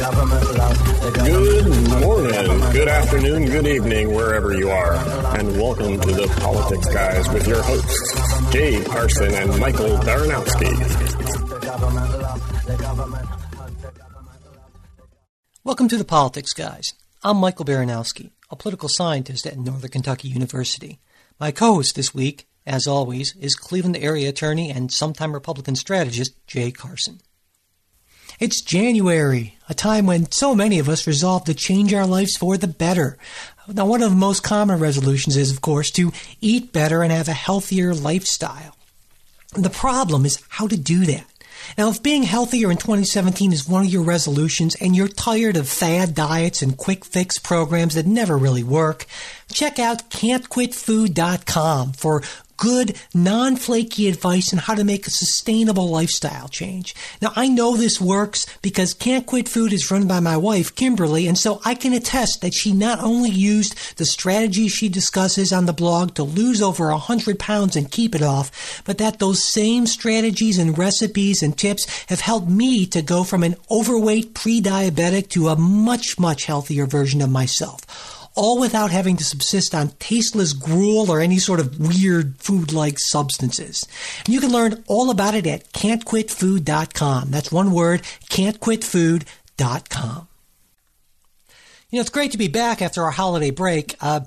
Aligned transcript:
Good 0.00 1.68
morning, 2.00 2.72
good 2.72 2.88
afternoon, 2.88 3.44
good 3.44 3.66
evening, 3.66 4.14
wherever 4.14 4.56
you 4.56 4.70
are, 4.70 4.94
and 5.38 5.52
welcome 5.60 6.00
to 6.00 6.12
the 6.12 6.26
Politics 6.40 6.86
Guys 6.86 7.28
with 7.28 7.46
your 7.46 7.60
hosts, 7.60 8.50
Jay 8.50 8.82
Carson 8.82 9.34
and 9.34 9.60
Michael 9.60 9.98
Baranowski. 9.98 10.70
Welcome 15.64 15.88
to 15.88 15.98
the 15.98 16.04
Politics 16.06 16.54
Guys. 16.54 16.94
I'm 17.22 17.36
Michael 17.36 17.66
Baranowski, 17.66 18.30
a 18.48 18.56
political 18.56 18.88
scientist 18.88 19.44
at 19.44 19.58
Northern 19.58 19.90
Kentucky 19.90 20.28
University. 20.28 20.98
My 21.38 21.50
co 21.50 21.74
host 21.74 21.94
this 21.94 22.14
week, 22.14 22.48
as 22.66 22.86
always, 22.86 23.36
is 23.36 23.54
Cleveland 23.54 23.98
area 23.98 24.30
attorney 24.30 24.70
and 24.70 24.90
sometime 24.90 25.34
Republican 25.34 25.76
strategist 25.76 26.34
Jay 26.46 26.70
Carson. 26.70 27.20
It's 28.40 28.62
January, 28.62 29.58
a 29.68 29.74
time 29.74 30.06
when 30.06 30.32
so 30.32 30.54
many 30.54 30.78
of 30.78 30.88
us 30.88 31.06
resolve 31.06 31.44
to 31.44 31.52
change 31.52 31.92
our 31.92 32.06
lives 32.06 32.38
for 32.38 32.56
the 32.56 32.66
better. 32.66 33.18
Now, 33.68 33.84
one 33.84 34.02
of 34.02 34.08
the 34.08 34.16
most 34.16 34.42
common 34.42 34.80
resolutions 34.80 35.36
is, 35.36 35.52
of 35.52 35.60
course, 35.60 35.90
to 35.90 36.10
eat 36.40 36.72
better 36.72 37.02
and 37.02 37.12
have 37.12 37.28
a 37.28 37.34
healthier 37.34 37.94
lifestyle. 37.94 38.78
The 39.52 39.68
problem 39.68 40.24
is 40.24 40.42
how 40.48 40.68
to 40.68 40.78
do 40.78 41.04
that. 41.04 41.26
Now, 41.76 41.90
if 41.90 42.02
being 42.02 42.22
healthier 42.22 42.70
in 42.70 42.78
2017 42.78 43.52
is 43.52 43.68
one 43.68 43.84
of 43.84 43.92
your 43.92 44.04
resolutions 44.04 44.74
and 44.76 44.96
you're 44.96 45.08
tired 45.08 45.58
of 45.58 45.68
fad 45.68 46.14
diets 46.14 46.62
and 46.62 46.78
quick 46.78 47.04
fix 47.04 47.38
programs 47.38 47.94
that 47.94 48.06
never 48.06 48.38
really 48.38 48.64
work, 48.64 49.04
check 49.52 49.78
out 49.78 50.08
can'tquitfood.com 50.08 51.92
for 51.92 52.22
good, 52.60 52.94
non 53.12 53.56
flaky 53.56 54.06
advice 54.06 54.52
on 54.52 54.60
how 54.60 54.74
to 54.74 54.84
make 54.84 55.06
a 55.06 55.10
sustainable 55.10 55.88
lifestyle 55.88 56.46
change. 56.46 56.94
Now, 57.20 57.32
I 57.34 57.48
know 57.48 57.76
this 57.76 58.00
works 58.00 58.46
because 58.62 58.94
Can't 58.94 59.26
Quit 59.26 59.48
Food 59.48 59.72
is 59.72 59.90
run 59.90 60.06
by 60.06 60.20
my 60.20 60.36
wife, 60.36 60.76
Kimberly, 60.76 61.26
and 61.26 61.36
so 61.36 61.60
I 61.64 61.74
can 61.74 61.92
attest 61.92 62.42
that 62.42 62.54
she 62.54 62.72
not 62.72 63.00
only 63.00 63.30
used 63.30 63.96
the 63.96 64.04
strategies 64.04 64.72
she 64.72 64.88
discusses 64.88 65.52
on 65.52 65.66
the 65.66 65.72
blog 65.72 66.14
to 66.14 66.22
lose 66.22 66.62
over 66.62 66.90
100 66.90 67.38
pounds 67.38 67.74
and 67.74 67.90
keep 67.90 68.14
it 68.14 68.22
off, 68.22 68.82
but 68.84 68.98
that 68.98 69.18
those 69.18 69.52
same 69.52 69.86
strategies 69.86 70.58
and 70.58 70.78
recipes 70.78 71.42
and 71.42 71.56
tips 71.56 71.86
have 72.08 72.20
helped 72.20 72.48
me 72.48 72.84
to 72.86 73.00
go 73.00 73.24
from 73.24 73.42
an 73.42 73.56
overweight 73.70 74.34
pre 74.34 74.60
diabetic 74.60 75.30
to 75.30 75.48
a 75.48 75.56
much, 75.56 76.18
much 76.18 76.44
healthier 76.44 76.84
version 76.84 77.22
of 77.22 77.30
myself 77.30 78.19
all 78.40 78.58
without 78.58 78.90
having 78.90 79.18
to 79.18 79.24
subsist 79.24 79.74
on 79.74 79.88
tasteless 79.98 80.54
gruel 80.54 81.10
or 81.10 81.20
any 81.20 81.38
sort 81.38 81.60
of 81.60 81.78
weird 81.78 82.38
food 82.38 82.72
like 82.72 82.98
substances. 82.98 83.86
And 84.24 84.32
you 84.32 84.40
can 84.40 84.50
learn 84.50 84.82
all 84.86 85.10
about 85.10 85.34
it 85.34 85.46
at 85.46 85.70
can'tquitfood.com. 85.74 87.30
That's 87.30 87.52
one 87.52 87.70
word, 87.72 88.00
can'tquitfood.com. 88.30 90.28
You 91.90 91.96
know, 91.96 92.00
it's 92.00 92.08
great 92.08 92.32
to 92.32 92.38
be 92.38 92.48
back 92.48 92.80
after 92.80 93.02
our 93.02 93.10
holiday 93.10 93.50
break. 93.50 93.94
Uh, 94.00 94.20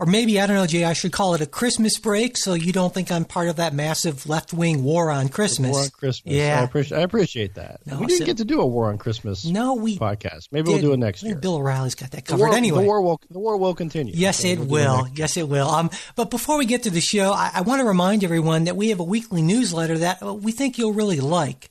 or 0.00 0.06
maybe 0.06 0.40
I 0.40 0.46
don't 0.46 0.56
know, 0.56 0.66
Jay. 0.66 0.82
I 0.84 0.94
should 0.94 1.12
call 1.12 1.34
it 1.34 1.42
a 1.42 1.46
Christmas 1.46 1.98
break, 1.98 2.38
so 2.38 2.54
you 2.54 2.72
don't 2.72 2.92
think 2.92 3.12
I'm 3.12 3.26
part 3.26 3.48
of 3.48 3.56
that 3.56 3.74
massive 3.74 4.26
left 4.26 4.54
wing 4.54 4.82
war 4.82 5.10
on 5.10 5.28
Christmas. 5.28 5.72
War 5.72 5.82
on 5.82 5.90
Christmas. 5.90 6.34
Yeah, 6.34 6.58
I 6.58 6.64
appreciate, 6.64 6.98
I 6.98 7.02
appreciate 7.02 7.54
that. 7.56 7.80
No, 7.86 7.98
we 7.98 8.06
didn't 8.06 8.20
so, 8.20 8.24
get 8.24 8.38
to 8.38 8.46
do 8.46 8.62
a 8.62 8.66
war 8.66 8.88
on 8.88 8.96
Christmas. 8.96 9.44
No, 9.44 9.74
we 9.74 9.98
podcast. 9.98 10.48
Maybe 10.52 10.64
did, 10.64 10.72
we'll 10.72 10.80
do 10.80 10.92
it 10.94 10.96
next 10.96 11.22
year. 11.22 11.34
Bill 11.34 11.56
O'Reilly's 11.56 11.94
got 11.94 12.12
that 12.12 12.24
covered. 12.24 12.38
The 12.38 12.48
war, 12.48 12.56
anyway, 12.56 12.80
the 12.80 12.86
war 12.86 13.02
will 13.02 13.20
the 13.30 13.38
war 13.38 13.58
will 13.58 13.74
continue. 13.74 14.14
Yes, 14.16 14.40
so 14.40 14.48
it 14.48 14.58
we'll 14.58 14.68
will. 14.68 15.08
Yes, 15.14 15.36
it 15.36 15.46
will. 15.48 15.68
Um, 15.68 15.90
but 16.16 16.30
before 16.30 16.56
we 16.56 16.64
get 16.64 16.84
to 16.84 16.90
the 16.90 17.02
show, 17.02 17.32
I, 17.32 17.50
I 17.56 17.60
want 17.60 17.80
to 17.80 17.86
remind 17.86 18.24
everyone 18.24 18.64
that 18.64 18.76
we 18.76 18.88
have 18.88 19.00
a 19.00 19.04
weekly 19.04 19.42
newsletter 19.42 19.98
that 19.98 20.22
we 20.22 20.50
think 20.50 20.78
you'll 20.78 20.94
really 20.94 21.20
like. 21.20 21.70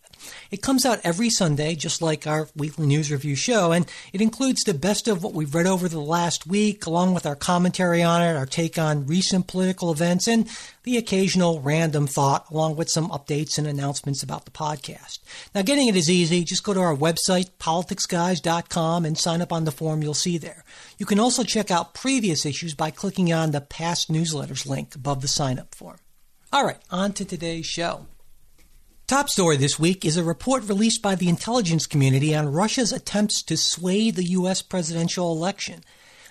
It 0.52 0.61
comes 0.61 0.85
out 0.85 0.99
every 1.03 1.30
Sunday, 1.30 1.75
just 1.75 2.02
like 2.02 2.27
our 2.27 2.49
weekly 2.55 2.88
news 2.88 3.11
review 3.11 3.35
show, 3.35 3.72
and 3.72 3.85
it 4.13 4.22
includes 4.22 4.61
the 4.63 4.73
best 4.73 5.08
of 5.08 5.23
what 5.23 5.33
we've 5.33 5.53
read 5.53 5.67
over 5.67 5.88
the 5.88 5.99
last 5.99 6.47
week, 6.47 6.86
along 6.86 7.13
with 7.13 7.25
our 7.25 7.36
commentary 7.36 8.02
on 8.02 8.21
it, 8.21 8.36
our 8.36 8.45
take 8.45 8.77
on 8.77 9.05
recent 9.05 9.47
political 9.47 9.92
events, 9.92 10.27
and 10.27 10.49
the 10.83 10.98
occasional 10.98 11.61
random 11.61 12.08
thought, 12.08 12.49
along 12.49 12.76
with 12.76 12.89
some 12.89 13.09
updates 13.09 13.58
and 13.58 13.67
announcements 13.67 14.23
about 14.23 14.45
the 14.45 14.52
podcast. 14.52 15.20
Now, 15.54 15.61
getting 15.61 15.87
it 15.87 15.95
is 15.95 16.09
easy. 16.09 16.43
Just 16.43 16.64
go 16.64 16.73
to 16.73 16.80
our 16.80 16.95
website, 16.95 17.49
politicsguys.com, 17.59 19.05
and 19.05 19.17
sign 19.17 19.42
up 19.42 19.54
on 19.54 19.65
the 19.65 19.71
form 19.71 20.02
you'll 20.02 20.14
see 20.14 20.37
there. 20.37 20.64
You 20.98 21.05
can 21.05 21.20
also 21.20 21.43
check 21.43 21.70
out 21.70 21.93
previous 21.93 22.45
issues 22.45 22.73
by 22.73 22.92
clicking 22.92 23.31
on 23.31 23.52
the 23.52 23.61
past 23.61 24.11
newsletters 24.11 24.65
link 24.65 24.95
above 24.95 25.21
the 25.21 25.27
sign 25.27 25.59
up 25.59 25.75
form. 25.75 25.98
All 26.52 26.65
right, 26.65 26.81
on 26.89 27.14
to 27.14 27.25
today's 27.25 27.67
show. 27.67 28.08
Top 29.09 29.27
story 29.27 29.58
this 29.58 29.80
week 29.80 30.05
is 30.05 30.17
a 30.17 30.23
report 30.23 30.70
released 30.70 31.02
by 31.02 31.15
the 31.15 31.30
intelligence 31.30 31.87
community 31.87 32.36
on 32.36 32.52
Russia's 32.52 32.92
attempts 32.92 33.42
to 33.42 33.58
sway 33.58 34.11
the 34.11 34.25
U.S. 34.25 34.61
presidential 34.61 35.31
election. 35.31 35.83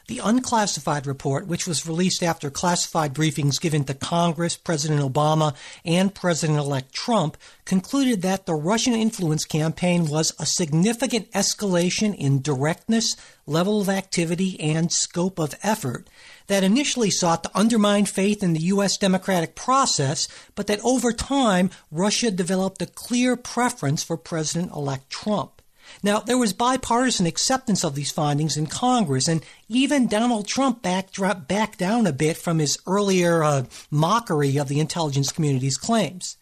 The 0.07 0.21
unclassified 0.23 1.05
report, 1.05 1.49
which 1.49 1.67
was 1.67 1.89
released 1.89 2.23
after 2.23 2.51
classified 2.51 3.15
briefings 3.15 3.61
given 3.61 3.83
to 3.87 3.95
Congress, 3.95 4.57
President 4.57 5.01
Obama, 5.01 5.57
and 5.85 6.15
President 6.15 6.57
elect 6.57 6.95
Trump, 6.95 7.37
concluded 7.65 8.23
that 8.23 8.47
the 8.47 8.55
Russian 8.55 8.95
influence 8.95 9.45
campaign 9.45 10.07
was 10.07 10.33
a 10.39 10.47
significant 10.47 11.33
escalation 11.33 12.15
in 12.15 12.41
directness, 12.43 13.17
level 13.45 13.81
of 13.81 13.89
activity, 13.89 14.59
and 14.61 14.93
scope 14.93 15.41
of 15.41 15.57
effort 15.65 16.09
that 16.49 16.65
initially 16.65 17.11
sought 17.11 17.45
to 17.45 17.51
undermine 17.55 18.05
faith 18.05 18.43
in 18.43 18.53
the 18.53 18.65
U.S. 18.65 18.97
democratic 18.97 19.55
process, 19.55 20.29
but 20.55 20.67
that 20.67 20.81
over 20.85 21.13
time, 21.13 21.71
Russia 21.91 22.31
developed 22.31 22.83
a 22.83 22.87
clear 22.87 23.37
preference 23.37 24.03
for 24.03 24.17
President 24.17 24.73
elect 24.73 25.09
Trump. 25.09 25.63
Now, 26.03 26.21
there 26.21 26.39
was 26.39 26.53
bipartisan 26.53 27.27
acceptance 27.27 27.85
of 27.85 27.95
these 27.95 28.11
findings 28.11 28.57
in 28.57 28.67
Congress, 28.67 29.29
and 29.29 29.43
even 29.69 30.07
Donald 30.07 30.47
Trump 30.47 30.83
backed, 30.83 31.19
backed 31.49 31.79
down 31.79 32.07
a 32.07 32.13
bit 32.13 32.37
from 32.37 32.59
his 32.59 32.79
earlier 32.87 33.43
uh, 33.43 33.65
mockery 33.91 34.59
of 34.59 34.69
the 34.69 34.81
intelligence 34.81 35.33
community's 35.33 35.77
claims. 35.77 36.37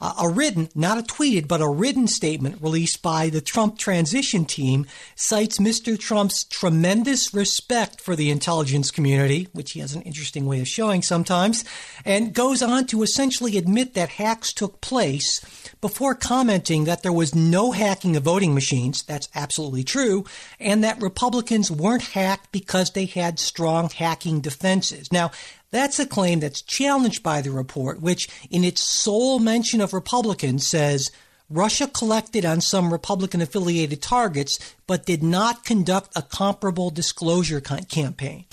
A 0.00 0.28
written, 0.28 0.68
not 0.74 0.98
a 0.98 1.02
tweeted, 1.02 1.46
but 1.46 1.60
a 1.60 1.68
written 1.68 2.08
statement 2.08 2.60
released 2.60 3.02
by 3.02 3.28
the 3.28 3.40
Trump 3.40 3.78
transition 3.78 4.44
team 4.44 4.86
cites 5.14 5.58
Mr. 5.58 5.98
Trump's 5.98 6.44
tremendous 6.44 7.32
respect 7.32 8.00
for 8.00 8.16
the 8.16 8.30
intelligence 8.30 8.90
community, 8.90 9.48
which 9.52 9.72
he 9.72 9.80
has 9.80 9.94
an 9.94 10.02
interesting 10.02 10.46
way 10.46 10.60
of 10.60 10.66
showing 10.66 11.02
sometimes, 11.02 11.64
and 12.04 12.34
goes 12.34 12.62
on 12.62 12.86
to 12.86 13.02
essentially 13.02 13.56
admit 13.56 13.94
that 13.94 14.08
hacks 14.08 14.52
took 14.52 14.80
place 14.80 15.40
before 15.80 16.14
commenting 16.14 16.84
that 16.84 17.02
there 17.02 17.12
was 17.12 17.34
no 17.34 17.72
hacking 17.72 18.16
of 18.16 18.22
voting 18.22 18.54
machines. 18.54 19.02
That's 19.02 19.28
absolutely 19.34 19.84
true. 19.84 20.24
And 20.58 20.82
that 20.82 21.00
Republicans 21.00 21.70
weren't 21.70 22.02
hacked 22.02 22.50
because 22.52 22.90
they 22.90 23.06
had 23.06 23.38
strong 23.38 23.90
hacking 23.90 24.40
defenses. 24.40 25.10
Now, 25.12 25.30
that's 25.72 25.98
a 25.98 26.06
claim 26.06 26.38
that's 26.38 26.62
challenged 26.62 27.22
by 27.22 27.40
the 27.40 27.50
report, 27.50 28.00
which, 28.00 28.28
in 28.50 28.62
its 28.62 28.84
sole 28.84 29.40
mention 29.40 29.80
of 29.80 29.92
Republicans, 29.92 30.68
says 30.68 31.10
Russia 31.50 31.88
collected 31.88 32.44
on 32.44 32.60
some 32.60 32.92
Republican 32.92 33.40
affiliated 33.40 34.00
targets, 34.00 34.74
but 34.86 35.06
did 35.06 35.22
not 35.22 35.64
conduct 35.64 36.12
a 36.14 36.22
comparable 36.22 36.90
disclosure 36.90 37.60
campaign. 37.60 38.44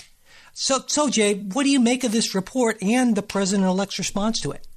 So, 0.54 0.80
so, 0.88 1.10
Jay, 1.10 1.36
what 1.36 1.64
do 1.64 1.70
you 1.70 1.80
make 1.80 2.04
of 2.04 2.12
this 2.12 2.34
report 2.34 2.82
and 2.82 3.16
the 3.16 3.22
president 3.22 3.68
elect's 3.68 4.00
response 4.00 4.42
to 4.42 4.52
it? 4.52 4.68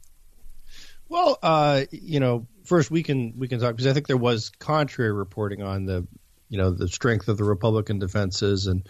Well, 1.08 1.38
uh, 1.42 1.84
you 1.90 2.20
know, 2.20 2.46
first 2.64 2.90
we 2.90 3.02
can 3.02 3.34
we 3.36 3.48
can 3.48 3.60
talk 3.60 3.76
because 3.76 3.86
I 3.86 3.92
think 3.92 4.06
there 4.06 4.16
was 4.16 4.50
contrary 4.50 5.12
reporting 5.12 5.62
on 5.62 5.84
the 5.84 6.06
you 6.48 6.58
know 6.58 6.70
the 6.70 6.88
strength 6.88 7.28
of 7.28 7.36
the 7.36 7.44
Republican 7.44 7.98
defenses 7.98 8.66
and 8.66 8.86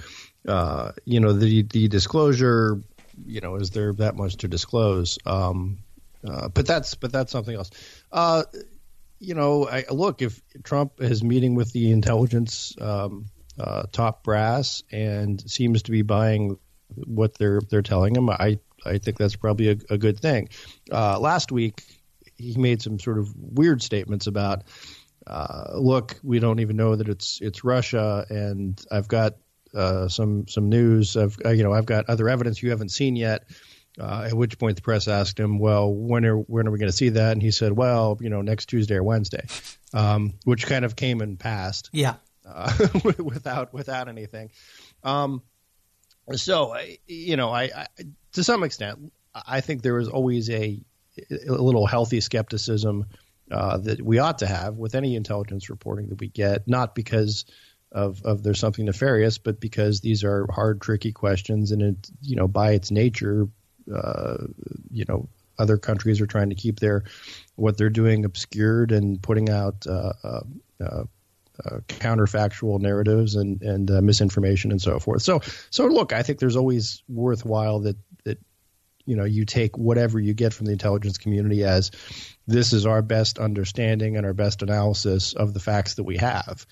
uh, 0.46 0.92
you 1.04 1.20
know 1.20 1.32
the 1.32 1.62
the 1.62 1.88
disclosure 1.88 2.80
you 3.26 3.40
know, 3.40 3.56
is 3.56 3.70
there 3.70 3.92
that 3.94 4.16
much 4.16 4.38
to 4.38 4.48
disclose? 4.48 5.18
Um, 5.26 5.78
uh, 6.26 6.48
but 6.48 6.66
that's 6.66 6.94
but 6.94 7.12
that's 7.12 7.32
something 7.32 7.54
else. 7.54 7.70
Uh, 8.10 8.44
you 9.18 9.34
know, 9.34 9.68
I, 9.68 9.84
look 9.90 10.22
if 10.22 10.40
Trump 10.62 11.00
is 11.00 11.22
meeting 11.22 11.54
with 11.54 11.72
the 11.72 11.90
intelligence 11.92 12.74
um, 12.80 13.26
uh, 13.58 13.84
top 13.92 14.24
brass 14.24 14.82
and 14.90 15.40
seems 15.50 15.82
to 15.84 15.90
be 15.90 16.02
buying 16.02 16.58
what 17.06 17.38
they're 17.38 17.60
they're 17.70 17.82
telling 17.82 18.14
him, 18.16 18.28
I 18.30 18.58
I 18.84 18.98
think 18.98 19.18
that's 19.18 19.36
probably 19.36 19.70
a, 19.70 19.76
a 19.90 19.98
good 19.98 20.18
thing. 20.18 20.48
Uh, 20.90 21.18
last 21.18 21.52
week, 21.52 21.84
he 22.36 22.56
made 22.56 22.82
some 22.82 22.98
sort 22.98 23.18
of 23.18 23.34
weird 23.36 23.82
statements 23.82 24.26
about. 24.26 24.64
Uh, 25.24 25.74
look, 25.74 26.18
we 26.24 26.40
don't 26.40 26.58
even 26.58 26.76
know 26.76 26.96
that 26.96 27.08
it's 27.08 27.40
it's 27.40 27.62
Russia, 27.62 28.26
and 28.28 28.84
I've 28.90 29.06
got 29.06 29.36
uh, 29.74 30.08
some 30.08 30.46
some 30.48 30.68
news 30.68 31.16
of 31.16 31.38
uh, 31.44 31.50
you 31.50 31.62
know 31.62 31.72
I've 31.72 31.86
got 31.86 32.08
other 32.08 32.28
evidence 32.28 32.62
you 32.62 32.70
haven't 32.70 32.90
seen 32.90 33.16
yet. 33.16 33.44
Uh, 34.00 34.26
at 34.26 34.32
which 34.32 34.58
point 34.58 34.76
the 34.76 34.82
press 34.82 35.06
asked 35.06 35.38
him, 35.38 35.58
"Well, 35.58 35.92
when 35.92 36.24
are 36.24 36.36
when 36.36 36.66
are 36.66 36.70
we 36.70 36.78
going 36.78 36.90
to 36.90 36.96
see 36.96 37.10
that?" 37.10 37.32
And 37.32 37.42
he 37.42 37.50
said, 37.50 37.72
"Well, 37.72 38.16
you 38.20 38.30
know, 38.30 38.40
next 38.40 38.66
Tuesday 38.66 38.94
or 38.94 39.02
Wednesday," 39.02 39.44
um, 39.92 40.32
which 40.44 40.66
kind 40.66 40.86
of 40.86 40.96
came 40.96 41.20
and 41.20 41.38
passed. 41.38 41.90
Yeah, 41.92 42.14
uh, 42.46 42.72
without 43.18 43.74
without 43.74 44.08
anything. 44.08 44.50
Um, 45.04 45.42
so 46.32 46.74
you 47.06 47.36
know, 47.36 47.50
I, 47.50 47.64
I, 47.64 47.86
to 48.32 48.44
some 48.44 48.62
extent, 48.62 49.12
I 49.34 49.60
think 49.60 49.82
there 49.82 49.98
is 49.98 50.08
always 50.08 50.48
a, 50.50 50.80
a 51.30 51.52
little 51.52 51.86
healthy 51.86 52.20
skepticism 52.20 53.06
uh, 53.50 53.78
that 53.78 54.00
we 54.00 54.18
ought 54.18 54.38
to 54.38 54.46
have 54.46 54.76
with 54.76 54.94
any 54.94 55.16
intelligence 55.16 55.68
reporting 55.68 56.08
that 56.08 56.20
we 56.20 56.28
get, 56.28 56.66
not 56.66 56.94
because 56.94 57.44
of 57.92 58.22
of 58.22 58.42
there's 58.42 58.58
something 58.58 58.86
nefarious, 58.86 59.38
but 59.38 59.60
because 59.60 60.00
these 60.00 60.24
are 60.24 60.46
hard, 60.50 60.80
tricky 60.80 61.12
questions, 61.12 61.72
and 61.72 61.82
it 61.82 62.10
you 62.20 62.36
know 62.36 62.48
by 62.48 62.72
its 62.72 62.90
nature, 62.90 63.48
uh, 63.94 64.38
you 64.90 65.04
know 65.08 65.28
other 65.58 65.78
countries 65.78 66.20
are 66.20 66.26
trying 66.26 66.50
to 66.50 66.56
keep 66.56 66.80
their 66.80 67.04
what 67.56 67.76
they're 67.76 67.90
doing 67.90 68.24
obscured 68.24 68.92
and 68.92 69.22
putting 69.22 69.50
out 69.50 69.86
uh, 69.86 70.12
uh, 70.24 70.40
uh, 70.80 71.04
uh 71.64 71.78
counterfactual 71.88 72.80
narratives 72.80 73.34
and 73.34 73.62
and 73.62 73.90
uh, 73.90 74.00
misinformation 74.00 74.70
and 74.70 74.80
so 74.80 74.98
forth. 74.98 75.22
So 75.22 75.40
so 75.70 75.86
look, 75.86 76.12
I 76.12 76.22
think 76.22 76.38
there's 76.38 76.56
always 76.56 77.02
worthwhile 77.08 77.80
that 77.80 77.96
that 78.24 78.38
you 79.04 79.16
know 79.16 79.24
you 79.24 79.44
take 79.44 79.76
whatever 79.76 80.18
you 80.18 80.34
get 80.34 80.54
from 80.54 80.66
the 80.66 80.72
intelligence 80.72 81.18
community 81.18 81.64
as 81.64 81.90
this 82.46 82.72
is 82.72 82.86
our 82.86 83.02
best 83.02 83.38
understanding 83.38 84.16
and 84.16 84.26
our 84.26 84.34
best 84.34 84.62
analysis 84.62 85.34
of 85.34 85.54
the 85.54 85.60
facts 85.60 85.94
that 85.94 86.04
we 86.04 86.16
have. 86.16 86.66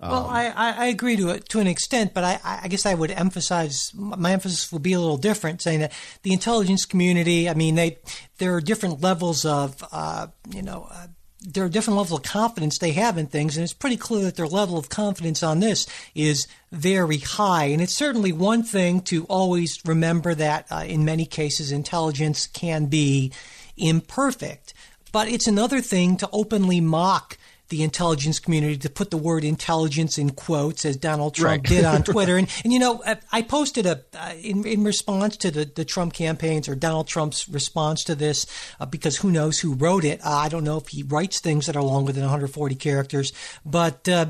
Well, 0.00 0.26
um, 0.26 0.30
I, 0.30 0.52
I 0.56 0.86
agree 0.86 1.16
to 1.16 1.30
it 1.30 1.48
to 1.50 1.60
an 1.60 1.66
extent, 1.66 2.12
but 2.12 2.22
I, 2.22 2.38
I 2.44 2.68
guess 2.68 2.84
I 2.84 2.94
would 2.94 3.10
emphasize 3.10 3.92
my 3.94 4.32
emphasis 4.32 4.70
will 4.70 4.78
be 4.78 4.92
a 4.92 5.00
little 5.00 5.16
different, 5.16 5.62
saying 5.62 5.80
that 5.80 5.92
the 6.22 6.32
intelligence 6.32 6.84
community. 6.84 7.48
I 7.48 7.54
mean, 7.54 7.76
they 7.76 7.98
there 8.38 8.54
are 8.54 8.60
different 8.60 9.00
levels 9.00 9.44
of 9.44 9.82
uh, 9.92 10.28
you 10.50 10.62
know. 10.62 10.88
Uh, 10.90 11.06
there 11.48 11.64
are 11.64 11.68
different 11.68 11.96
levels 11.96 12.18
of 12.18 12.24
confidence 12.24 12.78
they 12.78 12.92
have 12.92 13.18
in 13.18 13.26
things, 13.26 13.56
and 13.56 13.62
it's 13.62 13.72
pretty 13.72 13.96
clear 13.96 14.24
that 14.24 14.34
their 14.34 14.48
level 14.48 14.78
of 14.78 14.88
confidence 14.88 15.44
on 15.44 15.60
this 15.60 15.86
is 16.12 16.48
very 16.72 17.18
high. 17.18 17.66
And 17.66 17.80
it's 17.80 17.94
certainly 17.94 18.32
one 18.32 18.64
thing 18.64 19.00
to 19.02 19.24
always 19.26 19.78
remember 19.84 20.34
that 20.34 20.66
uh, 20.72 20.84
in 20.88 21.04
many 21.04 21.24
cases 21.24 21.70
intelligence 21.70 22.48
can 22.48 22.86
be 22.86 23.32
imperfect, 23.76 24.74
but 25.12 25.28
it's 25.28 25.46
another 25.46 25.80
thing 25.80 26.16
to 26.16 26.28
openly 26.32 26.80
mock 26.80 27.38
the 27.68 27.82
intelligence 27.82 28.38
community 28.38 28.76
to 28.76 28.90
put 28.90 29.10
the 29.10 29.16
word 29.16 29.44
intelligence 29.44 30.18
in 30.18 30.30
quotes, 30.30 30.84
as 30.84 30.96
Donald 30.96 31.34
Trump 31.34 31.64
right. 31.64 31.70
did 31.70 31.84
on 31.84 32.02
Twitter. 32.04 32.36
and, 32.36 32.48
and, 32.64 32.72
you 32.72 32.78
know, 32.78 33.02
I 33.32 33.42
posted 33.42 33.86
a, 33.86 34.04
uh, 34.14 34.34
in, 34.40 34.66
in 34.66 34.84
response 34.84 35.36
to 35.38 35.50
the, 35.50 35.64
the 35.64 35.84
Trump 35.84 36.12
campaigns 36.12 36.68
or 36.68 36.74
Donald 36.74 37.08
Trump's 37.08 37.48
response 37.48 38.04
to 38.04 38.14
this, 38.14 38.46
uh, 38.78 38.86
because 38.86 39.16
who 39.16 39.30
knows 39.30 39.58
who 39.58 39.74
wrote 39.74 40.04
it. 40.04 40.20
Uh, 40.24 40.30
I 40.30 40.48
don't 40.48 40.64
know 40.64 40.76
if 40.76 40.88
he 40.88 41.02
writes 41.02 41.40
things 41.40 41.66
that 41.66 41.76
are 41.76 41.82
longer 41.82 42.12
than 42.12 42.22
140 42.22 42.74
characters, 42.76 43.32
but 43.64 44.08
uh, 44.08 44.26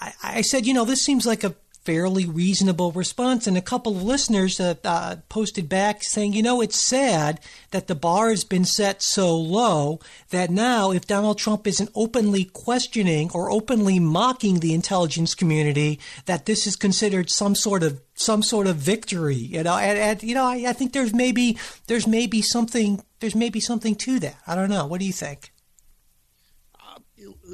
I, 0.00 0.12
I 0.22 0.40
said, 0.42 0.66
you 0.66 0.74
know, 0.74 0.84
this 0.84 1.04
seems 1.04 1.26
like 1.26 1.44
a 1.44 1.54
fairly 1.86 2.26
reasonable 2.26 2.90
response. 2.92 3.46
And 3.46 3.56
a 3.56 3.62
couple 3.62 3.96
of 3.96 4.02
listeners 4.02 4.58
uh, 4.58 4.74
uh, 4.84 5.16
posted 5.28 5.68
back 5.68 6.02
saying, 6.02 6.32
you 6.32 6.42
know, 6.42 6.60
it's 6.60 6.86
sad 6.86 7.40
that 7.70 7.86
the 7.86 7.94
bar 7.94 8.30
has 8.30 8.44
been 8.44 8.64
set 8.64 9.02
so 9.02 9.34
low 9.34 10.00
that 10.30 10.50
now 10.50 10.90
if 10.90 11.06
Donald 11.06 11.38
Trump 11.38 11.66
isn't 11.66 11.90
openly 11.94 12.44
questioning 12.44 13.30
or 13.32 13.50
openly 13.50 14.00
mocking 14.00 14.58
the 14.58 14.74
intelligence 14.74 15.34
community, 15.34 16.00
that 16.26 16.46
this 16.46 16.66
is 16.66 16.74
considered 16.74 17.30
some 17.30 17.54
sort 17.54 17.82
of 17.84 18.00
some 18.14 18.42
sort 18.42 18.66
of 18.66 18.76
victory. 18.76 19.36
You 19.36 19.62
know, 19.62 19.76
and, 19.76 19.98
and 19.98 20.22
you 20.22 20.34
know, 20.34 20.44
I, 20.44 20.64
I 20.68 20.72
think 20.72 20.92
there's 20.92 21.14
maybe 21.14 21.56
there's 21.86 22.06
maybe 22.06 22.42
something 22.42 23.02
there's 23.20 23.36
maybe 23.36 23.60
something 23.60 23.94
to 23.94 24.18
that. 24.20 24.36
I 24.46 24.54
don't 24.54 24.70
know. 24.70 24.86
What 24.86 25.00
do 25.00 25.06
you 25.06 25.12
think? 25.12 25.52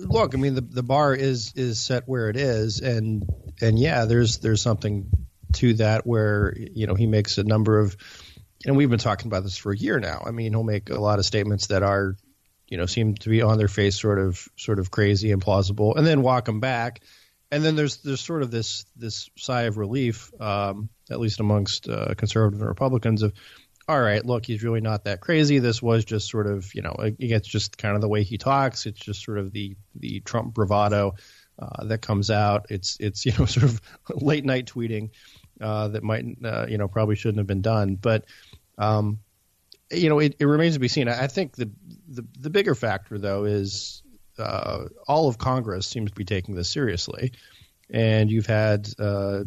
Look, 0.05 0.35
I 0.35 0.39
mean, 0.39 0.55
the 0.55 0.61
the 0.61 0.83
bar 0.83 1.15
is 1.15 1.53
is 1.55 1.81
set 1.81 2.05
where 2.07 2.29
it 2.29 2.37
is, 2.37 2.81
and 2.81 3.25
and 3.61 3.79
yeah, 3.79 4.05
there's 4.05 4.39
there's 4.39 4.63
something 4.63 5.09
to 5.55 5.75
that 5.75 6.07
where 6.07 6.55
you 6.57 6.87
know 6.87 6.95
he 6.95 7.07
makes 7.07 7.39
a 7.39 7.45
number 7.45 7.79
of, 7.79 7.97
and 8.67 8.77
we've 8.77 8.91
been 8.91 8.99
talking 8.99 9.29
about 9.29 9.43
this 9.43 9.57
for 9.57 9.73
a 9.73 9.77
year 9.77 10.01
now. 10.01 10.23
I 10.27 10.31
mean, 10.31 10.53
he'll 10.53 10.63
make 10.63 10.91
a 10.91 11.01
lot 11.01 11.19
of 11.19 11.25
statements 11.25 11.69
that 11.69 11.83
are, 11.83 12.17
you 12.69 12.77
know, 12.77 12.87
seem 12.87 13.15
to 13.17 13.29
be 13.29 13.43
on 13.43 13.59
their 13.59 13.69
face, 13.69 14.01
sort 14.01 14.19
of 14.19 14.49
sort 14.57 14.79
of 14.79 14.91
crazy 14.91 15.33
and 15.33 15.41
plausible, 15.41 15.97
and 15.97 16.07
then 16.07 16.23
walk 16.23 16.45
them 16.45 16.61
back. 16.61 17.01
And 17.51 17.63
then 17.63 17.77
there's 17.77 17.99
there's 17.99 18.21
sort 18.21 18.43
of 18.43 18.51
this 18.51 18.87
this 18.97 19.29
sigh 19.37 19.63
of 19.63 19.77
relief, 19.77 20.33
um, 20.41 20.89
at 21.11 21.21
least 21.21 21.41
amongst 21.41 21.89
uh, 21.89 22.15
conservative 22.15 22.61
and 22.61 22.69
Republicans, 22.69 23.23
of 23.23 23.35
all 23.93 24.01
right, 24.01 24.25
look, 24.25 24.47
he's 24.47 24.63
really 24.63 24.81
not 24.81 25.05
that 25.05 25.21
crazy. 25.21 25.59
This 25.59 25.83
was 25.83 26.07
just 26.07 26.31
sort 26.31 26.47
of, 26.47 26.75
you 26.75 26.81
know, 26.81 26.97
it's 26.99 27.47
just 27.47 27.77
kind 27.77 27.95
of 27.95 28.01
the 28.01 28.09
way 28.09 28.23
he 28.23 28.39
talks. 28.39 28.87
It's 28.87 28.99
just 28.99 29.23
sort 29.23 29.37
of 29.37 29.53
the 29.53 29.77
the 29.95 30.21
Trump 30.21 30.55
bravado 30.55 31.17
uh, 31.59 31.85
that 31.85 31.99
comes 31.99 32.31
out. 32.31 32.67
It's 32.71 32.97
it's 33.01 33.27
you 33.27 33.33
know 33.39 33.45
sort 33.45 33.65
of 33.65 33.83
late 34.11 34.47
night 34.47 34.65
tweeting 34.65 35.11
uh, 35.61 35.89
that 35.89 36.03
might 36.03 36.25
uh, 36.43 36.65
you 36.71 36.79
know 36.79 36.89
probably 36.89 37.17
shouldn't 37.17 37.37
have 37.39 37.47
been 37.47 37.61
done, 37.61 37.97
but 37.97 38.25
um, 38.79 39.19
you 39.91 40.09
know 40.09 40.21
it, 40.21 40.37
it, 40.39 40.47
remains 40.47 40.73
to 40.73 40.81
be 40.81 40.89
seen. 40.89 41.07
I 41.09 41.27
think 41.27 41.55
the 41.57 41.71
the, 42.09 42.25
the 42.41 42.51
bigger 42.51 42.75
factor 42.75 43.19
though 43.19 43.45
is 43.45 44.03
uh, 44.39 44.87
all 45.07 45.29
of 45.29 45.37
Congress 45.37 45.87
seems 45.87 46.13
to 46.13 46.17
be 46.17 46.25
taking 46.25 46.55
this 46.55 46.71
seriously 46.71 47.33
and 47.93 48.31
you've 48.31 48.47
had 48.47 48.89
uh, 48.99 49.45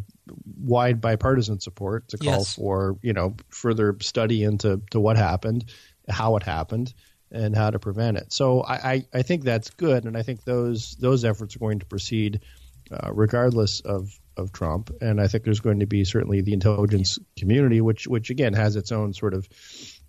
wide 0.62 1.02
bipartisan 1.02 1.60
support 1.60 2.08
to 2.10 2.18
call 2.18 2.38
yes. 2.38 2.56
for 2.56 2.98
you 3.02 3.12
know 3.12 3.36
further 3.50 3.98
study 4.00 4.44
into 4.44 4.82
to 4.92 5.00
what 5.00 5.18
happened, 5.18 5.66
how 6.08 6.36
it 6.38 6.44
happened, 6.44 6.94
and 7.32 7.56
how 7.56 7.72
to 7.72 7.80
prevent 7.80 8.18
it. 8.18 8.32
So 8.32 8.62
I, 8.62 8.74
I, 8.74 9.06
I 9.16 9.22
think 9.24 9.44
that's 9.44 9.72
good, 9.72 10.06
and 10.06 10.16
I 10.16 10.22
think 10.22 10.44
those 10.44 10.96
those 10.98 11.26
efforts 11.26 11.56
are 11.56 11.60
going 11.60 11.80
to 11.80 11.86
proceed 11.86 12.42
uh, 12.92 13.12
regardless 13.12 13.82
of 13.82 14.18
of 14.38 14.52
Trump. 14.52 14.92
And 15.02 15.20
I 15.20 15.28
think 15.28 15.44
there's 15.44 15.60
going 15.60 15.80
to 15.80 15.88
be 15.88 16.04
certainly 16.04 16.42
the 16.42 16.54
intelligence 16.54 17.18
community, 17.38 17.82
which 17.82 18.08
which 18.08 18.30
again 18.30 18.54
has 18.54 18.76
its 18.76 18.92
own 18.92 19.14
sort 19.14 19.34
of 19.34 19.50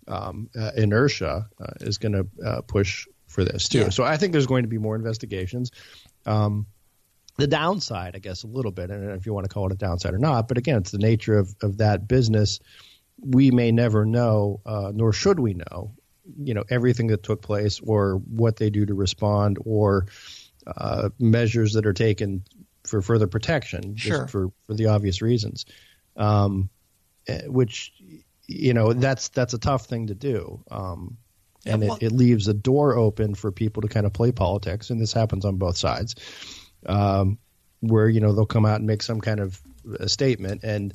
um, 0.07 0.49
uh, 0.57 0.71
inertia, 0.77 1.47
uh, 1.59 1.73
is 1.81 1.97
going 1.97 2.13
to 2.13 2.27
uh, 2.45 2.61
push 2.61 3.07
for 3.27 3.43
this 3.43 3.67
too. 3.67 3.79
Yeah. 3.79 3.89
So 3.89 4.03
I 4.03 4.17
think 4.17 4.31
there's 4.31 4.47
going 4.47 4.63
to 4.63 4.69
be 4.69 4.77
more 4.77 4.95
investigations. 4.95 5.71
Um, 6.25 6.67
the 7.37 7.47
downside, 7.47 8.15
I 8.15 8.19
guess, 8.19 8.43
a 8.43 8.47
little 8.47 8.71
bit, 8.71 8.89
and 8.89 9.11
if 9.11 9.25
you 9.25 9.33
want 9.33 9.45
to 9.45 9.53
call 9.53 9.67
it 9.67 9.71
a 9.71 9.75
downside 9.75 10.13
or 10.13 10.17
not, 10.17 10.47
but 10.47 10.57
again, 10.57 10.77
it's 10.77 10.91
the 10.91 10.97
nature 10.97 11.37
of, 11.37 11.55
of 11.61 11.77
that 11.77 12.07
business. 12.07 12.59
We 13.19 13.51
may 13.51 13.71
never 13.71 14.05
know, 14.05 14.61
uh, 14.65 14.91
nor 14.93 15.13
should 15.13 15.39
we 15.39 15.53
know, 15.53 15.93
you 16.37 16.53
know, 16.53 16.63
everything 16.69 17.07
that 17.07 17.23
took 17.23 17.41
place 17.41 17.79
or 17.79 18.15
what 18.15 18.57
they 18.57 18.69
do 18.69 18.85
to 18.85 18.93
respond 18.93 19.59
or 19.65 20.07
uh, 20.65 21.09
measures 21.19 21.73
that 21.73 21.85
are 21.85 21.93
taken 21.93 22.43
for 22.85 23.01
further 23.01 23.27
protection, 23.27 23.95
sure. 23.95 24.19
just 24.19 24.31
for, 24.31 24.49
for 24.65 24.73
the 24.73 24.87
obvious 24.87 25.21
reasons. 25.21 25.65
Um, 26.15 26.69
eh, 27.27 27.43
which, 27.45 27.93
you 28.47 28.73
know, 28.73 28.93
that's 28.93 29.29
that's 29.29 29.53
a 29.53 29.59
tough 29.59 29.85
thing 29.85 30.07
to 30.07 30.15
do. 30.15 30.63
Um, 30.71 31.17
and 31.65 31.83
it, 31.83 31.91
it 32.01 32.11
leaves 32.11 32.47
a 32.47 32.53
door 32.53 32.95
open 32.95 33.35
for 33.35 33.51
people 33.51 33.81
to 33.81 33.87
kind 33.89 34.05
of 34.05 34.13
play 34.13 34.31
politics, 34.31 34.89
and 34.89 34.99
this 34.99 35.13
happens 35.13 35.45
on 35.45 35.57
both 35.57 35.77
sides 35.77 36.15
um, 36.87 37.37
where 37.81 38.09
you 38.09 38.19
know 38.19 38.33
they'll 38.33 38.45
come 38.45 38.65
out 38.65 38.77
and 38.77 38.87
make 38.87 39.03
some 39.03 39.21
kind 39.21 39.39
of 39.39 39.59
a 39.99 40.09
statement, 40.09 40.63
and 40.63 40.93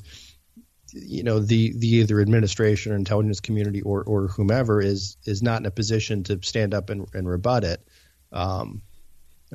you 0.91 1.23
know 1.23 1.39
the 1.39 1.73
the 1.77 1.87
either 1.87 2.21
administration 2.21 2.91
or 2.91 2.95
intelligence 2.95 3.39
community 3.39 3.81
or 3.81 4.03
or 4.03 4.27
whomever 4.27 4.81
is 4.81 5.17
is 5.25 5.41
not 5.41 5.59
in 5.59 5.65
a 5.65 5.71
position 5.71 6.23
to 6.23 6.39
stand 6.43 6.73
up 6.73 6.89
and, 6.89 7.07
and 7.13 7.27
rebut 7.27 7.63
it, 7.63 7.87
um, 8.31 8.81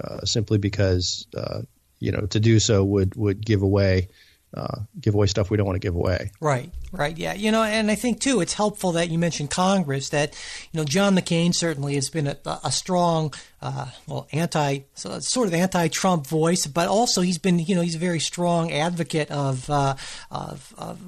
uh, 0.03 0.25
simply 0.25 0.59
because 0.59 1.27
uh, 1.37 1.63
you 2.01 2.13
know 2.13 2.27
to 2.27 2.41
do 2.41 2.59
so 2.59 2.85
would 2.85 3.15
would 3.17 3.45
give 3.45 3.63
away 3.63 4.09
uh, 4.55 4.81
give 5.01 5.15
away 5.15 5.27
stuff 5.27 5.51
we 5.51 5.57
don't 5.57 5.67
want 5.67 5.77
to 5.77 5.87
give 5.87 5.95
away. 5.95 6.31
Right, 6.41 6.71
right, 6.91 7.17
yeah. 7.17 7.35
You 7.35 7.53
know, 7.53 7.63
and 7.63 7.91
I 7.91 7.95
think 7.95 8.21
too, 8.21 8.41
it's 8.41 8.55
helpful 8.55 8.93
that 8.93 9.11
you 9.11 9.19
mentioned 9.19 9.51
Congress. 9.51 10.09
That 10.09 10.35
you 10.73 10.79
know, 10.79 10.85
John 10.85 11.15
McCain 11.17 11.55
certainly 11.55 11.95
has 11.95 12.09
been 12.09 12.27
a, 12.27 12.37
a 12.65 12.73
strong, 12.73 13.35
uh, 13.61 13.87
well, 14.07 14.27
anti, 14.33 14.81
sort 14.95 15.49
of 15.49 15.55
anti-Trump 15.55 16.27
voice, 16.27 16.67
but 16.67 16.89
also 16.89 17.21
he's 17.21 17.39
been, 17.39 17.59
you 17.59 17.75
know, 17.75 17.83
he's 17.83 17.97
a 17.97 17.99
very 17.99 18.21
strong 18.21 18.73
advocate 18.73 19.31
of 19.31 19.69
uh, 19.69 19.97
of, 20.31 20.75
of 20.79 20.99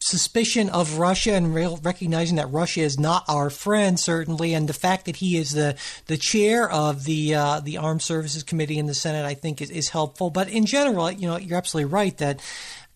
suspicion 0.00 0.70
of 0.70 0.98
Russia 0.98 1.32
and 1.32 1.54
recognizing 1.54 2.36
that 2.36 2.50
Russia 2.50 2.80
is 2.80 2.98
not 2.98 3.24
our 3.28 3.50
friend, 3.50 3.98
certainly, 3.98 4.54
and 4.54 4.68
the 4.68 4.72
fact 4.72 5.06
that 5.06 5.16
he 5.16 5.36
is 5.36 5.52
the 5.52 5.76
the 6.06 6.16
chair 6.16 6.70
of 6.70 7.04
the 7.04 7.34
uh, 7.34 7.60
the 7.60 7.78
Armed 7.78 8.02
Services 8.02 8.42
Committee 8.42 8.78
in 8.78 8.86
the 8.86 8.94
Senate, 8.94 9.24
I 9.24 9.34
think, 9.34 9.60
is, 9.60 9.70
is 9.70 9.88
helpful. 9.90 10.30
But 10.30 10.48
in 10.48 10.66
general, 10.66 11.10
you 11.10 11.28
know, 11.28 11.36
you're 11.36 11.58
absolutely 11.58 11.92
right 11.92 12.16
that 12.18 12.40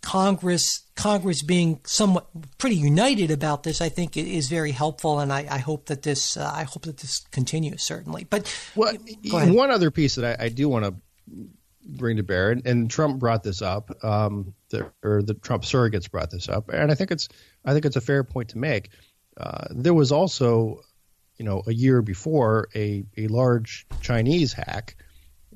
Congress 0.03 0.83
Congress 0.95 1.43
being 1.43 1.81
somewhat 1.85 2.27
pretty 2.59 2.77
united 2.77 3.31
about 3.31 3.63
this, 3.63 3.81
I 3.81 3.89
think, 3.89 4.17
is 4.17 4.49
very 4.49 4.73
helpful, 4.73 5.21
and 5.21 5.33
I, 5.33 5.47
I 5.51 5.59
hope 5.59 5.87
that 5.87 6.03
this 6.03 6.37
uh, 6.37 6.51
I 6.53 6.65
hope 6.65 6.83
that 6.83 6.99
this 6.99 7.21
continues 7.31 7.83
certainly. 7.83 8.25
But 8.25 8.55
well, 8.75 8.95
one 9.33 9.71
other 9.71 9.91
piece 9.91 10.17
that 10.17 10.41
I, 10.41 10.47
I 10.47 10.49
do 10.49 10.69
want 10.69 10.85
to 10.85 10.95
bring 11.85 12.17
to 12.19 12.23
bear, 12.23 12.51
and, 12.51 12.67
and 12.67 12.91
Trump 12.91 13.19
brought 13.21 13.43
this 13.43 13.63
up, 13.63 13.91
um, 14.05 14.55
the, 14.71 14.91
or 15.03 15.23
the 15.23 15.35
Trump 15.35 15.63
surrogates 15.63 16.11
brought 16.11 16.31
this 16.31 16.49
up, 16.49 16.69
and 16.69 16.91
I 16.91 16.95
think 16.95 17.11
it's 17.11 17.29
I 17.65 17.73
think 17.73 17.85
it's 17.85 17.97
a 17.97 18.01
fair 18.01 18.25
point 18.25 18.51
to 18.51 18.59
make. 18.59 18.91
Uh, 19.37 19.69
there 19.71 19.95
was 19.95 20.13
also, 20.13 20.83
you 21.37 21.45
know, 21.45 21.63
a 21.67 21.73
year 21.73 22.03
before 22.03 22.69
a 22.75 23.05
a 23.17 23.29
large 23.29 23.87
Chinese 24.01 24.53
hack 24.53 24.97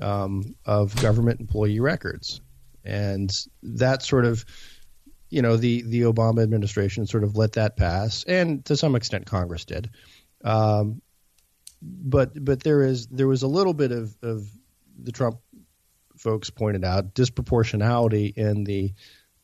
um, 0.00 0.54
of 0.64 0.94
government 1.02 1.40
employee 1.40 1.80
records 1.80 2.40
and 2.86 3.30
that 3.62 4.02
sort 4.02 4.24
of 4.24 4.44
you 5.28 5.42
know 5.42 5.56
the 5.56 5.82
the 5.82 6.02
Obama 6.02 6.42
administration 6.42 7.06
sort 7.06 7.24
of 7.24 7.36
let 7.36 7.52
that 7.52 7.76
pass, 7.76 8.24
and 8.24 8.64
to 8.66 8.76
some 8.76 8.94
extent 8.94 9.26
Congress 9.26 9.64
did. 9.64 9.90
Um, 10.44 11.02
but 11.82 12.44
but 12.44 12.62
there 12.62 12.82
is 12.82 13.06
there 13.08 13.28
was 13.28 13.42
a 13.42 13.48
little 13.48 13.74
bit 13.74 13.92
of, 13.92 14.16
of 14.22 14.48
the 14.98 15.12
Trump 15.12 15.38
folks 16.16 16.50
pointed 16.50 16.84
out, 16.84 17.14
disproportionality 17.14 18.36
in 18.36 18.64
the 18.64 18.92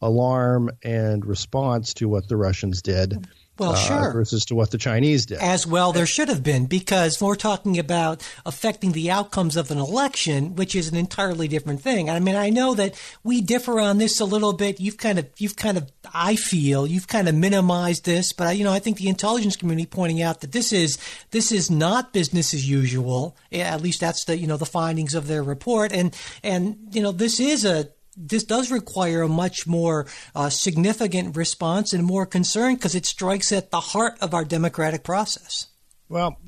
alarm 0.00 0.70
and 0.82 1.24
response 1.24 1.94
to 1.94 2.08
what 2.08 2.28
the 2.28 2.36
Russians 2.36 2.82
did. 2.82 3.26
Well, 3.62 3.72
uh, 3.72 3.76
sure. 3.76 4.12
Versus 4.12 4.44
to 4.46 4.54
what 4.54 4.70
the 4.70 4.78
Chinese 4.78 5.26
did. 5.26 5.38
As 5.38 5.66
well, 5.66 5.92
there 5.92 6.06
should 6.06 6.28
have 6.28 6.42
been 6.42 6.66
because 6.66 7.20
we're 7.20 7.34
talking 7.34 7.78
about 7.78 8.22
affecting 8.44 8.92
the 8.92 9.10
outcomes 9.10 9.56
of 9.56 9.70
an 9.70 9.78
election, 9.78 10.54
which 10.54 10.74
is 10.74 10.88
an 10.88 10.96
entirely 10.96 11.48
different 11.48 11.80
thing. 11.80 12.10
I 12.10 12.20
mean, 12.20 12.36
I 12.36 12.50
know 12.50 12.74
that 12.74 12.94
we 13.24 13.40
differ 13.40 13.80
on 13.80 13.98
this 13.98 14.20
a 14.20 14.24
little 14.24 14.52
bit. 14.52 14.80
You've 14.80 14.98
kind 14.98 15.18
of, 15.18 15.28
you've 15.38 15.56
kind 15.56 15.76
of, 15.78 15.90
I 16.12 16.36
feel 16.36 16.86
you've 16.86 17.08
kind 17.08 17.28
of 17.28 17.34
minimized 17.34 18.04
this, 18.04 18.32
but 18.32 18.48
I, 18.48 18.52
you 18.52 18.64
know, 18.64 18.72
I 18.72 18.78
think 18.78 18.98
the 18.98 19.08
intelligence 19.08 19.56
community 19.56 19.86
pointing 19.86 20.22
out 20.22 20.40
that 20.40 20.52
this 20.52 20.72
is 20.72 20.98
this 21.30 21.52
is 21.52 21.70
not 21.70 22.12
business 22.12 22.54
as 22.54 22.68
usual. 22.68 23.36
At 23.52 23.80
least 23.80 24.00
that's 24.00 24.24
the 24.24 24.36
you 24.36 24.46
know 24.46 24.56
the 24.56 24.66
findings 24.66 25.14
of 25.14 25.26
their 25.26 25.42
report, 25.42 25.92
and 25.92 26.16
and 26.42 26.76
you 26.90 27.02
know 27.02 27.12
this 27.12 27.40
is 27.40 27.64
a 27.64 27.88
this 28.16 28.44
does 28.44 28.70
require 28.70 29.22
a 29.22 29.28
much 29.28 29.66
more 29.66 30.06
uh, 30.34 30.50
significant 30.50 31.36
response 31.36 31.92
and 31.92 32.04
more 32.04 32.26
concern 32.26 32.74
because 32.74 32.94
it 32.94 33.06
strikes 33.06 33.52
at 33.52 33.70
the 33.70 33.80
heart 33.80 34.14
of 34.20 34.34
our 34.34 34.44
democratic 34.44 35.02
process. 35.02 35.66
Well, 36.08 36.38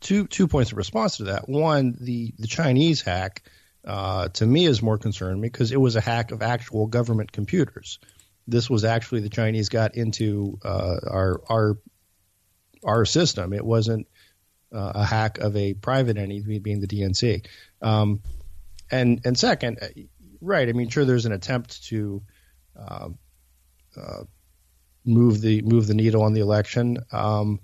two 0.00 0.26
two 0.28 0.46
points 0.46 0.70
of 0.70 0.78
response 0.78 1.16
to 1.16 1.24
that. 1.24 1.48
One, 1.48 1.96
the 2.00 2.32
the 2.38 2.46
Chinese 2.46 3.02
hack 3.02 3.42
uh, 3.84 4.28
to 4.28 4.46
me 4.46 4.66
is 4.66 4.80
more 4.80 4.98
concerning 4.98 5.40
because 5.40 5.72
it 5.72 5.80
was 5.80 5.96
a 5.96 6.00
hack 6.00 6.30
of 6.30 6.42
actual 6.42 6.86
government 6.86 7.32
computers. 7.32 7.98
This 8.46 8.70
was 8.70 8.84
actually 8.84 9.20
the 9.22 9.28
Chinese 9.28 9.70
got 9.70 9.96
into 9.96 10.58
uh, 10.64 10.96
our 11.10 11.40
our 11.48 11.78
our 12.84 13.04
system. 13.04 13.52
It 13.52 13.64
wasn't 13.64 14.06
uh, 14.72 14.92
a 14.94 15.04
hack 15.04 15.38
of 15.38 15.56
a 15.56 15.74
private 15.74 16.16
entity, 16.16 16.58
being 16.60 16.80
the 16.80 16.86
DNC. 16.86 17.44
Um, 17.82 18.20
and 18.90 19.20
and 19.24 19.38
second, 19.38 19.78
Right. 20.40 20.68
I 20.68 20.72
mean, 20.72 20.88
sure, 20.88 21.04
there's 21.04 21.26
an 21.26 21.32
attempt 21.32 21.84
to 21.84 22.22
uh, 22.78 23.08
uh, 23.96 24.24
move 25.04 25.40
the 25.40 25.62
move 25.62 25.86
the 25.86 25.94
needle 25.94 26.22
on 26.22 26.32
the 26.32 26.40
election, 26.40 26.98
um, 27.12 27.60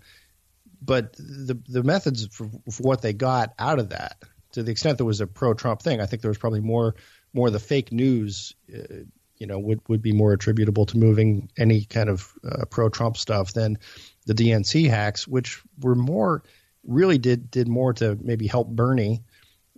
but 0.83 1.13
the 1.15 1.59
the 1.69 1.83
methods 1.83 2.27
for, 2.29 2.49
for, 2.71 2.83
what 2.83 3.03
they 3.03 3.13
got 3.13 3.55
out 3.59 3.79
of 3.79 3.91
that, 3.91 4.17
to 4.53 4.63
the 4.63 4.73
extent 4.73 4.99
there 4.99 5.07
was 5.07 5.21
a 5.21 5.27
pro-Trump 5.27 5.83
thing, 5.83 6.01
I 6.01 6.07
think 6.07 6.23
there 6.23 6.31
was 6.31 6.39
probably 6.39 6.61
more 6.61 6.95
more 7.33 7.51
the 7.51 7.61
fake 7.61 7.93
news. 7.93 8.55
Uh, 8.73 9.05
you 9.37 9.49
know, 9.49 9.59
would 9.59 9.81
would 9.89 10.03
be 10.03 10.13
more 10.13 10.33
attributable 10.33 10.87
to 10.87 10.97
moving 10.97 11.51
any 11.59 11.85
kind 11.85 12.09
of 12.09 12.33
uh, 12.49 12.65
pro-Trump 12.67 13.17
stuff 13.17 13.53
than 13.53 13.79
the 14.27 14.35
DNC 14.35 14.89
hacks, 14.89 15.29
which 15.29 15.61
were 15.81 15.97
more 15.97 16.43
really 16.87 17.19
did 17.19 17.51
did 17.51 17.69
more 17.69 17.93
to 17.95 18.17
maybe 18.21 18.47
help 18.47 18.69
Bernie. 18.69 19.23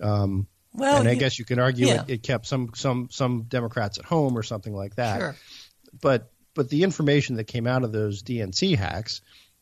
Um, 0.00 0.46
well, 0.76 0.99
and 0.99 1.09
I 1.09 1.14
guess 1.14 1.38
you 1.38 1.45
can 1.45 1.59
argue 1.59 1.87
yeah. 1.87 2.02
it, 2.02 2.11
it, 2.11 2.23
kept 2.23 2.47
some 2.47 2.71
some 2.75 3.09
some 3.11 3.42
Democrats 3.45 3.99
at 3.99 4.04
home 4.04 4.37
or 4.37 4.42
something 4.42 4.75
like 4.75 4.97
that. 4.97 5.21
Sure. 5.21 5.37
But 6.00 6.30
but 6.54 6.68
the 6.71 6.83
information 6.83 7.37
that 7.37 7.45
came 7.45 7.66
out 7.66 7.85
of 7.85 7.92
those 7.92 8.23
DNC 8.23 8.76
hacks 8.76 9.21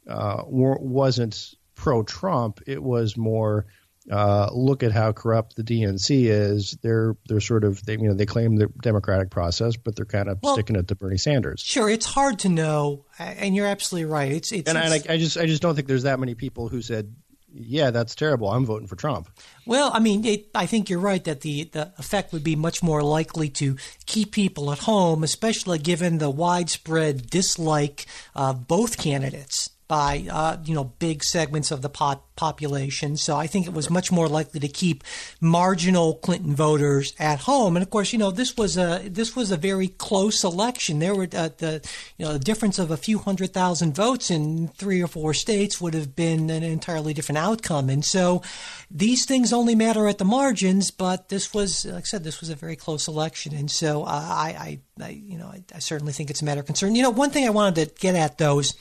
uh, 0.08 0.42
wasn't 0.46 1.54
pro-Trump. 1.74 2.60
It 2.66 2.82
was 2.82 3.16
more 3.16 3.66
uh, 4.10 4.50
look 4.52 4.82
at 4.82 4.92
how 4.92 5.12
corrupt 5.12 5.56
the 5.56 5.62
DNC 5.62 6.26
is. 6.26 6.76
They're 6.82 7.16
they're 7.26 7.40
sort 7.40 7.64
of 7.64 7.84
they 7.86 7.94
you 7.94 8.08
know 8.08 8.14
they 8.14 8.26
claim 8.26 8.56
the 8.56 8.68
democratic 8.82 9.30
process, 9.30 9.76
but 9.76 9.96
they're 9.96 10.04
kind 10.04 10.28
of 10.28 10.38
well, 10.42 10.54
sticking 10.54 10.76
it 10.76 10.88
to 10.88 10.94
Bernie 10.94 11.16
Sanders. 11.16 11.60
Sure, 11.60 11.88
it's 11.88 12.06
hard 12.06 12.40
to 12.40 12.48
know, 12.48 13.06
and 13.18 13.56
you're 13.56 13.66
absolutely 13.66 14.10
right. 14.10 14.30
It's 14.32 14.52
it's 14.52 14.68
and, 14.68 14.78
it's, 14.78 15.08
I, 15.08 15.14
I 15.14 15.16
just 15.16 15.38
I 15.38 15.46
just 15.46 15.62
don't 15.62 15.74
think 15.74 15.88
there's 15.88 16.02
that 16.02 16.20
many 16.20 16.34
people 16.34 16.68
who 16.68 16.82
said 16.82 17.14
yeah, 17.56 17.90
that's 17.90 18.14
terrible. 18.14 18.50
I'm 18.50 18.66
voting 18.66 18.88
for 18.88 18.96
Trump. 18.96 19.28
Well, 19.64 19.90
I 19.94 20.00
mean, 20.00 20.24
it, 20.24 20.48
I 20.54 20.66
think 20.66 20.90
you're 20.90 20.98
right 20.98 21.22
that 21.24 21.42
the, 21.42 21.64
the 21.64 21.92
effect 21.98 22.32
would 22.32 22.44
be 22.44 22.56
much 22.56 22.82
more 22.82 23.02
likely 23.02 23.48
to 23.50 23.76
keep 24.06 24.32
people 24.32 24.72
at 24.72 24.80
home, 24.80 25.22
especially 25.22 25.78
given 25.78 26.18
the 26.18 26.30
widespread 26.30 27.30
dislike 27.30 28.06
of 28.34 28.66
both 28.66 28.98
candidates 28.98 29.70
by 29.86 30.26
uh, 30.30 30.56
you 30.64 30.74
know 30.74 30.84
big 30.84 31.22
segments 31.22 31.70
of 31.70 31.82
the 31.82 31.88
pop- 31.88 32.34
population. 32.36 33.16
So 33.16 33.36
I 33.36 33.46
think 33.46 33.66
it 33.66 33.72
was 33.72 33.90
much 33.90 34.10
more 34.10 34.28
likely 34.28 34.60
to 34.60 34.68
keep 34.68 35.04
marginal 35.40 36.14
Clinton 36.14 36.54
voters 36.54 37.14
at 37.18 37.40
home. 37.40 37.76
And 37.76 37.82
of 37.82 37.90
course, 37.90 38.12
you 38.12 38.18
know 38.18 38.30
this 38.30 38.56
was 38.56 38.78
a 38.78 39.02
this 39.08 39.36
was 39.36 39.50
a 39.50 39.56
very 39.56 39.88
close 39.88 40.42
election. 40.42 40.98
There 40.98 41.14
were 41.14 41.28
uh, 41.32 41.50
the 41.58 41.86
you 42.16 42.24
know 42.24 42.32
the 42.32 42.38
difference 42.38 42.78
of 42.78 42.90
a 42.90 42.96
few 42.96 43.18
hundred 43.18 43.52
thousand 43.52 43.94
votes 43.94 44.30
in 44.30 44.68
three 44.68 45.02
or 45.02 45.06
four 45.06 45.34
states 45.34 45.80
would 45.80 45.94
have 45.94 46.16
been 46.16 46.50
an 46.50 46.62
entirely 46.62 47.12
different 47.12 47.38
outcome. 47.38 47.90
And 47.90 48.04
so 48.04 48.42
these 48.90 49.26
things 49.26 49.52
only 49.52 49.74
matter 49.74 50.08
at 50.08 50.18
the 50.18 50.24
margins. 50.24 50.90
But 50.90 51.28
this 51.28 51.52
was, 51.52 51.84
like 51.84 52.04
I 52.04 52.06
said, 52.06 52.24
this 52.24 52.40
was 52.40 52.50
a 52.50 52.54
very 52.54 52.76
close 52.76 53.06
election. 53.06 53.54
And 53.54 53.70
so 53.70 54.04
uh, 54.04 54.06
I, 54.06 54.80
I, 54.98 55.04
I, 55.04 55.08
you 55.10 55.36
know 55.36 55.46
I, 55.46 55.62
I 55.74 55.78
certainly 55.78 56.12
think 56.12 56.30
it's 56.30 56.42
a 56.42 56.44
matter 56.44 56.60
of 56.60 56.66
concern. 56.66 56.94
You 56.94 57.02
know, 57.02 57.10
one 57.10 57.30
thing 57.30 57.46
I 57.46 57.50
wanted 57.50 57.74
to 57.88 58.00
get 58.00 58.14
at 58.14 58.38
though 58.38 58.60
is 58.60 58.74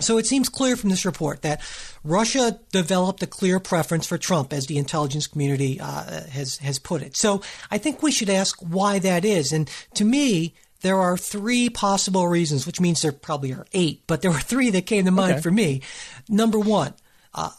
so 0.00 0.18
it 0.18 0.26
seems 0.26 0.48
clear 0.48 0.76
from 0.76 0.90
this 0.90 1.04
report 1.04 1.42
that 1.42 1.60
Russia 2.02 2.58
developed 2.72 3.22
a 3.22 3.26
clear 3.26 3.60
preference 3.60 4.06
for 4.06 4.18
Trump, 4.18 4.52
as 4.52 4.66
the 4.66 4.78
intelligence 4.78 5.26
community 5.26 5.80
uh, 5.80 6.24
has 6.28 6.58
has 6.58 6.78
put 6.78 7.02
it. 7.02 7.16
So 7.16 7.42
I 7.70 7.78
think 7.78 8.02
we 8.02 8.12
should 8.12 8.30
ask 8.30 8.58
why 8.60 8.98
that 9.00 9.24
is. 9.24 9.52
And 9.52 9.70
to 9.94 10.04
me, 10.04 10.54
there 10.82 10.98
are 10.98 11.16
three 11.16 11.70
possible 11.70 12.26
reasons, 12.28 12.66
which 12.66 12.80
means 12.80 13.02
there 13.02 13.12
probably 13.12 13.52
are 13.52 13.66
eight, 13.72 14.02
but 14.06 14.20
there 14.20 14.30
were 14.30 14.38
three 14.38 14.70
that 14.70 14.86
came 14.86 15.04
to 15.04 15.10
mind 15.10 15.34
okay. 15.34 15.42
for 15.42 15.50
me. 15.50 15.82
Number 16.28 16.58
one. 16.58 16.94
Uh, 17.32 17.50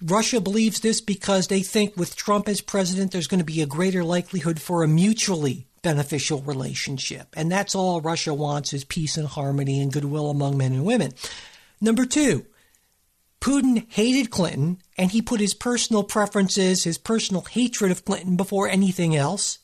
Russia 0.00 0.40
believes 0.40 0.78
this 0.78 1.00
because 1.00 1.48
they 1.48 1.60
think 1.60 1.96
with 1.96 2.14
Trump 2.14 2.48
as 2.48 2.60
president, 2.60 3.10
there's 3.10 3.26
going 3.26 3.40
to 3.40 3.44
be 3.44 3.60
a 3.60 3.66
greater 3.66 4.04
likelihood 4.04 4.60
for 4.60 4.84
a 4.84 4.88
mutually 4.88 5.66
beneficial 5.82 6.40
relationship. 6.42 7.28
And 7.36 7.50
that's 7.50 7.74
all 7.74 8.00
Russia 8.00 8.34
wants 8.34 8.72
is 8.72 8.84
peace 8.84 9.16
and 9.16 9.26
harmony 9.26 9.80
and 9.80 9.92
goodwill 9.92 10.30
among 10.30 10.56
men 10.56 10.72
and 10.72 10.84
women. 10.84 11.12
Number 11.80 12.04
two, 12.04 12.46
Putin 13.40 13.86
hated 13.90 14.30
Clinton 14.30 14.82
and 14.96 15.10
he 15.10 15.22
put 15.22 15.40
his 15.40 15.54
personal 15.54 16.02
preferences, 16.02 16.84
his 16.84 16.98
personal 16.98 17.42
hatred 17.42 17.90
of 17.90 18.04
Clinton 18.04 18.36
before 18.36 18.68
anything 18.68 19.14
else. 19.14 19.58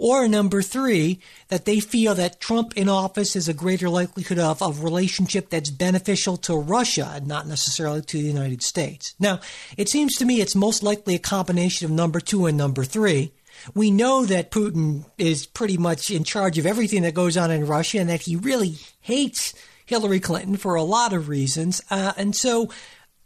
Or 0.00 0.28
number 0.28 0.62
three, 0.62 1.18
that 1.48 1.64
they 1.64 1.80
feel 1.80 2.14
that 2.14 2.40
Trump 2.40 2.76
in 2.76 2.88
office 2.88 3.34
is 3.34 3.48
a 3.48 3.54
greater 3.54 3.90
likelihood 3.90 4.38
of 4.38 4.62
a 4.62 4.70
relationship 4.70 5.50
that's 5.50 5.70
beneficial 5.70 6.36
to 6.38 6.56
Russia 6.56 7.10
and 7.14 7.26
not 7.26 7.48
necessarily 7.48 8.02
to 8.02 8.16
the 8.16 8.22
United 8.22 8.62
States. 8.62 9.16
Now, 9.18 9.40
it 9.76 9.88
seems 9.88 10.14
to 10.14 10.24
me 10.24 10.40
it's 10.40 10.54
most 10.54 10.84
likely 10.84 11.16
a 11.16 11.18
combination 11.18 11.86
of 11.86 11.90
number 11.90 12.20
two 12.20 12.46
and 12.46 12.56
number 12.56 12.84
three. 12.84 13.32
We 13.74 13.90
know 13.90 14.24
that 14.24 14.52
Putin 14.52 15.04
is 15.18 15.46
pretty 15.46 15.78
much 15.78 16.10
in 16.12 16.22
charge 16.22 16.58
of 16.58 16.66
everything 16.66 17.02
that 17.02 17.14
goes 17.14 17.36
on 17.36 17.50
in 17.50 17.66
Russia 17.66 17.98
and 17.98 18.08
that 18.08 18.22
he 18.22 18.36
really 18.36 18.76
hates 19.00 19.52
Hillary 19.88 20.20
Clinton 20.20 20.56
for 20.56 20.74
a 20.74 20.82
lot 20.82 21.14
of 21.14 21.28
reasons. 21.28 21.82
Uh, 21.90 22.12
and 22.16 22.36
so 22.36 22.70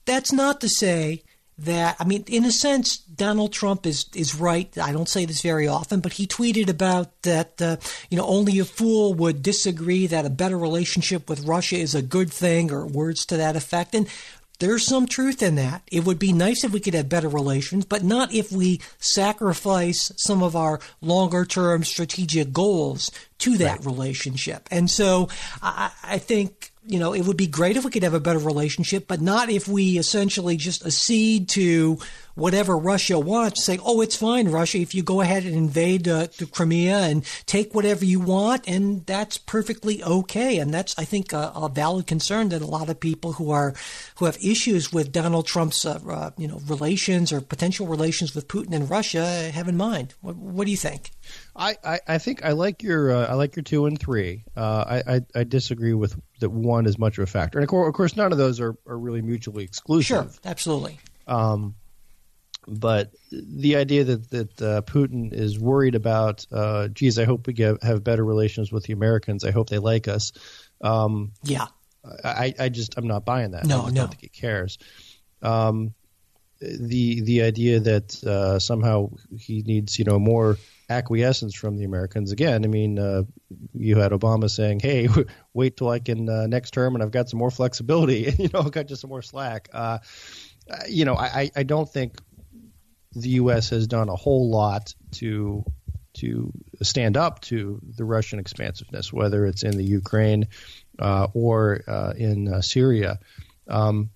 that's 0.04 0.32
not 0.32 0.60
to 0.60 0.68
say 0.68 1.22
that 1.58 1.96
I 2.00 2.04
mean, 2.04 2.24
in 2.28 2.44
a 2.44 2.50
sense, 2.50 2.96
Donald 2.96 3.52
Trump 3.52 3.84
is 3.84 4.06
is 4.14 4.34
right. 4.34 4.76
I 4.78 4.92
don't 4.92 5.08
say 5.08 5.24
this 5.24 5.42
very 5.42 5.68
often, 5.68 6.00
but 6.00 6.14
he 6.14 6.26
tweeted 6.26 6.68
about 6.68 7.22
that. 7.22 7.60
Uh, 7.60 7.76
you 8.10 8.16
know, 8.16 8.26
only 8.26 8.58
a 8.58 8.64
fool 8.64 9.14
would 9.14 9.42
disagree 9.42 10.06
that 10.06 10.24
a 10.24 10.30
better 10.30 10.58
relationship 10.58 11.28
with 11.28 11.44
Russia 11.44 11.76
is 11.76 11.94
a 11.94 12.02
good 12.02 12.32
thing, 12.32 12.72
or 12.72 12.86
words 12.86 13.26
to 13.26 13.36
that 13.36 13.56
effect. 13.56 13.94
And 13.94 14.08
there's 14.62 14.86
some 14.86 15.08
truth 15.08 15.42
in 15.42 15.56
that. 15.56 15.82
It 15.90 16.04
would 16.04 16.20
be 16.20 16.32
nice 16.32 16.62
if 16.62 16.70
we 16.72 16.78
could 16.78 16.94
have 16.94 17.08
better 17.08 17.28
relations, 17.28 17.84
but 17.84 18.04
not 18.04 18.32
if 18.32 18.52
we 18.52 18.80
sacrifice 19.00 20.12
some 20.16 20.40
of 20.40 20.54
our 20.54 20.78
longer 21.00 21.44
term 21.44 21.82
strategic 21.82 22.52
goals 22.52 23.10
to 23.38 23.58
that 23.58 23.78
right. 23.78 23.84
relationship. 23.84 24.68
And 24.70 24.88
so 24.88 25.28
I, 25.60 25.90
I 26.04 26.18
think 26.18 26.71
you 26.84 26.98
know, 26.98 27.12
it 27.12 27.24
would 27.24 27.36
be 27.36 27.46
great 27.46 27.76
if 27.76 27.84
we 27.84 27.90
could 27.90 28.02
have 28.02 28.14
a 28.14 28.20
better 28.20 28.40
relationship, 28.40 29.06
but 29.06 29.20
not 29.20 29.48
if 29.48 29.68
we 29.68 29.98
essentially 29.98 30.56
just 30.56 30.84
accede 30.84 31.48
to 31.50 31.98
whatever 32.34 32.76
Russia 32.76 33.18
wants, 33.18 33.64
say, 33.64 33.78
oh, 33.84 34.00
it's 34.00 34.16
fine, 34.16 34.48
Russia, 34.48 34.78
if 34.78 34.94
you 34.94 35.02
go 35.02 35.20
ahead 35.20 35.44
and 35.44 35.54
invade 35.54 36.08
uh, 36.08 36.26
the 36.38 36.46
Crimea 36.46 36.98
and 36.98 37.24
take 37.46 37.74
whatever 37.74 38.04
you 38.04 38.18
want, 38.18 38.66
and 38.66 39.06
that's 39.06 39.38
perfectly 39.38 40.02
okay. 40.02 40.58
And 40.58 40.74
that's, 40.74 40.98
I 40.98 41.04
think, 41.04 41.32
a, 41.32 41.52
a 41.54 41.68
valid 41.68 42.06
concern 42.06 42.48
that 42.48 42.62
a 42.62 42.66
lot 42.66 42.88
of 42.88 42.98
people 42.98 43.34
who 43.34 43.50
are 43.50 43.74
who 44.16 44.24
have 44.24 44.38
issues 44.42 44.92
with 44.92 45.12
Donald 45.12 45.46
Trump's, 45.46 45.84
uh, 45.84 46.00
uh, 46.08 46.30
you 46.36 46.48
know, 46.48 46.60
relations 46.66 47.32
or 47.32 47.40
potential 47.40 47.86
relations 47.86 48.34
with 48.34 48.48
Putin 48.48 48.72
and 48.72 48.90
Russia 48.90 49.50
have 49.52 49.68
in 49.68 49.76
mind. 49.76 50.14
What, 50.20 50.36
what 50.36 50.64
do 50.64 50.70
you 50.70 50.76
think? 50.76 51.10
I, 51.54 51.76
I, 51.84 52.00
I, 52.08 52.18
think 52.18 52.44
I 52.44 52.52
like 52.52 52.82
your 52.82 53.12
uh, 53.12 53.26
I 53.26 53.34
like 53.34 53.56
your 53.56 53.62
two 53.62 53.86
and 53.86 53.98
three. 53.98 54.44
Uh, 54.56 55.02
I, 55.06 55.14
I, 55.14 55.20
I 55.34 55.44
disagree 55.44 55.92
with 55.92 56.18
that 56.40 56.50
one 56.50 56.86
is 56.86 56.98
much 56.98 57.18
of 57.18 57.24
a 57.24 57.26
factor, 57.26 57.58
and 57.58 57.64
of 57.64 57.68
course, 57.68 57.88
of 57.88 57.94
course 57.94 58.16
none 58.16 58.32
of 58.32 58.38
those 58.38 58.60
are, 58.60 58.74
are 58.86 58.98
really 58.98 59.22
mutually 59.22 59.64
exclusive. 59.64 60.06
Sure, 60.06 60.30
absolutely. 60.44 60.98
Um, 61.26 61.74
but 62.66 63.12
the 63.30 63.76
idea 63.76 64.04
that 64.04 64.30
that 64.30 64.62
uh, 64.62 64.82
Putin 64.82 65.32
is 65.32 65.58
worried 65.58 65.94
about, 65.94 66.46
uh, 66.52 66.88
geez, 66.88 67.18
I 67.18 67.24
hope 67.24 67.46
we 67.46 67.52
get, 67.52 67.82
have 67.82 68.02
better 68.02 68.24
relations 68.24 68.72
with 68.72 68.84
the 68.84 68.92
Americans. 68.92 69.44
I 69.44 69.50
hope 69.50 69.68
they 69.68 69.78
like 69.78 70.08
us. 70.08 70.32
Um, 70.80 71.32
yeah, 71.42 71.66
I, 72.24 72.54
I 72.58 72.68
just 72.70 72.96
I'm 72.96 73.06
not 73.06 73.24
buying 73.24 73.50
that. 73.50 73.66
No, 73.66 73.82
I 73.82 73.88
no. 73.88 74.02
don't 74.02 74.08
think 74.08 74.22
he 74.22 74.28
cares. 74.28 74.78
Um, 75.42 75.94
the 76.62 77.20
the 77.22 77.42
idea 77.42 77.80
that 77.80 78.22
uh, 78.24 78.58
somehow 78.58 79.10
he 79.36 79.62
needs 79.62 79.98
you 79.98 80.04
know 80.04 80.18
more 80.18 80.58
acquiescence 80.88 81.54
from 81.54 81.76
the 81.76 81.84
Americans. 81.84 82.32
Again, 82.32 82.64
I 82.64 82.68
mean, 82.68 82.98
uh, 82.98 83.22
you 83.74 83.98
had 83.98 84.12
Obama 84.12 84.48
saying, 84.48 84.80
"Hey, 84.80 85.08
wait 85.54 85.76
till 85.76 85.88
I 85.88 85.98
can 85.98 86.28
uh, 86.28 86.46
next 86.46 86.72
term, 86.72 86.94
and 86.94 87.02
I've 87.02 87.10
got 87.10 87.28
some 87.28 87.38
more 87.38 87.50
flexibility. 87.50 88.32
you 88.38 88.48
know, 88.52 88.60
I've 88.60 88.72
got 88.72 88.86
just 88.86 89.00
some 89.00 89.10
more 89.10 89.22
slack." 89.22 89.68
Uh, 89.72 89.98
you 90.88 91.04
know, 91.04 91.16
I, 91.16 91.50
I 91.56 91.64
don't 91.64 91.88
think 91.88 92.20
the 93.12 93.30
U.S. 93.30 93.70
has 93.70 93.88
done 93.88 94.08
a 94.08 94.16
whole 94.16 94.50
lot 94.50 94.94
to 95.12 95.64
to 96.14 96.52
stand 96.82 97.16
up 97.16 97.40
to 97.40 97.80
the 97.96 98.04
Russian 98.04 98.38
expansiveness, 98.38 99.12
whether 99.12 99.46
it's 99.46 99.64
in 99.64 99.76
the 99.76 99.84
Ukraine 99.84 100.48
uh, 100.98 101.28
or 101.32 101.82
uh, 101.88 102.12
in 102.16 102.62
Syria. 102.62 103.18
Um, 103.66 104.10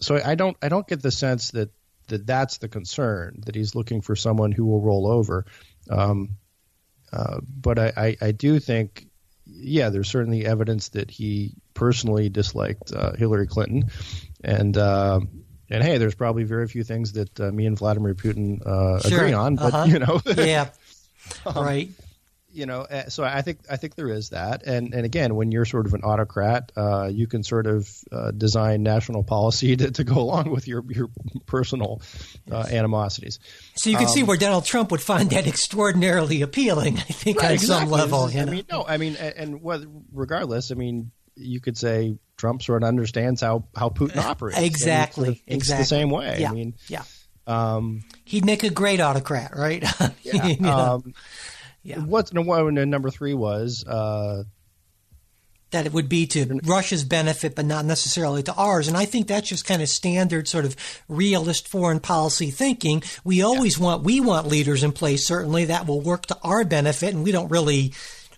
so 0.00 0.20
I 0.24 0.34
don't 0.36 0.56
I 0.62 0.68
don't 0.68 0.86
get 0.86 1.02
the 1.02 1.10
sense 1.10 1.50
that 1.52 1.70
that 2.08 2.26
that's 2.26 2.58
the 2.58 2.68
concern 2.68 3.42
that 3.46 3.54
he's 3.54 3.74
looking 3.74 4.00
for 4.00 4.16
someone 4.16 4.52
who 4.52 4.66
will 4.66 4.80
roll 4.80 5.06
over. 5.06 5.46
Um, 5.90 6.36
uh, 7.12 7.40
but 7.42 7.78
I, 7.78 7.92
I, 7.96 8.16
I, 8.20 8.32
do 8.32 8.58
think, 8.58 9.06
yeah, 9.46 9.88
there's 9.88 10.10
certainly 10.10 10.44
evidence 10.44 10.90
that 10.90 11.10
he 11.10 11.54
personally 11.72 12.28
disliked 12.28 12.92
uh, 12.92 13.12
Hillary 13.12 13.46
Clinton, 13.46 13.90
and 14.44 14.76
uh, 14.76 15.20
and 15.70 15.82
hey, 15.82 15.96
there's 15.96 16.14
probably 16.14 16.44
very 16.44 16.68
few 16.68 16.84
things 16.84 17.12
that 17.12 17.40
uh, 17.40 17.50
me 17.50 17.64
and 17.64 17.78
Vladimir 17.78 18.14
Putin 18.14 18.60
uh, 18.66 19.00
sure. 19.00 19.18
agree 19.18 19.32
on, 19.32 19.56
but 19.56 19.72
uh-huh. 19.72 19.84
you 19.86 19.98
know, 19.98 20.20
yeah, 20.36 20.68
um, 21.46 21.64
right 21.64 21.88
you 22.50 22.66
know, 22.66 22.80
uh, 22.80 23.08
so 23.08 23.24
I 23.24 23.42
think 23.42 23.60
I 23.70 23.76
think 23.76 23.94
there 23.94 24.08
is 24.08 24.30
that, 24.30 24.62
and 24.64 24.94
and 24.94 25.04
again, 25.04 25.34
when 25.34 25.52
you're 25.52 25.64
sort 25.64 25.86
of 25.86 25.94
an 25.94 26.02
autocrat, 26.02 26.72
uh, 26.76 27.08
you 27.12 27.26
can 27.26 27.42
sort 27.42 27.66
of 27.66 27.88
uh, 28.10 28.30
design 28.30 28.82
national 28.82 29.22
policy 29.22 29.76
to, 29.76 29.90
to 29.90 30.04
go 30.04 30.18
along 30.18 30.50
with 30.50 30.66
your 30.66 30.82
your 30.88 31.08
personal 31.46 32.00
uh, 32.50 32.66
animosities. 32.70 33.38
So 33.76 33.90
you 33.90 33.96
can 33.96 34.06
um, 34.06 34.12
see 34.12 34.22
where 34.22 34.36
Donald 34.36 34.64
Trump 34.64 34.90
would 34.90 35.02
find 35.02 35.30
that 35.30 35.46
extraordinarily 35.46 36.42
appealing. 36.42 36.98
I 36.98 37.02
think 37.02 37.38
right, 37.38 37.48
on 37.48 37.52
exactly. 37.52 37.86
some 37.86 37.90
level. 37.90 38.30
You 38.30 38.40
I 38.40 38.44
mean, 38.46 38.64
no, 38.70 38.84
I 38.86 38.96
mean, 38.96 39.16
and, 39.16 39.60
regardless, 40.12 40.70
I 40.70 40.74
mean, 40.74 41.10
you 41.36 41.60
could 41.60 41.76
say 41.76 42.16
Trump 42.38 42.62
sort 42.62 42.82
of 42.82 42.88
understands 42.88 43.42
how 43.42 43.64
how 43.76 43.90
Putin 43.90 44.16
operates. 44.16 44.58
Exactly, 44.58 45.24
sort 45.24 45.36
of 45.36 45.42
exactly. 45.46 45.82
the 45.82 45.86
same 45.86 46.10
way. 46.10 46.38
Yeah, 46.40 46.50
I 46.50 46.54
mean, 46.54 46.74
yeah. 46.88 47.02
Um, 47.46 48.02
He'd 48.24 48.44
make 48.44 48.62
a 48.62 48.70
great 48.70 49.00
autocrat, 49.00 49.56
right? 49.56 49.82
yeah. 50.22 50.46
you 50.46 50.60
know? 50.60 50.76
um, 50.76 51.14
Yeah. 51.88 52.00
What's 52.00 52.34
number 52.34 53.08
three 53.08 53.32
was 53.32 53.82
uh, 53.86 54.42
that 55.70 55.86
it 55.86 55.92
would 55.94 56.08
be 56.10 56.26
to 56.26 56.60
Russia's 56.64 57.02
benefit, 57.02 57.54
but 57.54 57.64
not 57.64 57.86
necessarily 57.86 58.42
to 58.42 58.52
ours. 58.52 58.88
And 58.88 58.96
I 58.96 59.06
think 59.06 59.26
that's 59.26 59.48
just 59.48 59.64
kind 59.64 59.80
of 59.80 59.88
standard 59.88 60.48
sort 60.48 60.66
of 60.66 60.76
realist 61.08 61.66
foreign 61.66 62.00
policy 62.00 62.50
thinking. 62.50 63.02
We 63.24 63.40
always 63.40 63.78
yeah. 63.78 63.84
want, 63.84 64.02
we 64.02 64.20
want 64.20 64.48
leaders 64.48 64.84
in 64.84 64.92
place, 64.92 65.26
certainly 65.26 65.64
that 65.64 65.86
will 65.86 66.02
work 66.02 66.26
to 66.26 66.36
our 66.42 66.62
benefit. 66.62 67.14
And 67.14 67.24
we 67.24 67.32
don't 67.32 67.50
really, 67.50 67.94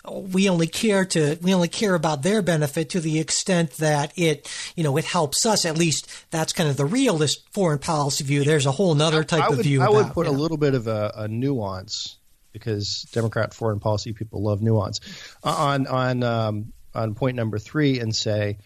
we 0.09 0.49
only 0.49 0.69
care 0.69 1.04
to, 1.07 1.37
we 1.42 1.52
only 1.52 1.66
care 1.66 1.97
about 1.97 2.23
their 2.23 2.42
benefit 2.42 2.90
to 2.90 3.00
the 3.00 3.19
extent 3.19 3.73
that 3.78 4.12
it, 4.16 4.49
you 4.76 4.85
know, 4.85 4.97
it 4.97 5.07
helps 5.07 5.45
us. 5.45 5.64
At 5.64 5.76
least 5.76 6.09
that's 6.30 6.52
kind 6.52 6.69
of 6.69 6.76
the 6.76 6.87
realist 6.87 7.52
foreign 7.52 7.80
policy 7.80 8.23
view. 8.23 8.45
There's 8.45 8.66
a 8.66 8.73
whole 8.73 9.02
other 9.02 9.25
type 9.25 9.50
would, 9.50 9.59
of 9.59 9.64
view. 9.64 9.83
I 9.83 9.87
about, 9.87 9.95
would 9.95 10.12
put 10.12 10.26
a 10.28 10.30
know. 10.30 10.38
little 10.38 10.57
bit 10.57 10.75
of 10.75 10.87
a, 10.87 11.12
a 11.16 11.26
nuance 11.26 12.16
because 12.52 13.02
Democrat 13.12 13.54
foreign 13.54 13.80
policy 13.80 14.12
people 14.12 14.42
love 14.42 14.62
nuance 14.62 15.00
on 15.42 15.87
on 15.87 16.23
um, 16.23 16.73
on 16.95 17.14
point 17.14 17.37
number 17.37 17.59
three 17.59 18.00
and 18.00 18.14
say 18.14 18.59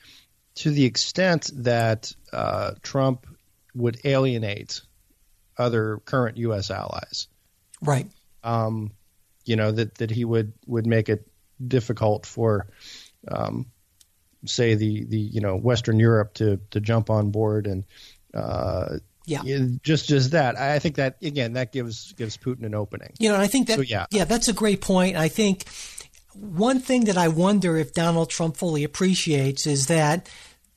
to 0.57 0.71
the 0.71 0.85
extent 0.85 1.51
that 1.55 2.13
uh, 2.33 2.73
Trump 2.83 3.27
would 3.75 3.99
alienate 4.05 4.81
other 5.59 5.99
current 6.05 6.37
U.S. 6.39 6.71
allies, 6.71 7.29
right? 7.83 8.07
Um, 8.43 8.93
you 9.45 9.57
know 9.57 9.73
that 9.73 9.97
that 9.97 10.11
he 10.11 10.25
would 10.25 10.53
would 10.67 10.87
make 10.87 11.09
it 11.09 11.29
difficult 11.67 12.27
for, 12.27 12.69
um, 13.29 13.67
say 14.47 14.75
the 14.75 15.05
the 15.05 15.19
you 15.19 15.41
know 15.41 15.57
Western 15.57 15.99
Europe 15.99 16.35
to 16.35 16.61
to 16.71 16.81
jump 16.81 17.11
on 17.11 17.31
board 17.31 17.67
and. 17.67 17.85
Uh, 18.33 18.99
yeah. 19.27 19.43
Just 19.83 20.09
just 20.09 20.33
that. 20.33 20.59
I 20.59 20.79
think 20.79 20.97
that 20.97 21.17
again 21.23 21.55
that 21.55 21.73
gives 21.73 22.13
gives 22.13 22.37
Putin 22.37 22.65
an 22.65 22.75
opening. 22.75 23.13
You 23.19 23.31
know, 23.31 23.41
I 23.41 23.47
think 23.47 23.69
that 23.69 23.77
so, 23.77 23.83
yeah. 23.83 24.07
yeah, 24.11 24.25
that's 24.25 24.49
a 24.49 24.53
great 24.53 24.81
point. 24.81 25.17
I 25.17 25.29
think 25.29 25.65
one 26.35 26.81
thing 26.81 27.05
that 27.05 27.17
I 27.17 27.29
wonder 27.29 27.77
if 27.77 27.95
Donald 27.95 28.31
Trump 28.31 28.57
fully 28.57 28.85
appreciates 28.85 29.67
is 29.67 29.87
that 29.87 30.29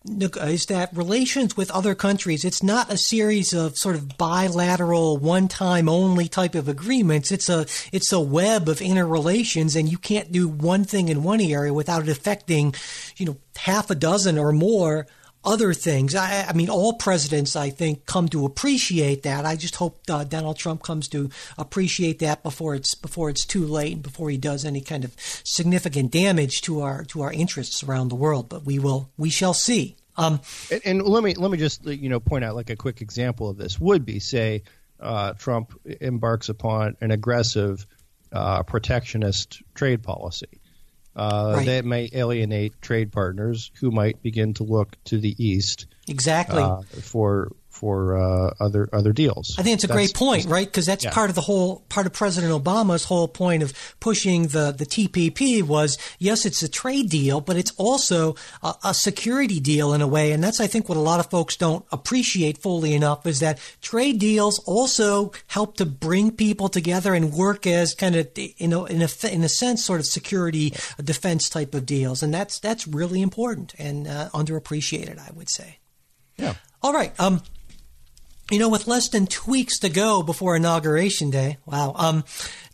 is 0.10 0.68
that 0.68 0.96
relations 0.96 1.58
with 1.58 1.70
other 1.72 1.94
countries 1.94 2.46
it's 2.46 2.64
not 2.64 2.90
a 2.90 2.98
series 2.98 3.52
of 3.52 3.76
sort 3.76 3.96
of 3.96 4.18
bilateral 4.18 5.18
one 5.18 5.50
time 5.50 5.90
only 5.90 6.30
type 6.30 6.56
of 6.56 6.70
agreements 6.70 7.30
it's 7.30 7.50
a 7.50 7.66
it's 7.92 8.14
a 8.14 8.20
web 8.20 8.70
of 8.70 8.82
interrelations 8.82 9.76
and 9.76 9.92
you 9.92 9.98
can't 9.98 10.32
do 10.32 10.48
one 10.48 10.86
thing 10.86 11.10
in 11.10 11.24
one 11.24 11.42
area 11.42 11.74
without 11.74 12.04
it 12.04 12.10
affecting 12.10 12.74
you 13.18 13.26
know 13.26 13.38
half 13.58 13.90
a 13.90 13.96
dozen 13.96 14.38
or 14.38 14.54
more 14.54 15.06
other 15.48 15.74
things. 15.74 16.14
I, 16.14 16.46
I, 16.50 16.54
mean, 16.54 16.70
all 16.70 16.94
presidents, 16.94 17.56
I 17.56 17.70
think, 17.70 18.06
come 18.06 18.28
to 18.30 18.46
appreciate 18.46 19.24
that. 19.24 19.46
I 19.46 19.56
just 19.56 19.78
hope 19.78 20.02
uh, 20.10 20.26
Donald 20.26 20.58
Trump 20.58 20.84
comes 20.84 21.08
to 21.10 21.30
appreciate 21.58 22.20
that 22.20 22.44
before 22.44 22.76
it's 22.76 22.94
before 22.94 23.30
it's 23.30 23.46
too 23.46 23.66
late 23.66 23.94
and 23.94 24.04
before 24.04 24.30
he 24.30 24.38
does 24.38 24.66
any 24.66 24.82
kind 24.82 25.06
of 25.06 25.16
significant 25.18 26.12
damage 26.12 26.62
to 26.64 26.82
our 26.82 27.06
to 27.06 27.22
our 27.22 27.32
interests 27.32 27.82
around 27.82 28.10
the 28.10 28.16
world. 28.16 28.50
But 28.50 28.66
we 28.66 28.78
will 28.78 29.10
we 29.18 29.30
shall 29.30 29.54
see. 29.54 29.96
Um, 30.18 30.42
and, 30.70 30.82
and, 30.84 31.02
let 31.04 31.24
me 31.24 31.36
let 31.36 31.50
me 31.50 31.58
just 31.58 31.86
you 31.86 32.10
know 32.10 32.20
point 32.20 32.44
out 32.44 32.56
like 32.56 32.70
a 32.70 32.76
quick 32.76 33.02
example 33.02 33.50
of 33.50 33.58
this 33.58 33.80
would 33.80 34.06
be 34.06 34.20
say 34.20 34.64
uh, 35.00 35.34
Trump 35.34 35.80
embarks 36.02 36.50
upon 36.50 36.98
an 37.00 37.12
aggressive 37.12 37.88
uh, 38.34 38.64
protectionist 38.64 39.62
trade 39.74 40.04
policy 40.04 40.60
uh, 41.18 41.54
right. 41.58 41.66
that 41.66 41.86
may 41.86 42.10
alienate 42.14 42.80
trade 42.82 43.12
partners 43.12 43.72
who 43.80 43.92
might 43.92 44.22
begin 44.22 44.54
to 44.54 44.64
look 44.64 44.96
to 45.06 45.18
the 45.18 45.36
east 45.44 45.88
exactly 46.08 46.62
uh, 46.62 46.82
for 47.02 47.52
for 47.78 48.18
uh, 48.18 48.54
other 48.60 48.90
other 48.92 49.14
deals. 49.14 49.56
I 49.58 49.64
think 49.64 49.76
it's 49.76 49.84
a 49.84 49.88
that's, 49.88 49.98
great 49.98 50.14
point, 50.14 50.46
right? 50.48 50.68
Because 50.68 50.86
that's 50.86 51.06
yeah. 51.06 51.12
part 51.12 51.30
of 51.30 51.36
the 51.36 51.42
whole 51.42 51.84
part 51.90 52.08
of 52.08 52.14
President 52.14 52.52
Obama's 52.52 53.04
whole 53.04 53.28
point 53.28 53.64
of 53.64 53.74
pushing 54.00 54.48
the 54.48 54.74
the 54.78 54.86
TPP 54.86 55.64
was 55.64 55.98
yes, 56.20 56.46
it's 56.46 56.64
a 56.64 56.70
trade 56.70 57.10
deal, 57.10 57.42
but 57.42 57.56
it's 57.56 57.72
also 57.78 58.36
a, 58.64 58.74
a 58.86 58.94
security 58.94 59.60
deal 59.60 59.94
in 59.94 60.02
a 60.02 60.08
way, 60.08 60.32
and 60.32 60.44
that's 60.44 60.60
I 60.60 60.68
think 60.68 60.90
what 60.90 60.98
a 60.98 61.02
lot 61.02 61.20
of 61.20 61.30
folks 61.30 61.56
don't 61.56 61.86
appreciate 61.92 62.58
fully 62.58 62.94
enough 62.94 63.26
is 63.26 63.40
that 63.40 63.60
trade 63.82 64.20
deals 64.20 64.60
also 64.66 65.32
help 65.48 65.78
to 65.78 65.86
bring 65.86 66.32
people 66.32 66.70
together 66.70 67.14
and 67.14 67.34
work 67.34 67.68
as 67.68 67.94
kind 67.94 68.16
of 68.16 68.28
you 68.36 68.68
know 68.68 68.86
in 68.86 69.02
a 69.02 69.10
in 69.32 69.44
a 69.44 69.50
sense 69.50 69.86
sort 69.86 70.00
of 70.00 70.06
security 70.06 70.74
defense 71.04 71.50
type 71.50 71.76
of 71.76 71.86
deals, 71.86 72.24
and 72.24 72.34
that's 72.34 72.60
that's 72.60 72.88
really 72.88 73.22
important 73.22 73.74
and 73.78 74.08
uh, 74.08 74.30
underappreciated, 74.34 75.20
I 75.20 75.32
would 75.34 75.50
say. 75.50 75.80
Yeah. 76.38 76.54
All 76.82 76.94
right. 76.94 77.18
Um, 77.20 77.42
you 78.52 78.60
know, 78.60 78.70
with 78.70 78.88
less 78.88 79.10
than 79.10 79.28
two 79.28 79.50
weeks 79.50 79.80
to 79.80 79.90
go 79.90 80.24
before 80.24 80.56
Inauguration 80.56 81.30
Day, 81.30 81.58
wow, 81.66 81.94
um, 81.96 82.24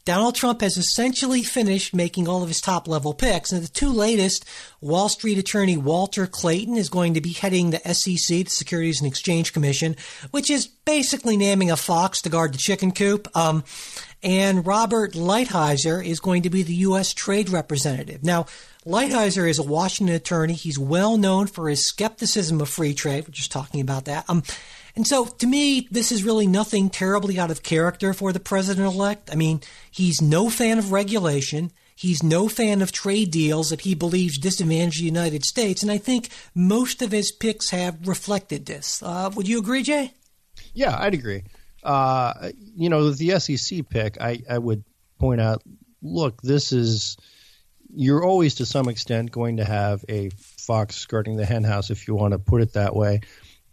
Donald 0.05 0.35
Trump 0.35 0.59
has 0.61 0.75
essentially 0.75 1.43
finished 1.43 1.93
making 1.93 2.27
all 2.27 2.43
of 2.43 2.49
his 2.49 2.59
top 2.59 2.87
level 2.89 3.13
picks. 3.13 3.51
And 3.51 3.63
the 3.63 3.69
two 3.69 3.89
latest, 3.89 4.45
Wall 4.81 5.07
Street 5.07 5.37
attorney 5.37 5.77
Walter 5.77 6.27
Clayton 6.27 6.75
is 6.75 6.89
going 6.89 7.13
to 7.13 7.21
be 7.21 7.31
heading 7.31 7.71
the 7.71 7.79
SEC, 7.93 8.45
the 8.45 8.49
Securities 8.49 8.99
and 8.99 9.07
Exchange 9.07 9.53
Commission, 9.53 9.95
which 10.31 10.49
is 10.49 10.67
basically 10.67 11.37
naming 11.37 11.71
a 11.71 11.77
fox 11.77 12.21
to 12.21 12.29
guard 12.29 12.53
the 12.53 12.57
chicken 12.57 12.91
coop. 12.91 13.29
Um, 13.35 13.63
and 14.21 14.65
Robert 14.65 15.13
Lighthizer 15.13 16.05
is 16.05 16.19
going 16.19 16.43
to 16.43 16.49
be 16.49 16.63
the 16.63 16.75
U.S. 16.75 17.13
Trade 17.13 17.49
Representative. 17.49 18.23
Now, 18.23 18.45
Lighthizer 18.85 19.49
is 19.49 19.59
a 19.59 19.63
Washington 19.63 20.15
attorney. 20.15 20.53
He's 20.53 20.77
well 20.77 21.17
known 21.17 21.47
for 21.47 21.69
his 21.69 21.85
skepticism 21.85 22.59
of 22.59 22.67
free 22.67 22.93
trade. 22.93 23.25
We're 23.25 23.31
just 23.33 23.51
talking 23.51 23.79
about 23.79 24.05
that. 24.05 24.25
Um, 24.29 24.43
and 24.95 25.07
so, 25.07 25.25
to 25.25 25.47
me, 25.47 25.87
this 25.89 26.11
is 26.11 26.23
really 26.23 26.45
nothing 26.45 26.89
terribly 26.89 27.39
out 27.39 27.49
of 27.49 27.63
character 27.63 28.13
for 28.13 28.31
the 28.31 28.39
president 28.39 28.85
elect. 28.85 29.31
I 29.31 29.35
mean, 29.35 29.61
he's 29.89 30.21
no 30.21 30.49
fan 30.49 30.77
of 30.77 30.91
regulation. 30.91 31.71
He's 31.95 32.21
no 32.21 32.47
fan 32.47 32.81
of 32.81 32.91
trade 32.91 33.31
deals 33.31 33.69
that 33.69 33.81
he 33.81 33.95
believes 33.95 34.37
disadvantage 34.37 34.99
the 34.99 35.05
United 35.05 35.45
States. 35.45 35.81
And 35.81 35.91
I 35.91 35.97
think 35.97 36.29
most 36.53 37.01
of 37.01 37.11
his 37.11 37.31
picks 37.31 37.71
have 37.71 38.07
reflected 38.07 38.65
this. 38.65 39.01
Uh, 39.01 39.31
would 39.35 39.47
you 39.47 39.59
agree, 39.59 39.83
Jay? 39.83 40.13
Yeah, 40.73 40.95
I'd 40.99 41.13
agree. 41.13 41.43
Uh, 41.81 42.51
you 42.75 42.89
know, 42.89 43.09
the 43.09 43.39
SEC 43.39 43.89
pick, 43.89 44.21
I, 44.21 44.41
I 44.49 44.57
would 44.57 44.83
point 45.19 45.41
out 45.41 45.63
look, 46.01 46.41
this 46.41 46.71
is, 46.71 47.17
you're 47.95 48.23
always 48.23 48.55
to 48.55 48.65
some 48.65 48.89
extent 48.89 49.31
going 49.31 49.57
to 49.57 49.65
have 49.65 50.03
a 50.09 50.29
fox 50.29 50.95
skirting 50.95 51.37
the 51.37 51.45
henhouse, 51.45 51.89
if 51.89 52.07
you 52.07 52.15
want 52.15 52.33
to 52.33 52.39
put 52.39 52.61
it 52.61 52.73
that 52.73 52.95
way. 52.95 53.21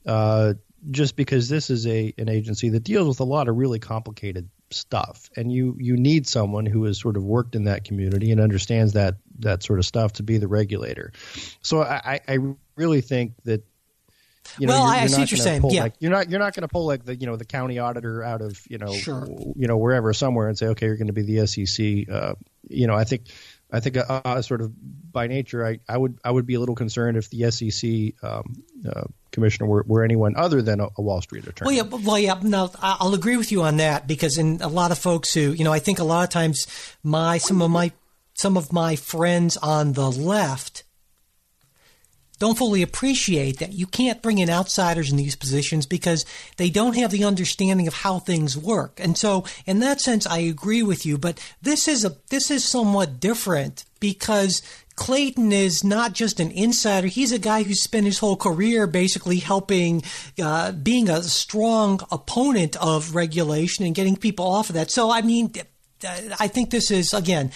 Uh, 0.07 0.55
just 0.91 1.17
because 1.17 1.49
this 1.49 1.71
is 1.71 1.87
a 1.87 2.15
an 2.19 2.29
agency 2.29 2.71
that 2.71 2.85
deals 2.85 3.09
with 3.09 3.21
a 3.21 3.25
lot 3.25 3.49
of 3.49 3.57
really 3.57 3.79
complicated 3.79 4.49
stuff, 4.71 5.29
and 5.37 5.53
you 5.53 5.77
you 5.79 5.97
need 5.97 6.27
someone 6.27 6.65
who 6.67 6.85
has 6.85 6.99
sort 6.99 7.17
of 7.17 7.25
worked 7.25 7.55
in 7.55 7.65
that 7.65 7.85
community 7.85 8.31
and 8.31 8.41
understands 8.41 8.93
that 8.95 9.17
that 9.41 9.63
sort 9.63 9.79
of 9.79 9.85
stuff 9.87 10.15
to 10.15 10.23
be 10.23 10.39
the 10.39 10.49
regulator. 10.49 11.13
So 11.63 11.83
I, 11.83 12.21
I 12.29 12.39
really 12.77 13.01
think 13.01 13.33
that 13.45 13.63
You 14.59 14.67
know, 14.67 14.75
well, 14.75 14.85
you're, 14.87 14.95
I 14.95 14.99
you're 15.01 15.09
see 15.09 15.13
not 15.13 15.21
what 15.21 15.31
you're 15.33 15.39
saying. 15.39 15.71
Yeah. 15.71 15.83
like, 15.83 15.95
you're 15.99 16.11
not 16.11 16.31
you're 16.31 16.41
not 16.41 16.55
going 16.55 16.63
to 16.63 16.69
pull 16.69 16.87
like 16.87 17.05
the 17.05 17.15
you 17.17 17.27
know 17.27 17.37
the 17.37 17.45
county 17.45 17.79
auditor 17.79 18.23
out 18.23 18.41
of 18.43 18.61
you 18.71 18.79
know 18.79 18.93
Sure. 18.93 19.27
you 19.57 19.67
know 19.67 19.77
wherever 19.77 20.13
somewhere 20.13 20.49
and 20.49 20.57
say 20.57 20.69
okay 20.69 20.87
you're 20.87 20.97
going 20.97 21.09
to 21.09 21.13
be 21.13 21.23
the 21.23 21.47
SEC. 21.47 22.09
Uh, 22.15 22.35
you 22.69 22.87
know 22.87 22.95
I 22.95 23.05
think 23.05 23.23
I 23.73 23.81
think 23.81 23.97
uh, 23.97 24.21
uh, 24.25 24.43
sort 24.43 24.61
of 24.61 24.73
by 25.13 25.27
nature 25.27 25.67
I, 25.67 25.79
I 25.89 25.97
would 25.97 26.19
I 26.25 26.31
would 26.31 26.47
be 26.47 26.55
a 26.55 26.61
little 26.61 26.75
concerned 26.75 27.17
if 27.17 27.31
the 27.31 27.51
SEC 27.51 28.25
um, 28.29 28.63
uh, 28.89 29.05
commissioner 29.31 29.69
were, 29.69 29.85
were 29.87 30.05
anyone 30.05 30.35
other 30.37 30.63
than 30.63 30.81
a, 30.81 30.89
a 30.97 31.03
Wall 31.03 31.21
Street 31.21 31.47
attorney. 31.47 31.67
Well, 31.67 31.87
yeah, 31.87 31.97
well, 32.05 32.19
yeah. 32.19 32.39
No, 32.43 32.71
I'll 32.81 33.15
agree 33.15 33.37
with 33.37 33.53
you 33.53 33.63
on 33.63 33.77
that 33.79 34.07
because 34.07 34.39
in 34.39 34.61
a 34.61 34.69
lot 34.69 34.91
of 34.91 34.99
folks 34.99 35.33
who, 35.33 35.53
you 35.53 35.65
know, 35.65 35.73
I 35.73 35.79
think 35.79 35.99
a 35.99 36.05
lot 36.05 36.25
of 36.25 36.31
times 36.31 36.67
my 37.03 37.39
some 37.39 37.63
of 37.63 37.71
my 37.71 37.93
some 38.35 38.57
of 38.57 38.73
my 38.73 38.97
friends 38.97 39.57
on 39.57 39.93
the 39.93 40.11
left 40.11 40.85
don't 42.41 42.59
fully 42.59 42.83
appreciate 42.83 43.59
that 43.59 43.75
you 43.75 43.87
can't 43.87 44.23
bring 44.23 44.39
in 44.39 44.51
outsiders 44.51 45.11
in 45.11 45.19
these 45.19 45.37
positions 45.37 45.87
because 45.87 46.25
they 46.57 46.71
don't 46.71 46.97
have 46.97 47.11
the 47.11 47.23
understanding 47.23 47.87
of 47.87 47.95
how 47.95 48.19
things 48.19 48.57
work. 48.57 48.99
And 48.99 49.17
so, 49.17 49.45
in 49.67 49.79
that 49.81 50.01
sense, 50.01 50.27
I 50.27 50.39
agree 50.39 50.83
with 50.83 51.05
you. 51.07 51.19
But 51.19 51.39
this 51.63 51.87
is 51.87 52.05
a 52.05 52.17
this 52.31 52.51
is 52.51 52.65
somewhat 52.65 53.21
different 53.21 53.85
because 54.01 54.63
Clayton 54.97 55.53
is 55.53 55.85
not 55.85 56.15
just 56.15 56.41
an 56.41 56.51
insider. 56.51 57.09
He's 57.09 57.31
a 57.31 57.39
guy 57.39 57.63
who 57.63 57.75
spent 57.75 58.07
his 58.07 58.19
whole 58.19 58.37
career 58.37 58.87
basically 58.87 59.39
helping, 59.39 60.03
uh, 60.43 60.73
being 60.73 61.09
a 61.09 61.23
strong 61.23 62.01
opponent 62.11 62.77
of 62.77 63.15
regulation 63.15 63.85
and 63.85 63.95
getting 63.95 64.17
people 64.17 64.47
off 64.47 64.71
of 64.71 64.75
that. 64.75 64.91
So, 64.91 65.11
I 65.11 65.21
mean, 65.21 65.53
I 66.39 66.49
think 66.49 66.71
this 66.71 66.91
is 66.91 67.13
again. 67.13 67.53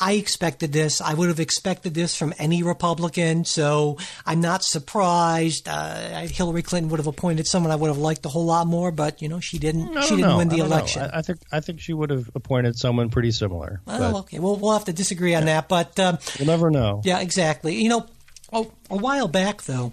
I 0.00 0.12
expected 0.12 0.72
this. 0.72 1.00
I 1.00 1.14
would 1.14 1.28
have 1.28 1.40
expected 1.40 1.92
this 1.94 2.14
from 2.16 2.32
any 2.38 2.62
Republican, 2.62 3.44
so 3.44 3.98
I'm 4.24 4.40
not 4.40 4.62
surprised. 4.62 5.68
Uh, 5.68 6.20
Hillary 6.26 6.62
Clinton 6.62 6.90
would 6.90 6.98
have 7.00 7.06
appointed 7.06 7.46
someone 7.46 7.72
I 7.72 7.76
would 7.76 7.88
have 7.88 7.98
liked 7.98 8.24
a 8.26 8.28
whole 8.28 8.44
lot 8.44 8.66
more, 8.66 8.90
but 8.92 9.20
you 9.22 9.28
know 9.28 9.40
she 9.40 9.58
didn't. 9.58 9.88
She 10.02 10.10
didn't 10.16 10.20
know. 10.20 10.36
win 10.38 10.48
the 10.48 10.58
election. 10.58 11.02
I, 11.02 11.18
I 11.18 11.22
think 11.22 11.38
I 11.52 11.60
think 11.60 11.80
she 11.80 11.92
would 11.92 12.10
have 12.10 12.30
appointed 12.34 12.76
someone 12.78 13.10
pretty 13.10 13.30
similar. 13.32 13.80
Oh, 13.86 14.18
okay. 14.20 14.38
Well, 14.38 14.56
we'll 14.56 14.72
have 14.72 14.84
to 14.86 14.92
disagree 14.92 15.34
on 15.34 15.46
that, 15.46 15.68
but 15.68 15.98
um, 15.98 16.18
We'll 16.38 16.46
never 16.48 16.70
know. 16.70 17.02
yeah, 17.04 17.20
exactly. 17.20 17.74
You 17.82 17.88
know, 17.88 18.06
a, 18.52 18.64
a 18.90 18.96
while 18.96 19.28
back 19.28 19.62
though, 19.62 19.92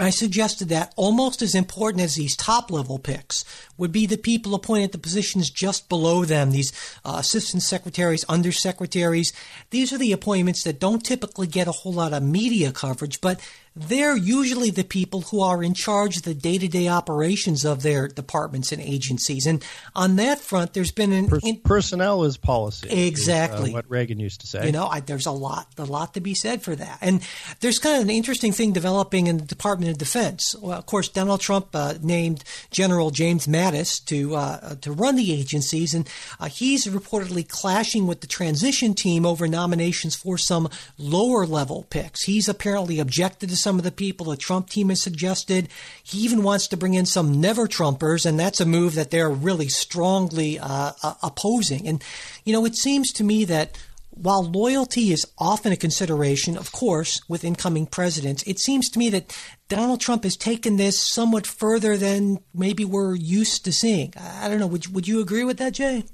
I 0.00 0.10
suggested 0.10 0.68
that 0.68 0.92
almost 0.94 1.42
as 1.42 1.56
important 1.56 2.04
as 2.04 2.14
these 2.14 2.36
top 2.36 2.70
level 2.70 3.00
picks 3.00 3.44
would 3.76 3.90
be 3.90 4.06
the 4.06 4.16
people 4.16 4.54
appointed 4.54 4.92
to 4.92 4.98
positions 4.98 5.50
just 5.50 5.88
below 5.88 6.24
them, 6.24 6.52
these 6.52 6.72
uh, 7.04 7.16
assistant 7.18 7.64
secretaries, 7.64 8.24
undersecretaries. 8.26 9.32
These 9.70 9.92
are 9.92 9.98
the 9.98 10.12
appointments 10.12 10.62
that 10.62 10.78
don't 10.78 11.04
typically 11.04 11.48
get 11.48 11.66
a 11.66 11.72
whole 11.72 11.92
lot 11.92 12.12
of 12.12 12.22
media 12.22 12.70
coverage, 12.70 13.20
but 13.20 13.40
they're 13.78 14.16
usually 14.16 14.70
the 14.70 14.84
people 14.84 15.22
who 15.22 15.40
are 15.40 15.62
in 15.62 15.74
charge 15.74 16.16
of 16.16 16.22
the 16.24 16.34
day 16.34 16.58
to 16.58 16.68
day 16.68 16.88
operations 16.88 17.64
of 17.64 17.82
their 17.82 18.08
departments 18.08 18.72
and 18.72 18.82
agencies. 18.82 19.46
And 19.46 19.64
on 19.94 20.16
that 20.16 20.40
front, 20.40 20.74
there's 20.74 20.90
been 20.92 21.12
an. 21.12 21.28
Per- 21.28 21.40
in- 21.42 21.56
personnel 21.60 22.24
is 22.24 22.36
policy. 22.36 22.88
is, 22.88 22.92
uh, 22.92 22.96
Exactly. 22.96 23.72
what 23.72 23.88
Reagan 23.88 24.18
used 24.18 24.40
to 24.40 24.46
say. 24.46 24.66
you 24.66 24.72
know, 24.72 24.86
I, 24.86 25.00
there's 25.00 25.26
a 25.26 25.30
lot, 25.32 25.68
a 25.78 25.84
lot 25.84 26.14
to 26.14 26.20
be 26.20 26.34
said 26.34 26.62
for 26.62 26.74
that. 26.76 26.98
And 27.00 27.22
there's 27.60 27.78
kind 27.78 27.96
of 27.96 28.02
an 28.02 28.10
interesting 28.10 28.52
thing 28.52 28.72
developing 28.72 29.26
in 29.26 29.38
the 29.38 29.44
Department 29.44 29.90
of 29.90 29.98
Defense. 29.98 30.54
Well, 30.60 30.76
of 30.78 30.86
course, 30.86 31.08
Donald 31.08 31.40
Trump 31.40 31.68
uh, 31.74 31.94
named 32.02 32.44
General 32.70 33.10
James 33.10 33.46
Mattis 33.46 34.04
to 34.06 34.34
uh, 34.36 34.74
to 34.76 34.92
run 34.92 35.16
the 35.16 35.32
agencies, 35.32 35.94
and 35.94 36.08
uh, 36.40 36.46
he's 36.48 36.86
reportedly 36.86 37.46
clashing 37.48 38.06
with 38.06 38.20
the 38.20 38.26
transition 38.26 38.94
team 38.94 39.24
over 39.24 39.46
nominations 39.46 40.14
for 40.16 40.36
some 40.38 40.68
lower 40.96 41.46
level 41.46 41.86
picks. 41.90 42.24
He's 42.24 42.48
apparently 42.48 42.98
objected 42.98 43.48
to 43.50 43.56
some 43.68 43.76
of 43.76 43.84
the 43.84 43.92
people 43.92 44.24
the 44.24 44.36
Trump 44.38 44.70
team 44.70 44.88
has 44.88 45.02
suggested. 45.02 45.68
He 46.02 46.20
even 46.20 46.42
wants 46.42 46.68
to 46.68 46.76
bring 46.78 46.94
in 46.94 47.04
some 47.04 47.38
never 47.38 47.66
Trumpers, 47.66 48.24
and 48.24 48.40
that's 48.40 48.62
a 48.62 48.64
move 48.64 48.94
that 48.94 49.10
they're 49.10 49.28
really 49.28 49.68
strongly 49.68 50.58
uh, 50.58 50.92
uh, 51.02 51.14
opposing. 51.22 51.86
And 51.86 52.02
you 52.46 52.54
know, 52.54 52.64
it 52.64 52.74
seems 52.74 53.12
to 53.12 53.24
me 53.24 53.44
that 53.44 53.76
while 54.08 54.42
loyalty 54.42 55.12
is 55.12 55.26
often 55.36 55.70
a 55.70 55.76
consideration, 55.76 56.56
of 56.56 56.72
course, 56.72 57.20
with 57.28 57.44
incoming 57.44 57.84
presidents, 57.84 58.42
it 58.44 58.58
seems 58.58 58.88
to 58.88 58.98
me 58.98 59.10
that 59.10 59.36
Donald 59.68 60.00
Trump 60.00 60.24
has 60.24 60.34
taken 60.34 60.78
this 60.78 60.98
somewhat 60.98 61.46
further 61.46 61.98
than 61.98 62.38
maybe 62.54 62.86
we're 62.86 63.16
used 63.16 63.66
to 63.66 63.72
seeing. 63.72 64.14
I 64.16 64.48
don't 64.48 64.60
know. 64.60 64.66
Would 64.66 64.94
would 64.94 65.06
you 65.06 65.20
agree 65.20 65.44
with 65.44 65.58
that, 65.58 65.74
Jay? 65.74 66.04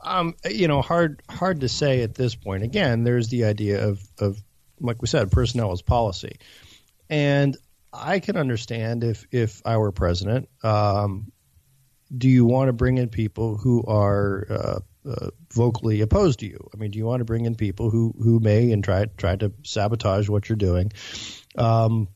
Um, 0.00 0.34
you 0.48 0.68
know, 0.68 0.80
hard 0.80 1.22
hard 1.28 1.60
to 1.60 1.68
say 1.68 2.00
at 2.00 2.14
this 2.14 2.34
point. 2.34 2.62
Again, 2.62 3.04
there's 3.04 3.28
the 3.28 3.44
idea 3.44 3.86
of 3.86 4.00
of 4.18 4.40
like 4.80 5.00
we 5.02 5.08
said, 5.08 5.30
personnel 5.30 5.72
is 5.72 5.82
policy, 5.82 6.36
and 7.08 7.56
I 7.92 8.20
can 8.20 8.36
understand 8.36 9.04
if 9.04 9.26
if 9.30 9.62
I 9.64 9.76
were 9.76 9.92
president. 9.92 10.48
Um, 10.62 11.32
do 12.16 12.28
you 12.28 12.44
want 12.44 12.68
to 12.68 12.72
bring 12.72 12.98
in 12.98 13.08
people 13.08 13.56
who 13.56 13.84
are 13.86 14.46
uh, 14.48 15.10
uh, 15.10 15.30
vocally 15.52 16.00
opposed 16.02 16.40
to 16.40 16.46
you? 16.46 16.68
I 16.72 16.76
mean, 16.76 16.90
do 16.92 16.98
you 16.98 17.06
want 17.06 17.20
to 17.20 17.24
bring 17.24 17.46
in 17.46 17.54
people 17.54 17.90
who 17.90 18.14
who 18.22 18.38
may 18.40 18.70
and 18.72 18.84
try 18.84 19.06
try 19.16 19.36
to 19.36 19.52
sabotage 19.64 20.28
what 20.28 20.48
you're 20.48 20.56
doing? 20.56 20.92
Um, 21.56 22.08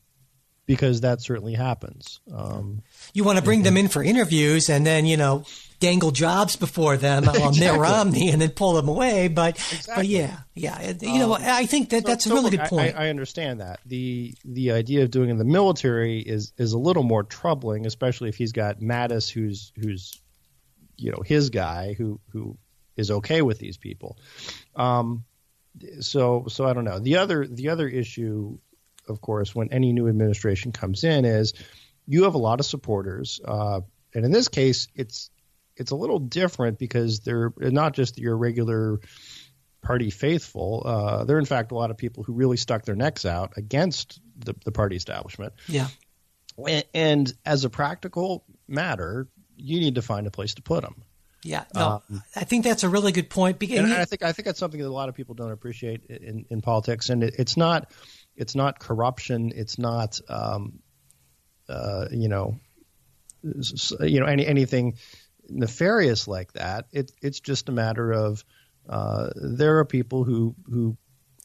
because 0.65 1.01
that 1.01 1.21
certainly 1.21 1.53
happens. 1.53 2.21
Um, 2.33 2.81
You 3.13 3.25
want 3.25 3.37
to 3.37 3.43
bring 3.43 3.63
them 3.63 3.75
in 3.75 3.89
for 3.89 4.01
interviews 4.01 4.69
and 4.69 4.85
then, 4.85 5.05
you 5.05 5.17
know, 5.17 5.43
dangle 5.81 6.11
jobs 6.11 6.55
before 6.55 6.95
them 6.95 7.27
on 7.29 7.59
Mitt 7.59 7.77
Romney 7.77 8.29
and 8.29 8.41
then 8.41 8.51
pull 8.51 8.73
them 8.73 8.87
away. 8.87 9.27
But, 9.27 9.57
but 9.93 10.07
yeah, 10.07 10.37
yeah. 10.55 10.93
You 11.01 11.19
know, 11.19 11.33
I 11.33 11.65
think 11.65 11.89
that 11.89 12.05
that's 12.05 12.23
So- 12.23 12.31
a 12.31 12.35
really 12.35 12.51
so 12.51 12.57
good 12.57 12.67
point. 12.67 12.95
I, 12.95 13.07
I 13.07 13.09
understand 13.09 13.59
that 13.59 13.81
the 13.85 14.33
the 14.45 14.71
idea 14.71 15.03
of 15.03 15.11
doing 15.11 15.27
it 15.27 15.33
in 15.33 15.37
the 15.37 15.43
military 15.43 16.19
is 16.21 16.53
is 16.57 16.71
a 16.71 16.79
little 16.79 17.03
more 17.03 17.23
troubling, 17.23 17.85
especially 17.85 18.29
if 18.29 18.35
he's 18.37 18.53
got 18.53 18.79
Mattis, 18.79 19.29
who's 19.29 19.73
who's 19.77 20.17
you 20.95 21.11
know 21.11 21.21
his 21.25 21.49
guy 21.49 21.93
who 21.93 22.19
who 22.31 22.57
is 22.95 23.11
okay 23.11 23.41
with 23.41 23.59
these 23.59 23.77
people. 23.77 24.17
Um, 24.75 25.25
so 25.99 26.45
so 26.47 26.65
I 26.65 26.73
don't 26.73 26.85
know. 26.85 26.99
The 26.99 27.17
other 27.17 27.45
the 27.47 27.69
other 27.69 27.87
issue, 27.87 28.57
of 29.07 29.19
course, 29.21 29.55
when 29.55 29.71
any 29.73 29.93
new 29.93 30.07
administration 30.07 30.71
comes 30.71 31.03
in, 31.03 31.25
is 31.25 31.53
you 32.07 32.23
have 32.23 32.35
a 32.35 32.39
lot 32.39 32.59
of 32.59 32.65
supporters, 32.65 33.39
uh, 33.45 33.81
and 34.13 34.25
in 34.25 34.31
this 34.31 34.47
case, 34.49 34.87
it's 34.95 35.29
it's 35.75 35.91
a 35.91 35.95
little 35.95 36.19
different 36.19 36.77
because 36.77 37.19
they're 37.21 37.53
not 37.57 37.93
just 37.93 38.17
your 38.17 38.37
regular 38.37 38.99
party 39.81 40.09
faithful. 40.09 40.83
Uh, 40.85 41.23
they're 41.23 41.39
in 41.39 41.45
fact 41.45 41.71
a 41.71 41.75
lot 41.75 41.91
of 41.91 41.97
people 41.97 42.23
who 42.23 42.33
really 42.33 42.57
stuck 42.57 42.85
their 42.85 42.95
necks 42.95 43.25
out 43.25 43.53
against 43.57 44.19
the, 44.37 44.53
the 44.65 44.71
party 44.71 44.95
establishment. 44.95 45.53
yeah. 45.67 45.87
And, 46.67 46.83
and 46.93 47.33
as 47.45 47.65
a 47.65 47.69
practical 47.69 48.43
matter, 48.67 49.27
you 49.55 49.79
need 49.79 49.95
to 49.95 50.01
find 50.01 50.27
a 50.27 50.31
place 50.31 50.55
to 50.55 50.61
put 50.61 50.83
them. 50.83 51.03
Yeah. 51.43 51.63
No, 51.73 52.03
I 52.35 52.43
think 52.43 52.63
that's 52.63 52.83
a 52.83 52.89
really 52.89 53.11
good 53.11 53.29
point. 53.29 53.57
Because, 53.57 53.79
Um, 53.79 53.85
And 53.85 53.93
I 53.95 54.05
think 54.05 54.21
I 54.21 54.31
think 54.31 54.45
that's 54.45 54.59
something 54.59 54.79
that 54.79 54.87
a 54.87 54.89
lot 54.89 55.09
of 55.09 55.15
people 55.15 55.33
don't 55.33 55.51
appreciate 55.51 56.05
in, 56.05 56.45
in 56.49 56.61
politics. 56.61 57.09
And 57.09 57.23
it, 57.23 57.35
it's 57.39 57.57
not 57.57 57.91
it's 58.35 58.53
not 58.53 58.79
corruption. 58.79 59.51
It's 59.55 59.79
not 59.79 60.19
um, 60.29 60.79
uh, 61.67 62.07
you 62.11 62.27
know 62.27 62.59
you 63.43 64.19
know 64.19 64.27
any 64.27 64.45
anything 64.45 64.97
nefarious 65.51 66.27
like 66.27 66.53
that. 66.53 66.85
It, 66.91 67.11
it's 67.21 67.39
just 67.39 67.69
a 67.69 67.71
matter 67.71 68.11
of 68.11 68.43
uh, 68.89 69.29
there 69.35 69.77
are 69.79 69.85
people 69.85 70.23
who 70.23 70.55
who 70.65 70.97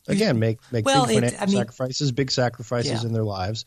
again 0.08 0.38
make 0.38 0.58
make 0.72 0.84
Well, 0.86 1.06
big 1.06 1.16
financial 1.16 1.38
I 1.42 1.46
mean- 1.46 1.56
sacrifices, 1.56 2.12
big 2.12 2.30
sacrifices 2.30 3.02
Yeah. 3.02 3.06
in 3.08 3.12
their 3.12 3.24
lives 3.24 3.64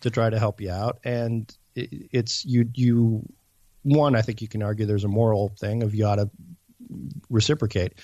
to 0.00 0.10
try 0.10 0.30
to 0.30 0.38
help 0.38 0.60
you 0.60 0.70
out. 0.70 0.98
And 1.04 1.52
it, 1.74 1.90
it's 2.12 2.44
you 2.44 2.68
you 2.74 3.22
one. 3.82 4.14
I 4.14 4.22
think 4.22 4.42
you 4.42 4.48
can 4.48 4.62
argue 4.62 4.86
there's 4.86 5.04
a 5.04 5.08
moral 5.08 5.52
thing 5.58 5.82
of 5.82 5.94
you 5.94 6.06
ought 6.06 6.16
to 6.16 6.30
reciprocate 7.28 7.94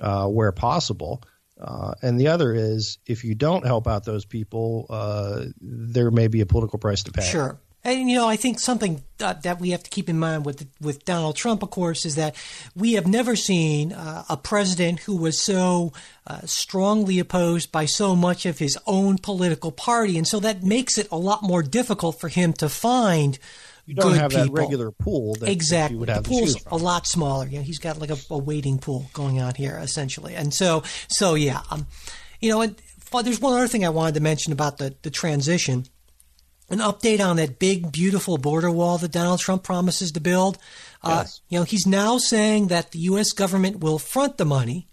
uh, 0.00 0.26
where 0.26 0.52
possible. 0.52 1.22
Uh, 1.60 1.94
and 2.02 2.18
the 2.18 2.28
other 2.28 2.52
is 2.52 2.98
if 3.06 3.24
you 3.24 3.34
don't 3.34 3.64
help 3.64 3.86
out 3.86 4.04
those 4.04 4.24
people, 4.24 4.86
uh, 4.90 5.44
there 5.60 6.10
may 6.10 6.26
be 6.26 6.40
a 6.40 6.46
political 6.46 6.78
price 6.78 7.04
to 7.04 7.12
pay. 7.12 7.22
Sure. 7.22 7.60
And 7.86 8.08
you 8.08 8.16
know, 8.16 8.26
I 8.26 8.36
think 8.36 8.60
something 8.60 9.02
uh, 9.20 9.34
that 9.42 9.60
we 9.60 9.70
have 9.70 9.82
to 9.82 9.90
keep 9.90 10.08
in 10.08 10.18
mind 10.18 10.46
with 10.46 10.66
with 10.80 11.04
Donald 11.04 11.36
Trump, 11.36 11.62
of 11.62 11.70
course, 11.70 12.06
is 12.06 12.14
that 12.14 12.34
we 12.74 12.94
have 12.94 13.06
never 13.06 13.36
seen 13.36 13.92
uh, 13.92 14.24
a 14.30 14.38
president 14.38 15.00
who 15.00 15.16
was 15.16 15.44
so 15.44 15.92
uh, 16.26 16.40
strongly 16.46 17.18
opposed 17.18 17.70
by 17.70 17.84
so 17.84 18.16
much 18.16 18.46
of 18.46 18.58
his 18.58 18.78
own 18.86 19.18
political 19.18 19.70
party, 19.70 20.16
and 20.16 20.26
so 20.26 20.40
that 20.40 20.62
makes 20.62 20.96
it 20.96 21.08
a 21.12 21.18
lot 21.18 21.42
more 21.42 21.62
difficult 21.62 22.18
for 22.18 22.28
him 22.28 22.54
to 22.54 22.70
find 22.70 23.38
You 23.84 23.96
don't 23.96 24.12
good 24.12 24.20
have 24.20 24.30
people. 24.30 24.46
that 24.46 24.52
regular 24.52 24.90
pool 24.90 25.34
that 25.34 25.50
exactly. 25.50 25.96
you 25.96 26.00
would 26.00 26.08
the 26.08 26.22
pool's 26.22 26.56
a 26.68 26.78
lot 26.78 27.06
smaller. 27.06 27.46
You 27.46 27.58
know, 27.58 27.64
he's 27.64 27.78
got 27.78 27.98
like 27.98 28.10
a, 28.10 28.16
a 28.30 28.38
waiting 28.38 28.78
pool 28.78 29.10
going 29.12 29.42
on 29.42 29.54
here, 29.56 29.78
essentially. 29.78 30.34
And 30.34 30.54
so, 30.54 30.84
so 31.08 31.34
yeah, 31.34 31.60
um, 31.70 31.86
you 32.40 32.48
know, 32.48 32.62
and 32.62 32.76
but 33.12 33.26
there's 33.26 33.40
one 33.40 33.52
other 33.52 33.68
thing 33.68 33.84
I 33.84 33.90
wanted 33.90 34.14
to 34.14 34.20
mention 34.22 34.54
about 34.54 34.78
the 34.78 34.94
the 35.02 35.10
transition. 35.10 35.84
An 36.70 36.78
update 36.78 37.20
on 37.20 37.36
that 37.36 37.58
big, 37.58 37.92
beautiful 37.92 38.38
border 38.38 38.70
wall 38.70 38.96
that 38.98 39.12
Donald 39.12 39.40
Trump 39.40 39.62
promises 39.62 40.12
to 40.12 40.20
build. 40.20 40.56
Uh, 41.02 41.20
Yes. 41.24 41.40
you 41.48 41.58
know, 41.58 41.64
he's 41.64 41.86
now 41.86 42.16
saying 42.18 42.68
that 42.68 42.92
the 42.92 43.00
U.S. 43.00 43.32
government 43.32 43.80
will 43.80 43.98
front 43.98 44.38
the 44.38 44.46
money. 44.46 44.88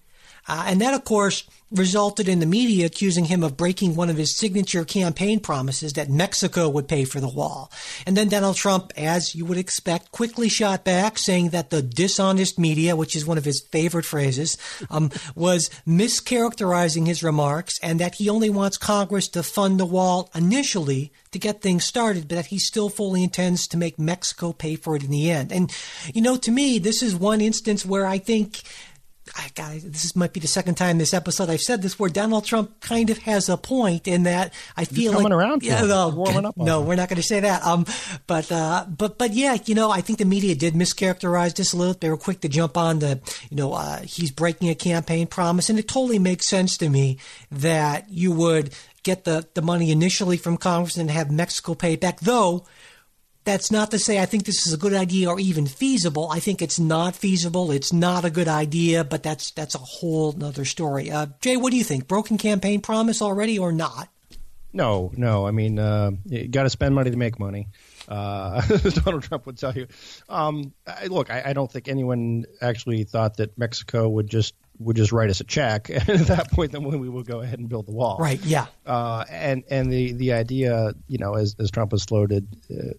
Uh, 0.48 0.66
and 0.68 0.82
that, 0.82 0.94
of 0.94 1.04
course, 1.04 1.44
resulted 1.72 2.28
in 2.28 2.40
the 2.40 2.46
media 2.46 2.86
accusing 2.86 3.26
him 3.26 3.44
of 3.44 3.56
breaking 3.56 3.96
one 3.96 4.10
of 4.10 4.18
his 4.18 4.38
signature 4.38 4.84
campaign 4.84 5.40
promises 5.40 5.94
that 5.94 6.10
Mexico 6.10 6.68
would 6.68 6.88
pay 6.88 7.06
for 7.06 7.20
the 7.20 7.30
wall. 7.30 7.72
And 8.06 8.18
then 8.18 8.28
Donald 8.28 8.58
Trump, 8.58 8.92
as 8.98 9.36
you 9.36 9.46
would 9.46 9.58
expect, 9.58 10.12
quickly 10.12 10.50
shot 10.50 10.84
back, 10.84 11.18
saying 11.18 11.50
that 11.50 11.70
the 11.70 11.82
dishonest 11.82 12.60
media, 12.60 12.96
which 12.96 13.16
is 13.16 13.26
one 13.26 13.38
of 13.38 13.46
his 13.46 13.62
favorite 13.72 14.06
phrases, 14.06 14.58
um, 14.90 15.12
was 15.36 15.70
mischaracterizing 15.88 17.08
his 17.08 17.24
remarks 17.24 17.80
and 17.82 18.00
that 18.00 18.16
he 18.16 18.30
only 18.30 18.50
wants 18.50 18.78
Congress 18.78 19.30
to 19.30 19.44
fund 19.44 19.80
the 19.80 19.86
wall 19.86 20.30
initially 20.36 21.12
to 21.32 21.40
get 21.40 21.62
things 21.62 21.86
started, 21.86 22.28
but 22.28 22.36
that 22.36 22.48
he 22.48 22.60
still 22.60 22.90
fully 22.90 23.24
intends 23.24 23.66
to 23.68 23.78
make 23.78 23.98
Mexico 23.98 24.52
pay 24.52 24.76
for 24.76 24.98
it 24.98 25.04
in 25.04 25.12
the 25.12 25.32
end. 25.32 25.52
And, 25.54 25.74
you 26.14 26.22
know, 26.22 26.36
to 26.36 26.52
me, 26.52 26.78
this 26.78 27.02
is 27.02 27.16
one 27.16 27.40
instance 27.40 27.86
where 27.86 28.06
I 28.06 28.18
think 28.18 28.62
I 29.36 29.80
this 29.80 30.16
might 30.16 30.34
be 30.34 30.40
the 30.40 30.48
second 30.48 30.76
time 30.76 30.98
this 30.98 31.14
episode 31.14 31.50
I've 31.50 31.62
said 31.62 31.82
this 31.82 32.00
where 32.00 32.10
Donald 32.10 32.46
Trump 32.46 32.80
kind 32.82 33.10
of 33.10 33.18
has 33.20 33.50
a 33.50 33.58
point 33.58 34.08
in 34.08 34.24
that 34.24 34.54
I 34.76 34.86
feel 34.86 35.14
coming 35.14 35.32
like 35.32 35.34
around 35.34 35.64
yeah, 35.64 35.82
no, 35.86 36.10
warming 36.10 36.46
up 36.46 36.58
no, 36.58 36.82
we're 36.82 36.96
not 36.96 37.10
going 37.10 37.22
to 37.22 37.28
say 37.28 37.40
that. 37.42 37.64
Um, 37.64 37.86
but 38.28 38.52
uh, 38.52 38.86
but 38.90 39.18
but 39.18 39.34
yeah, 39.34 39.58
you 39.66 39.76
know, 39.76 39.92
I 39.92 40.02
think 40.02 40.20
the 40.20 40.26
media 40.26 40.56
did 40.56 40.74
mischaracterize 40.74 41.56
this 41.56 41.74
a 41.74 41.78
little. 41.78 41.94
They 41.94 42.10
were 42.10 42.18
quick 42.18 42.42
to 42.42 42.50
jump 42.50 42.78
on 42.78 43.00
the, 43.00 43.20
you 43.50 43.58
know, 43.58 43.74
uh, 43.74 44.02
he's 44.02 44.32
breaking 44.32 44.70
a 44.70 44.76
campaign 44.76 45.28
promise, 45.28 45.70
and 45.70 45.80
it 45.80 45.88
totally 45.88 46.20
makes 46.20 46.48
sense 46.48 46.78
to 46.78 46.90
me 46.90 47.20
that 47.52 48.10
you 48.10 48.32
would 48.32 48.74
get 49.04 49.24
the 49.24 49.48
the 49.54 49.62
money 49.62 49.92
initially 49.92 50.38
from 50.38 50.58
Congress 50.58 50.98
and 50.98 51.10
have 51.10 51.32
Mexico 51.32 51.74
pay 51.74 51.94
it 51.94 52.02
back, 52.02 52.20
though 52.20 52.66
that's 53.44 53.72
not 53.72 53.92
to 53.92 54.00
say 54.00 54.20
I 54.20 54.26
think 54.26 54.46
this 54.46 54.68
is 54.68 54.74
a 54.74 54.78
good 54.78 54.94
idea 54.94 55.30
or 55.30 55.40
even 55.40 55.66
feasible. 55.66 56.30
I 56.32 56.40
think 56.40 56.62
it's 56.62 56.80
not 56.80 57.16
feasible. 57.16 57.72
It's 57.72 57.92
not 57.92 58.26
a 58.26 58.30
good 58.30 58.48
idea, 58.48 59.04
but 59.04 59.24
that's 59.24 59.52
that's 59.52 59.76
a 59.76 59.80
whole 59.80 60.36
other 60.44 60.66
story. 60.66 61.12
Uh, 61.12 61.28
Jay, 61.42 61.58
what 61.58 61.72
do 61.72 61.78
you 61.78 61.84
think? 61.84 62.08
Broken 62.08 62.38
campaign 62.38 62.82
promise 62.82 63.22
already 63.22 63.58
or 63.58 63.72
not? 63.72 64.10
No, 64.74 65.12
no. 65.16 65.46
I 65.46 65.52
mean, 65.52 65.80
uh, 65.80 66.12
you 66.26 66.48
got 66.48 66.64
to 66.64 66.70
spend 66.70 66.96
money 66.96 67.12
to 67.12 67.18
make 67.18 67.40
money. 67.40 67.68
Uh, 68.08 68.62
Donald 69.04 69.24
Trump 69.24 69.46
would 69.46 69.58
tell 69.58 69.74
you. 69.74 69.88
Um, 70.30 70.74
I, 70.88 71.08
look, 71.08 71.30
I, 71.30 71.44
I, 71.48 71.54
don't 71.54 71.72
think 71.72 71.88
anyone 71.88 72.46
actually 72.62 73.04
thought 73.04 73.38
that 73.38 73.58
Mexico 73.58 74.08
would 74.10 74.28
just 74.28 74.54
would 74.80 74.96
just 74.96 75.12
write 75.12 75.30
us 75.30 75.40
a 75.40 75.44
check, 75.44 75.90
and 75.90 76.10
at 76.10 76.28
that 76.28 76.52
point, 76.52 76.72
then 76.72 76.84
we 76.84 77.10
would 77.10 77.28
go 77.28 77.42
ahead 77.42 77.60
and 77.60 77.70
build 77.70 77.86
the 77.86 77.92
wall. 77.92 78.18
Right. 78.20 78.44
Yeah. 78.44 78.68
Uh, 78.86 79.26
and 79.30 79.64
and 79.70 79.92
the 79.92 80.14
the 80.14 80.34
idea, 80.34 80.94
you 81.08 81.18
know, 81.18 81.36
as 81.36 81.56
as 81.60 81.70
Trump 81.70 81.92
has 81.92 82.04
floated 82.06 82.48
uh, 82.72 82.94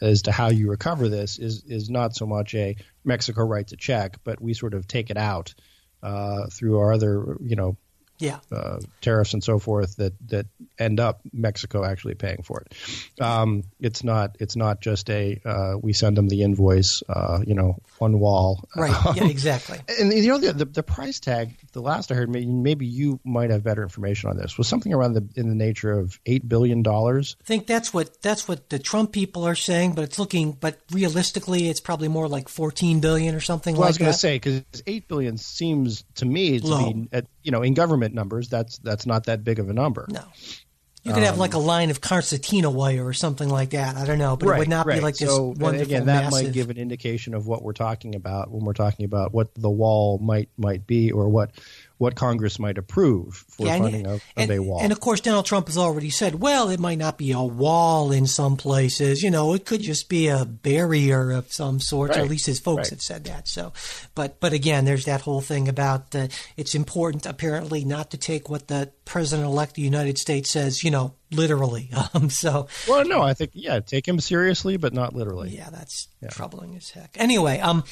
as 0.00 0.22
to 0.22 0.32
how 0.32 0.48
you 0.48 0.70
recover 0.70 1.08
this 1.08 1.38
is 1.38 1.62
is 1.64 1.90
not 1.90 2.14
so 2.14 2.26
much 2.26 2.54
a 2.54 2.76
Mexico 3.04 3.44
writes 3.44 3.72
a 3.72 3.76
check, 3.76 4.18
but 4.24 4.40
we 4.40 4.54
sort 4.54 4.74
of 4.74 4.86
take 4.86 5.10
it 5.10 5.16
out 5.16 5.54
uh, 6.02 6.46
through 6.50 6.78
our 6.78 6.92
other, 6.92 7.36
you 7.40 7.56
know, 7.56 7.76
yeah. 8.20 8.38
Uh, 8.52 8.78
tariffs 9.00 9.34
and 9.34 9.42
so 9.42 9.58
forth 9.58 9.96
that, 9.96 10.12
that 10.28 10.46
end 10.78 11.00
up 11.00 11.20
Mexico 11.32 11.84
actually 11.84 12.14
paying 12.14 12.42
for 12.42 12.62
it. 12.62 13.20
Um, 13.20 13.64
it's 13.80 14.04
not 14.04 14.36
it's 14.40 14.56
not 14.56 14.80
just 14.80 15.10
a 15.10 15.40
uh, 15.44 15.74
we 15.80 15.92
send 15.92 16.16
them 16.16 16.28
the 16.28 16.42
invoice, 16.42 17.02
uh, 17.08 17.40
you 17.46 17.54
know, 17.54 17.76
one 17.98 18.18
wall. 18.18 18.64
Right. 18.76 18.94
yeah. 19.16 19.26
Exactly. 19.26 19.78
And 19.98 20.12
you 20.12 20.28
know 20.28 20.38
the, 20.38 20.52
the, 20.52 20.64
the 20.64 20.82
price 20.82 21.20
tag. 21.20 21.56
The 21.72 21.80
last 21.80 22.10
I 22.10 22.14
heard, 22.14 22.28
maybe, 22.28 22.46
maybe 22.46 22.86
you 22.86 23.20
might 23.24 23.50
have 23.50 23.62
better 23.62 23.82
information 23.82 24.30
on 24.30 24.36
this. 24.36 24.58
Was 24.58 24.68
something 24.68 24.92
around 24.92 25.14
the 25.14 25.28
in 25.36 25.48
the 25.48 25.54
nature 25.54 25.92
of 25.92 26.18
eight 26.26 26.48
billion 26.48 26.82
dollars. 26.82 27.36
I 27.40 27.44
think 27.44 27.66
that's 27.66 27.94
what 27.94 28.20
that's 28.22 28.48
what 28.48 28.70
the 28.70 28.78
Trump 28.78 29.12
people 29.12 29.46
are 29.46 29.54
saying, 29.54 29.92
but 29.92 30.04
it's 30.04 30.18
looking. 30.18 30.52
But 30.52 30.80
realistically, 30.90 31.68
it's 31.68 31.80
probably 31.80 32.08
more 32.08 32.28
like 32.28 32.48
fourteen 32.48 33.00
billion 33.00 33.34
or 33.34 33.40
something 33.40 33.74
well, 33.74 33.82
like 33.82 33.88
I 33.88 33.90
was 33.90 33.98
going 33.98 34.12
to 34.12 34.18
say 34.18 34.36
because 34.36 34.82
eight 34.86 35.08
billion 35.08 35.38
seems 35.38 36.04
to 36.16 36.26
me 36.26 36.60
to 36.60 36.66
Low. 36.66 36.92
be 36.92 37.08
at, 37.12 37.26
you 37.42 37.52
know 37.52 37.62
in 37.62 37.74
government 37.74 38.09
numbers 38.14 38.48
that's 38.48 38.78
that's 38.78 39.06
not 39.06 39.24
that 39.24 39.44
big 39.44 39.58
of 39.58 39.68
a 39.68 39.72
number. 39.72 40.06
No. 40.08 40.24
You 41.02 41.14
could 41.14 41.22
have 41.22 41.38
like 41.38 41.54
a 41.54 41.58
line 41.58 41.90
of 41.90 42.02
concertina 42.02 42.70
wire 42.70 43.06
or 43.06 43.14
something 43.14 43.48
like 43.48 43.70
that. 43.70 43.96
I 43.96 44.04
don't 44.04 44.18
know, 44.18 44.36
but 44.36 44.50
right, 44.50 44.56
it 44.56 44.58
would 44.58 44.68
not 44.68 44.84
right. 44.84 44.96
be 44.96 45.00
like 45.00 45.16
this 45.16 45.30
so, 45.30 45.54
wonderful 45.56 45.80
again, 45.80 46.04
that 46.04 46.24
massive. 46.24 46.48
might 46.48 46.52
give 46.52 46.68
an 46.68 46.76
indication 46.76 47.32
of 47.32 47.46
what 47.46 47.62
we're 47.62 47.72
talking 47.72 48.14
about 48.14 48.50
when 48.50 48.66
we're 48.66 48.74
talking 48.74 49.06
about 49.06 49.32
what 49.32 49.48
the 49.54 49.70
wall 49.70 50.18
might 50.18 50.50
might 50.58 50.86
be 50.86 51.10
or 51.10 51.30
what 51.30 51.52
what 52.00 52.14
Congress 52.14 52.58
might 52.58 52.78
approve 52.78 53.44
for 53.50 53.66
Yeah, 53.66 53.74
and- 53.74 53.84
funding 53.84 54.06
of, 54.06 54.24
of 54.34 54.50
a 54.50 54.58
wall. 54.58 54.80
And 54.80 54.90
of 54.90 55.00
course, 55.00 55.20
Donald 55.20 55.44
Trump 55.44 55.66
has 55.66 55.76
already 55.76 56.08
said, 56.08 56.36
well, 56.36 56.70
it 56.70 56.80
might 56.80 56.96
not 56.96 57.18
be 57.18 57.32
a 57.32 57.42
wall 57.42 58.10
in 58.10 58.26
some 58.26 58.56
places. 58.56 59.22
You 59.22 59.30
know, 59.30 59.52
it 59.52 59.66
could 59.66 59.82
just 59.82 60.08
be 60.08 60.28
a 60.28 60.46
barrier 60.46 61.30
of 61.30 61.52
some 61.52 61.78
sort. 61.78 62.16
Or 62.16 62.20
at 62.20 62.28
least 62.28 62.46
his 62.46 62.58
folks 62.58 62.78
right. 62.78 62.90
have 62.90 63.02
said 63.02 63.24
that. 63.24 63.48
So, 63.48 63.74
but 64.14 64.40
but 64.40 64.54
again, 64.54 64.86
there's 64.86 65.04
that 65.04 65.20
whole 65.20 65.42
thing 65.42 65.68
about 65.68 66.14
uh, 66.14 66.28
it's 66.56 66.74
important 66.74 67.26
apparently 67.26 67.84
not 67.84 68.12
to 68.12 68.16
take 68.16 68.48
what 68.48 68.68
the 68.68 68.90
president-elect 69.04 69.72
of 69.72 69.76
the 69.76 69.82
United 69.82 70.16
States 70.16 70.50
says, 70.50 70.82
you 70.82 70.90
know, 70.90 71.14
literally. 71.30 71.90
Um, 72.14 72.30
so 72.30 72.66
well, 72.88 73.04
no, 73.04 73.20
I 73.20 73.34
think 73.34 73.50
yeah, 73.52 73.78
take 73.80 74.08
him 74.08 74.20
seriously, 74.20 74.78
but 74.78 74.94
not 74.94 75.14
literally. 75.14 75.50
yeah, 75.50 75.68
that's 75.70 76.08
troubling 76.30 76.74
as 76.76 76.88
heck. 76.90 77.14
Anyway, 77.20 77.60
um, 77.60 77.84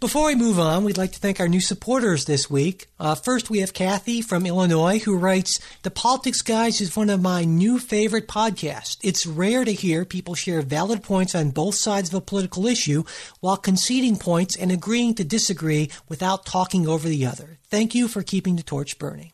before 0.00 0.26
we 0.26 0.34
move 0.34 0.58
on, 0.58 0.84
we'd 0.84 0.96
like 0.96 1.12
to 1.12 1.18
thank 1.18 1.40
our 1.40 1.48
new 1.48 1.60
supporters 1.60 2.24
this 2.24 2.48
week. 2.48 2.86
Uh, 2.98 3.14
first, 3.14 3.50
we 3.50 3.60
have 3.60 3.74
Kathy 3.74 4.22
from 4.22 4.46
Illinois 4.46 4.98
who 4.98 5.18
writes, 5.18 5.60
The 5.82 5.90
Politics 5.90 6.40
Guys 6.40 6.80
is 6.80 6.96
one 6.96 7.10
of 7.10 7.20
my 7.20 7.44
new 7.44 7.78
favorite 7.78 8.26
podcasts. 8.26 8.96
It's 9.02 9.26
rare 9.26 9.62
to 9.64 9.72
hear 9.72 10.06
people 10.06 10.34
share 10.34 10.62
valid 10.62 11.02
points 11.02 11.34
on 11.34 11.50
both 11.50 11.74
sides 11.74 12.08
of 12.08 12.14
a 12.14 12.20
political 12.22 12.66
issue 12.66 13.04
while 13.40 13.58
conceding 13.58 14.16
points 14.16 14.56
and 14.56 14.72
agreeing 14.72 15.14
to 15.16 15.24
disagree 15.24 15.90
without 16.08 16.46
talking 16.46 16.88
over 16.88 17.06
the 17.06 17.26
other. 17.26 17.58
Thank 17.68 17.94
you 17.94 18.08
for 18.08 18.22
keeping 18.22 18.56
the 18.56 18.62
torch 18.62 18.98
burning. 18.98 19.32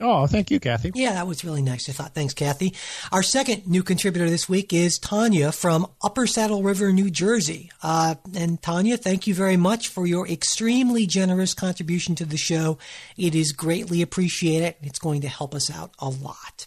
Oh, 0.00 0.26
thank 0.26 0.50
you, 0.50 0.58
Kathy. 0.58 0.92
Yeah, 0.94 1.12
that 1.12 1.26
was 1.26 1.44
really 1.44 1.60
nice. 1.60 1.88
I 1.88 1.92
thought. 1.92 2.14
Thanks, 2.14 2.32
Kathy. 2.32 2.74
Our 3.12 3.22
second 3.22 3.66
new 3.66 3.82
contributor 3.82 4.30
this 4.30 4.48
week 4.48 4.72
is 4.72 4.98
Tanya 4.98 5.52
from 5.52 5.86
Upper 6.02 6.26
Saddle 6.26 6.62
River, 6.62 6.90
New 6.90 7.10
Jersey. 7.10 7.70
Uh, 7.82 8.14
and 8.34 8.62
Tanya, 8.62 8.96
thank 8.96 9.26
you 9.26 9.34
very 9.34 9.58
much 9.58 9.88
for 9.88 10.06
your 10.06 10.26
extremely 10.26 11.06
generous 11.06 11.52
contribution 11.52 12.14
to 12.14 12.24
the 12.24 12.38
show. 12.38 12.78
It 13.18 13.34
is 13.34 13.52
greatly 13.52 14.00
appreciated. 14.00 14.76
It's 14.82 14.98
going 14.98 15.20
to 15.20 15.28
help 15.28 15.54
us 15.54 15.70
out 15.70 15.92
a 15.98 16.08
lot. 16.08 16.66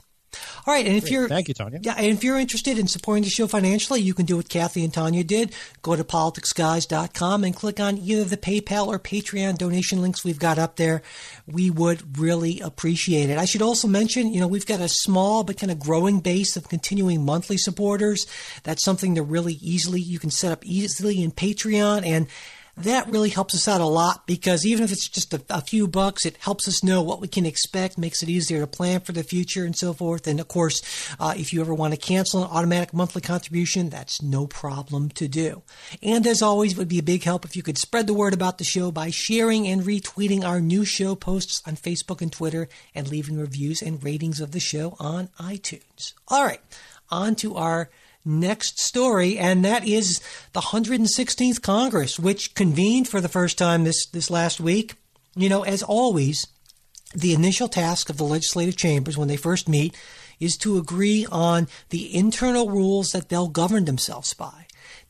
All 0.65 0.73
right, 0.73 0.85
and 0.85 0.95
if 0.95 1.11
you're 1.11 1.27
Thank 1.27 1.49
you, 1.49 1.53
Tanya. 1.53 1.79
yeah, 1.81 1.95
and 1.97 2.07
if 2.07 2.23
you're 2.23 2.39
interested 2.39 2.79
in 2.79 2.87
supporting 2.87 3.23
the 3.23 3.29
show 3.29 3.47
financially, 3.47 3.99
you 3.99 4.13
can 4.13 4.25
do 4.25 4.37
what 4.37 4.47
Kathy 4.47 4.83
and 4.85 4.93
Tanya 4.93 5.23
did. 5.23 5.53
Go 5.81 5.95
to 5.97 6.05
politicsguys.com 6.05 7.43
and 7.43 7.53
click 7.53 7.81
on 7.81 7.97
either 7.97 8.23
the 8.23 8.37
PayPal 8.37 8.87
or 8.87 8.97
Patreon 8.97 9.57
donation 9.57 10.01
links 10.01 10.23
we've 10.23 10.39
got 10.39 10.57
up 10.57 10.77
there. 10.77 11.01
We 11.47 11.69
would 11.69 12.17
really 12.17 12.61
appreciate 12.61 13.29
it. 13.29 13.37
I 13.37 13.43
should 13.43 13.61
also 13.61 13.89
mention, 13.89 14.33
you 14.33 14.39
know, 14.39 14.47
we've 14.47 14.65
got 14.65 14.79
a 14.79 14.87
small 14.87 15.43
but 15.43 15.57
kind 15.57 15.71
of 15.71 15.79
growing 15.79 16.21
base 16.21 16.55
of 16.55 16.69
continuing 16.69 17.25
monthly 17.25 17.57
supporters. 17.57 18.25
That's 18.63 18.85
something 18.85 19.15
that 19.15 19.23
really 19.23 19.55
easily 19.55 19.99
you 19.99 20.17
can 20.17 20.29
set 20.29 20.53
up 20.53 20.65
easily 20.65 21.21
in 21.21 21.31
Patreon 21.31 22.05
and 22.05 22.27
that 22.75 23.07
really 23.09 23.29
helps 23.29 23.53
us 23.53 23.67
out 23.67 23.81
a 23.81 23.85
lot 23.85 24.25
because 24.25 24.65
even 24.65 24.83
if 24.83 24.91
it's 24.91 25.07
just 25.07 25.33
a, 25.33 25.41
a 25.49 25.61
few 25.61 25.87
bucks, 25.87 26.25
it 26.25 26.37
helps 26.37 26.67
us 26.67 26.83
know 26.83 27.03
what 27.03 27.21
we 27.21 27.27
can 27.27 27.45
expect, 27.45 27.97
makes 27.97 28.23
it 28.23 28.29
easier 28.29 28.59
to 28.59 28.67
plan 28.67 29.01
for 29.01 29.11
the 29.11 29.23
future 29.23 29.63
and 29.63 29.75
so 29.75 29.93
forth. 29.93 30.25
And 30.25 30.39
of 30.39 30.47
course, 30.47 30.81
uh, 31.19 31.35
if 31.37 31.53
you 31.53 31.61
ever 31.61 31.73
want 31.73 31.93
to 31.93 31.99
cancel 31.99 32.43
an 32.43 32.49
automatic 32.49 32.93
monthly 32.93 33.21
contribution, 33.21 33.89
that's 33.89 34.23
no 34.23 34.47
problem 34.47 35.09
to 35.09 35.27
do. 35.27 35.61
And 36.01 36.25
as 36.25 36.41
always, 36.41 36.73
it 36.73 36.77
would 36.79 36.87
be 36.87 36.99
a 36.99 37.03
big 37.03 37.23
help 37.23 37.45
if 37.45 37.55
you 37.55 37.61
could 37.61 37.77
spread 37.77 38.07
the 38.07 38.13
word 38.13 38.33
about 38.33 38.57
the 38.57 38.63
show 38.63 38.91
by 38.91 39.11
sharing 39.11 39.67
and 39.67 39.83
retweeting 39.83 40.43
our 40.43 40.59
new 40.59 40.83
show 40.83 41.15
posts 41.15 41.61
on 41.67 41.75
Facebook 41.75 42.21
and 42.21 42.31
Twitter 42.31 42.67
and 42.95 43.07
leaving 43.07 43.37
reviews 43.37 43.83
and 43.83 44.03
ratings 44.03 44.39
of 44.39 44.51
the 44.51 44.59
show 44.59 44.95
on 44.99 45.27
iTunes. 45.39 46.13
All 46.27 46.43
right, 46.43 46.61
on 47.11 47.35
to 47.35 47.55
our 47.55 47.89
next 48.25 48.79
story, 48.79 49.37
and 49.37 49.63
that 49.65 49.87
is 49.87 50.21
the 50.53 50.61
116th 50.61 51.61
Congress, 51.61 52.19
which 52.19 52.55
convened 52.55 53.07
for 53.07 53.21
the 53.21 53.29
first 53.29 53.57
time 53.57 53.83
this, 53.83 54.05
this 54.07 54.29
last 54.29 54.59
week. 54.59 54.95
You 55.35 55.49
know, 55.49 55.63
as 55.63 55.83
always, 55.83 56.47
the 57.13 57.33
initial 57.33 57.67
task 57.67 58.09
of 58.09 58.17
the 58.17 58.23
legislative 58.23 58.77
chambers 58.77 59.17
when 59.17 59.27
they 59.27 59.37
first 59.37 59.67
meet 59.67 59.95
is 60.39 60.57
to 60.57 60.77
agree 60.77 61.25
on 61.31 61.67
the 61.89 62.15
internal 62.15 62.69
rules 62.69 63.09
that 63.09 63.29
they'll 63.29 63.47
govern 63.47 63.85
themselves 63.85 64.33
by. 64.33 64.62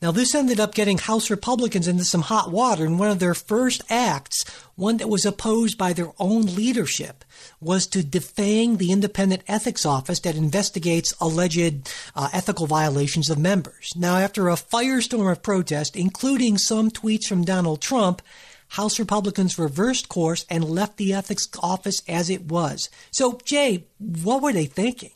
Now, 0.04 0.10
this 0.10 0.34
ended 0.34 0.60
up 0.60 0.74
getting 0.74 0.98
House 0.98 1.30
Republicans 1.30 1.88
into 1.88 2.04
some 2.04 2.20
hot 2.20 2.50
water, 2.50 2.84
and 2.84 2.98
one 2.98 3.10
of 3.10 3.20
their 3.20 3.32
first 3.32 3.80
acts, 3.88 4.44
one 4.74 4.98
that 4.98 5.08
was 5.08 5.24
opposed 5.24 5.78
by 5.78 5.94
their 5.94 6.12
own 6.18 6.42
leadership, 6.42 7.24
was 7.58 7.86
to 7.86 8.00
defang 8.00 8.76
the 8.76 8.92
Independent 8.92 9.44
Ethics 9.48 9.86
Office 9.86 10.20
that 10.20 10.36
investigates 10.36 11.14
alleged 11.22 11.90
uh, 12.14 12.28
ethical 12.34 12.66
violations 12.66 13.30
of 13.30 13.38
members. 13.38 13.92
Now, 13.96 14.18
after 14.18 14.50
a 14.50 14.56
firestorm 14.56 15.32
of 15.32 15.42
protest, 15.42 15.96
including 15.96 16.58
some 16.58 16.90
tweets 16.90 17.24
from 17.24 17.42
Donald 17.42 17.80
Trump, 17.80 18.20
House 18.68 18.98
Republicans 18.98 19.58
reversed 19.58 20.10
course 20.10 20.44
and 20.50 20.66
left 20.66 20.98
the 20.98 21.14
ethics 21.14 21.48
office 21.62 22.02
as 22.06 22.28
it 22.28 22.44
was. 22.44 22.90
So, 23.10 23.40
Jay, 23.46 23.86
what 23.98 24.42
were 24.42 24.52
they 24.52 24.66
thinking? 24.66 25.12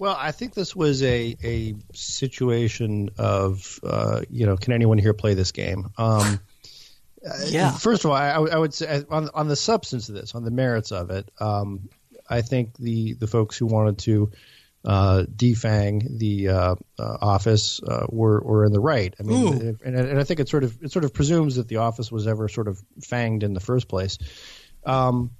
Well, 0.00 0.16
I 0.18 0.32
think 0.32 0.54
this 0.54 0.74
was 0.74 1.02
a 1.02 1.36
a 1.44 1.74
situation 1.92 3.10
of 3.18 3.78
uh, 3.82 4.22
you 4.30 4.46
know, 4.46 4.56
can 4.56 4.72
anyone 4.72 4.96
here 4.96 5.12
play 5.12 5.34
this 5.34 5.52
game? 5.52 5.90
Um, 5.98 6.40
yeah. 7.44 7.72
First 7.72 8.06
of 8.06 8.10
all, 8.10 8.16
I, 8.16 8.30
I 8.30 8.56
would 8.56 8.72
say 8.72 9.04
on 9.10 9.28
on 9.34 9.48
the 9.48 9.56
substance 9.56 10.08
of 10.08 10.14
this, 10.14 10.34
on 10.34 10.42
the 10.42 10.50
merits 10.50 10.90
of 10.90 11.10
it, 11.10 11.30
um, 11.38 11.90
I 12.30 12.40
think 12.40 12.78
the 12.78 13.12
the 13.12 13.26
folks 13.26 13.58
who 13.58 13.66
wanted 13.66 13.98
to 13.98 14.32
uh, 14.86 15.24
defang 15.36 16.18
the 16.18 16.48
uh, 16.48 16.74
uh, 16.98 17.18
office 17.20 17.82
uh, 17.82 18.06
were 18.08 18.40
were 18.40 18.64
in 18.64 18.72
the 18.72 18.80
right. 18.80 19.14
I 19.20 19.22
mean, 19.22 19.76
and, 19.84 19.96
and 19.96 20.18
I 20.18 20.24
think 20.24 20.40
it 20.40 20.48
sort 20.48 20.64
of 20.64 20.82
it 20.82 20.92
sort 20.92 21.04
of 21.04 21.12
presumes 21.12 21.56
that 21.56 21.68
the 21.68 21.76
office 21.76 22.10
was 22.10 22.26
ever 22.26 22.48
sort 22.48 22.68
of 22.68 22.82
fanged 23.00 23.42
in 23.42 23.52
the 23.52 23.60
first 23.60 23.86
place. 23.86 24.16
Um, 24.86 25.32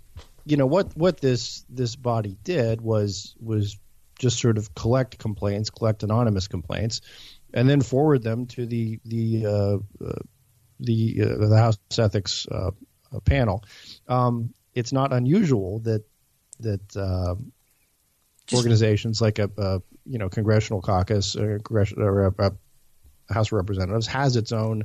you 0.45 0.59
know 0.59 0.67
what 0.67 0.95
what 0.99 1.19
this 1.19 1.65
this 1.71 1.97
body 1.97 2.37
did 2.45 2.83
was 2.83 3.35
was 3.41 3.79
just 4.21 4.39
sort 4.39 4.59
of 4.59 4.73
collect 4.75 5.19
complaints, 5.19 5.71
collect 5.71 6.03
anonymous 6.03 6.47
complaints, 6.47 7.01
and 7.53 7.69
then 7.69 7.81
forward 7.81 8.23
them 8.23 8.47
to 8.47 8.67
the 8.67 9.01
the 9.05 9.47
uh, 9.47 10.05
uh, 10.07 10.21
the 10.79 11.23
uh, 11.23 11.47
the 11.49 11.57
House 11.57 11.79
Ethics 11.99 12.47
uh, 12.51 12.71
uh, 13.13 13.21
panel. 13.25 13.65
Um, 14.07 14.55
it's 14.75 14.93
not 14.93 15.13
unusual 15.13 15.81
that 15.81 16.05
that 16.61 16.97
uh, 16.97 17.35
organizations 18.55 19.21
like 19.21 19.39
a, 19.39 19.51
a, 19.57 19.83
you 20.05 20.19
know 20.19 20.29
congressional 20.29 20.83
caucus 20.83 21.35
or, 21.35 21.61
or 21.97 22.27
a, 22.27 22.53
a 23.31 23.35
House 23.35 23.49
of 23.49 23.53
Representatives 23.53 24.07
has 24.07 24.37
its 24.37 24.53
own 24.53 24.85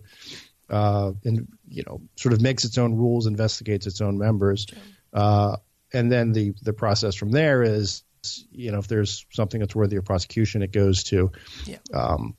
and 0.70 1.48
you 1.68 1.84
know 1.86 2.02
sort 2.16 2.34
of 2.34 2.42
makes 2.42 2.64
its 2.64 2.78
own 2.78 2.96
rules, 2.96 3.28
investigates 3.28 3.86
its 3.86 4.00
own 4.00 4.18
members, 4.18 4.66
and 5.14 6.12
then 6.12 6.32
the 6.32 6.54
the 6.62 6.74
process 6.74 7.16
from 7.16 7.32
there 7.32 7.62
is 7.64 8.05
you 8.52 8.72
know 8.72 8.80
if 8.80 8.88
there's 8.88 9.26
something 9.32 9.60
that's 9.60 9.76
worthy 9.76 9.98
of 9.98 10.06
prosecution, 10.06 10.62
it 10.62 10.72
goes 10.72 11.04
to 11.06 11.32
yeah. 11.66 11.78
um, 11.94 12.36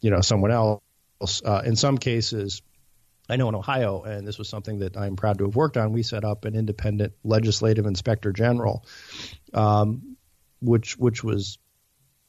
you 0.00 0.10
know 0.10 0.20
someone 0.20 0.50
else. 0.50 0.80
Uh, 1.44 1.62
in 1.64 1.76
some 1.76 1.96
cases, 1.96 2.60
I 3.28 3.36
know 3.36 3.48
in 3.48 3.54
Ohio, 3.54 4.02
and 4.02 4.26
this 4.26 4.38
was 4.38 4.48
something 4.48 4.80
that 4.80 4.96
I'm 4.96 5.16
proud 5.16 5.38
to 5.38 5.44
have 5.44 5.56
worked 5.56 5.76
on. 5.76 5.92
We 5.92 6.02
set 6.02 6.24
up 6.24 6.44
an 6.44 6.54
independent 6.54 7.14
legislative 7.22 7.86
inspector 7.86 8.32
general, 8.32 8.84
um, 9.54 10.16
which 10.60 10.98
which 10.98 11.24
was 11.24 11.58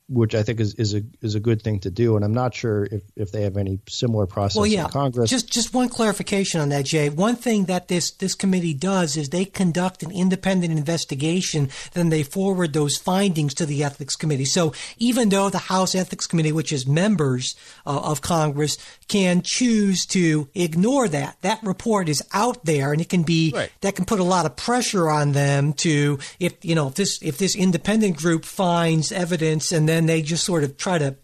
which 0.07 0.35
I 0.35 0.43
think 0.43 0.59
is, 0.59 0.75
is 0.75 0.93
a 0.93 1.01
is 1.21 1.33
a 1.33 1.39
good 1.39 1.61
thing 1.61 1.79
to 1.79 1.89
do. 1.89 2.15
And 2.15 2.23
I'm 2.23 2.33
not 2.33 2.53
sure 2.53 2.85
if, 2.85 3.01
if 3.15 3.31
they 3.31 3.41
have 3.41 3.57
any 3.57 3.79
similar 3.89 4.27
process 4.27 4.57
well, 4.57 4.67
yeah. 4.67 4.85
in 4.85 4.91
Congress. 4.91 5.29
Just 5.29 5.51
just 5.51 5.73
one 5.73 5.89
clarification 5.89 6.61
on 6.61 6.69
that, 6.69 6.85
Jay. 6.85 7.09
One 7.09 7.35
thing 7.35 7.65
that 7.65 7.87
this 7.87 8.11
this 8.11 8.35
committee 8.35 8.73
does 8.73 9.17
is 9.17 9.29
they 9.29 9.45
conduct 9.45 10.03
an 10.03 10.11
independent 10.11 10.77
investigation, 10.77 11.69
then 11.93 12.09
they 12.09 12.21
forward 12.21 12.73
those 12.73 12.97
findings 12.97 13.53
to 13.55 13.65
the 13.65 13.83
ethics 13.83 14.15
committee. 14.15 14.45
So 14.45 14.73
even 14.97 15.29
though 15.29 15.49
the 15.49 15.57
House 15.57 15.95
Ethics 15.95 16.27
Committee, 16.27 16.51
which 16.51 16.71
is 16.71 16.85
members 16.85 17.55
uh, 17.85 17.99
of 17.99 18.21
Congress, 18.21 18.77
can 19.07 19.41
choose 19.43 20.05
to 20.07 20.49
ignore 20.53 21.07
that, 21.07 21.37
that 21.41 21.63
report 21.63 22.09
is 22.09 22.21
out 22.31 22.65
there, 22.65 22.91
and 22.91 23.01
it 23.01 23.09
can 23.09 23.23
be 23.23 23.51
right. 23.55 23.71
that 23.81 23.95
can 23.95 24.05
put 24.05 24.19
a 24.19 24.23
lot 24.23 24.45
of 24.45 24.55
pressure 24.55 25.09
on 25.09 25.31
them 25.31 25.73
to 25.73 26.19
if 26.39 26.53
you 26.63 26.75
know 26.75 26.89
if 26.89 26.95
this 26.95 27.19
if 27.23 27.39
this 27.39 27.55
independent 27.55 28.17
group 28.17 28.45
finds 28.45 29.11
evidence 29.11 29.71
and 29.71 29.89
then 29.89 29.94
then 29.95 30.05
they 30.05 30.21
just 30.21 30.43
sort 30.43 30.63
of 30.63 30.77
try 30.77 30.97
to 30.97 31.15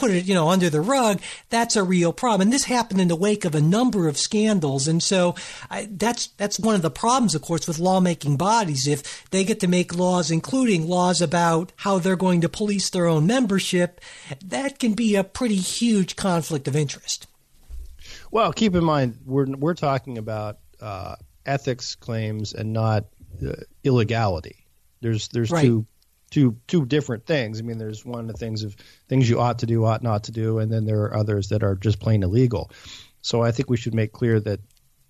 put 0.00 0.10
it, 0.10 0.24
you 0.24 0.34
know, 0.34 0.48
under 0.48 0.70
the 0.70 0.80
rug, 0.80 1.20
that's 1.50 1.76
a 1.76 1.84
real 1.84 2.12
problem. 2.12 2.42
And 2.42 2.52
this 2.52 2.64
happened 2.64 3.00
in 3.00 3.08
the 3.08 3.16
wake 3.16 3.44
of 3.44 3.54
a 3.54 3.60
number 3.60 4.08
of 4.08 4.16
scandals. 4.16 4.88
And 4.88 5.02
so 5.02 5.34
I, 5.70 5.88
that's 5.90 6.28
that's 6.38 6.58
one 6.58 6.74
of 6.74 6.82
the 6.82 6.90
problems, 6.90 7.34
of 7.34 7.42
course, 7.42 7.68
with 7.68 7.78
lawmaking 7.78 8.36
bodies. 8.36 8.88
If 8.88 9.28
they 9.30 9.44
get 9.44 9.60
to 9.60 9.68
make 9.68 9.94
laws, 9.94 10.30
including 10.30 10.88
laws 10.88 11.20
about 11.20 11.72
how 11.76 11.98
they're 11.98 12.16
going 12.16 12.40
to 12.40 12.48
police 12.48 12.90
their 12.90 13.06
own 13.06 13.26
membership, 13.26 14.00
that 14.44 14.78
can 14.78 14.94
be 14.94 15.14
a 15.14 15.24
pretty 15.24 15.56
huge 15.56 16.16
conflict 16.16 16.66
of 16.66 16.74
interest. 16.74 17.26
Well, 18.30 18.52
keep 18.52 18.74
in 18.74 18.84
mind 18.84 19.18
we're 19.26 19.46
we're 19.46 19.74
talking 19.74 20.18
about 20.18 20.58
uh, 20.80 21.16
ethics 21.44 21.94
claims 21.94 22.54
and 22.54 22.72
not 22.72 23.04
uh, 23.46 23.52
illegality. 23.84 24.66
There's 25.02 25.28
there's 25.28 25.50
right. 25.50 25.64
two 25.64 25.86
two 26.30 26.56
two 26.66 26.86
different 26.86 27.26
things. 27.26 27.58
I 27.58 27.62
mean, 27.62 27.78
there's 27.78 28.04
one 28.04 28.20
of 28.20 28.26
the 28.28 28.38
things 28.38 28.62
of 28.62 28.74
things 29.08 29.28
you 29.28 29.40
ought 29.40 29.60
to 29.60 29.66
do, 29.66 29.84
ought 29.84 30.02
not 30.02 30.24
to 30.24 30.32
do, 30.32 30.58
and 30.58 30.72
then 30.72 30.84
there 30.84 31.02
are 31.02 31.16
others 31.16 31.48
that 31.48 31.62
are 31.62 31.74
just 31.74 32.00
plain 32.00 32.22
illegal. 32.22 32.70
So 33.22 33.42
I 33.42 33.52
think 33.52 33.68
we 33.68 33.76
should 33.76 33.94
make 33.94 34.12
clear 34.12 34.40
that 34.40 34.60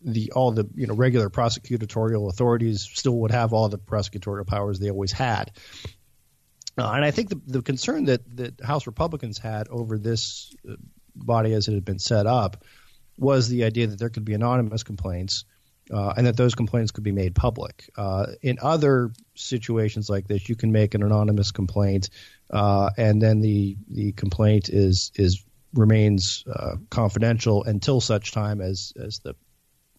the 0.03 0.33
all 0.33 0.51
the 0.53 0.69
you 0.75 0.87
know 0.87 0.95
regular 0.95 1.29
prosecutorial 1.29 2.31
authorities 2.31 2.83
still 2.83 3.19
would 3.21 3.31
have 3.31 3.53
all 3.53 3.69
the 3.69 3.79
prosecutorial 3.79 4.47
powers 4.47 4.79
they 4.79 4.91
always 4.91 5.13
had. 5.13 5.53
Uh, 6.79 6.93
and 6.93 7.05
I 7.05 7.11
think 7.11 7.29
the, 7.29 7.41
the 7.47 7.63
concern 7.63 8.07
that, 8.07 8.37
that 8.37 8.61
House 8.63 8.87
Republicans 8.87 9.39
had 9.39 9.69
over 9.69 9.99
this 9.99 10.55
uh, 10.69 10.77
body 11.15 11.53
as 11.53 11.69
it 11.69 11.75
had 11.75 11.85
been 11.85 11.99
set 11.99 12.27
up 12.27 12.65
was 13.19 13.49
the 13.49 13.65
idea 13.65 13.89
that 13.89 13.99
there 13.99 14.09
could 14.09 14.25
be 14.25 14.33
anonymous 14.33 14.83
complaints 14.83 15.45
uh, 15.93 16.15
and 16.17 16.27
that 16.27 16.37
those 16.37 16.55
complaints 16.55 16.91
could 16.93 17.05
be 17.05 17.13
made 17.13 17.35
public. 17.35 17.91
Uh, 17.97 18.27
in 18.43 18.59
other 18.63 19.11
situations 19.35 20.09
like 20.09 20.29
this, 20.29 20.49
you 20.49 20.57
can 20.57 20.73
make 20.73 20.95
an 20.95 21.03
anonymous 21.03 21.51
complaint, 21.51 22.11
uh, 22.51 22.91
and 22.97 23.21
then 23.21 23.41
the 23.41 23.77
the 23.89 24.13
complaint 24.13 24.69
is 24.69 25.13
is 25.15 25.45
remains 25.75 26.45
uh, 26.53 26.77
confidential 26.91 27.65
until 27.65 28.01
such 28.01 28.33
time 28.33 28.61
as 28.61 28.93
as 29.03 29.19
the 29.21 29.35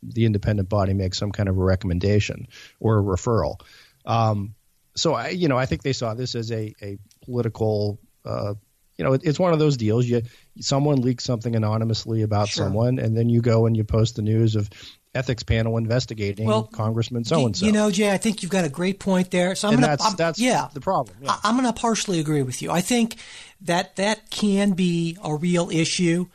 the 0.03 0.25
independent 0.25 0.67
body 0.67 0.93
makes 0.93 1.17
some 1.17 1.31
kind 1.31 1.47
of 1.47 1.57
a 1.57 1.61
recommendation 1.63 2.47
or 2.79 2.99
a 2.99 3.03
referral. 3.03 3.61
Um, 4.05 4.55
so 4.95 5.13
I, 5.13 5.29
you 5.29 5.47
know, 5.47 5.57
I 5.57 5.65
think 5.65 5.83
they 5.83 5.93
saw 5.93 6.13
this 6.13 6.35
as 6.35 6.51
a 6.51 6.73
a 6.81 6.97
political. 7.23 7.99
Uh, 8.25 8.55
you 8.97 9.05
know, 9.05 9.13
it, 9.13 9.21
it's 9.23 9.39
one 9.39 9.53
of 9.53 9.59
those 9.59 9.77
deals. 9.77 10.05
You 10.05 10.21
someone 10.59 11.01
leaks 11.01 11.23
something 11.23 11.55
anonymously 11.55 12.21
about 12.21 12.49
Sure. 12.49 12.65
someone, 12.65 12.99
and 12.99 13.15
then 13.15 13.29
you 13.29 13.41
go 13.41 13.65
and 13.65 13.75
you 13.75 13.83
post 13.83 14.15
the 14.15 14.21
news 14.21 14.55
of 14.55 14.69
ethics 15.13 15.43
panel 15.43 15.77
investigating 15.77 16.45
Well, 16.45 16.63
Congressman 16.63 17.23
so 17.25 17.45
and 17.45 17.55
so. 17.55 17.65
You 17.65 17.71
know, 17.71 17.91
Jay, 17.91 18.11
I 18.11 18.17
think 18.17 18.41
you've 18.41 18.51
got 18.51 18.65
a 18.65 18.69
great 18.69 18.99
point 18.99 19.31
there. 19.31 19.55
So 19.55 19.67
I'm 19.67 19.73
and 19.73 19.81
gonna, 19.81 19.91
that's 19.91 20.05
I'm- 20.05 20.15
that's 20.17 20.39
yeah, 20.39 20.67
the 20.73 20.81
problem. 20.81 21.17
Yeah. 21.21 21.31
I- 21.31 21.39
I'm 21.49 21.57
going 21.57 21.71
to 21.71 21.79
partially 21.79 22.19
agree 22.19 22.43
with 22.43 22.61
you. 22.61 22.71
I 22.71 22.81
think 22.81 23.17
that 23.61 23.95
that 23.97 24.29
can 24.29 24.71
be 24.71 25.17
a 25.23 25.35
real 25.35 25.69
issue, 25.69 26.27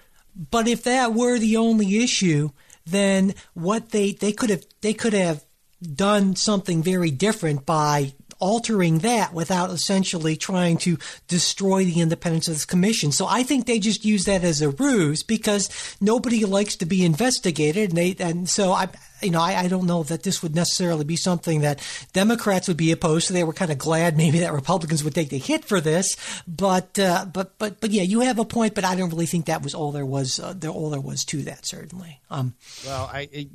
but 0.50 0.68
if 0.68 0.84
that 0.84 1.14
were 1.14 1.38
the 1.38 1.56
only 1.56 2.02
issue, 2.02 2.50
then 2.84 3.34
what 3.54 3.90
they 3.90 4.12
they 4.12 4.32
could 4.32 4.50
have 4.50 4.64
they 4.80 4.92
could 4.92 5.12
have 5.14 5.44
done 5.82 6.36
something 6.36 6.82
very 6.82 7.10
different 7.10 7.66
by 7.66 8.12
altering 8.38 8.99
that 8.99 9.33
without 9.33 9.70
essentially 9.70 10.37
trying 10.37 10.77
to 10.79 10.99
destroy 11.29 11.85
the 11.85 12.01
independence 12.01 12.49
of 12.49 12.55
this 12.55 12.64
commission. 12.64 13.12
So 13.12 13.27
I 13.27 13.42
think 13.42 13.66
they 13.66 13.79
just 13.79 14.05
use 14.05 14.25
that 14.25 14.44
as 14.44 14.62
a 14.62 14.70
ruse 14.70 15.22
because 15.22 15.96
nobody 16.01 16.44
likes 16.44 16.77
to 16.77 16.87
be 16.87 17.05
investigated 17.05 17.90
and 17.90 17.99
they 17.99 18.16
and 18.18 18.49
so 18.49 18.72
I 18.72 18.88
you 19.22 19.31
know, 19.31 19.40
I, 19.40 19.61
I 19.61 19.68
don't 19.68 19.87
know 19.87 20.03
that 20.05 20.22
this 20.22 20.42
would 20.42 20.55
necessarily 20.55 21.05
be 21.05 21.16
something 21.16 21.62
that 21.62 21.83
Democrats 22.12 22.68
would 22.68 22.77
be 22.77 22.92
opposed 22.92 23.27
to. 23.27 23.33
They 23.33 23.44
were 23.44 23.53
kind 23.53 23.72
of 23.72 23.79
glad 23.79 24.16
maybe 24.16 24.40
that 24.40 24.53
Republicans 24.53 25.03
would 25.03 25.14
take 25.14 25.31
the 25.31 25.38
hit 25.38 25.64
for 25.64 25.81
this, 25.81 26.16
but 26.46 26.99
uh, 26.99 27.25
but 27.33 27.59
but 27.59 27.81
but 27.81 27.90
yeah, 27.90 28.03
you 28.03 28.20
have 28.20 28.38
a 28.38 28.44
point. 28.44 28.75
But 28.75 28.85
I 28.85 28.94
don't 28.94 29.11
really 29.11 29.27
think 29.27 29.46
that 29.46 29.62
was 29.62 29.75
all 29.75 29.92
there 29.92 30.07
was. 30.07 30.38
Uh, 30.38 30.53
there 30.55 30.70
all 30.70 30.90
there 30.90 31.01
was 31.01 31.25
to 31.27 31.42
that. 31.42 31.64
Certainly. 31.64 32.20
Um, 32.31 32.55
Well, 32.85 33.11
I, 33.12 33.49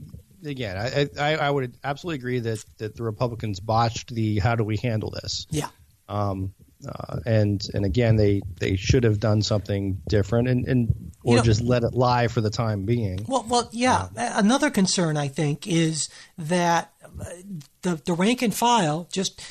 again, 0.45 0.77
I, 0.77 1.07
I 1.19 1.35
I 1.37 1.49
would 1.49 1.75
absolutely 1.83 2.19
agree 2.19 2.39
that 2.39 2.63
that 2.77 2.95
the 2.95 3.03
Republicans 3.03 3.59
botched 3.59 4.13
the 4.13 4.39
how 4.39 4.55
do 4.55 4.63
we 4.63 4.77
handle 4.77 5.11
this. 5.11 5.45
yeah. 5.49 5.67
Um, 6.09 6.53
uh, 6.87 7.19
and 7.25 7.65
and 7.73 7.85
again, 7.85 8.15
they 8.15 8.41
they 8.59 8.75
should 8.75 9.03
have 9.03 9.19
done 9.19 9.41
something 9.41 10.01
different 10.09 10.47
and 10.47 10.67
and 10.67 11.11
or 11.23 11.33
You 11.33 11.37
know- 11.37 11.43
just 11.43 11.61
let 11.61 11.83
it 11.83 11.93
lie 11.93 12.27
for 12.27 12.41
the 12.41 12.49
time 12.49 12.83
being. 12.85 13.23
Well, 13.27 13.45
well, 13.47 13.69
yeah. 13.71 14.07
Another 14.15 14.69
concern 14.71 15.15
I 15.17 15.27
think 15.27 15.67
is 15.67 16.09
that 16.37 16.91
uh, 17.03 17.25
the 17.83 18.01
the 18.03 18.13
rank 18.13 18.41
and 18.41 18.53
file 18.53 19.07
just 19.11 19.41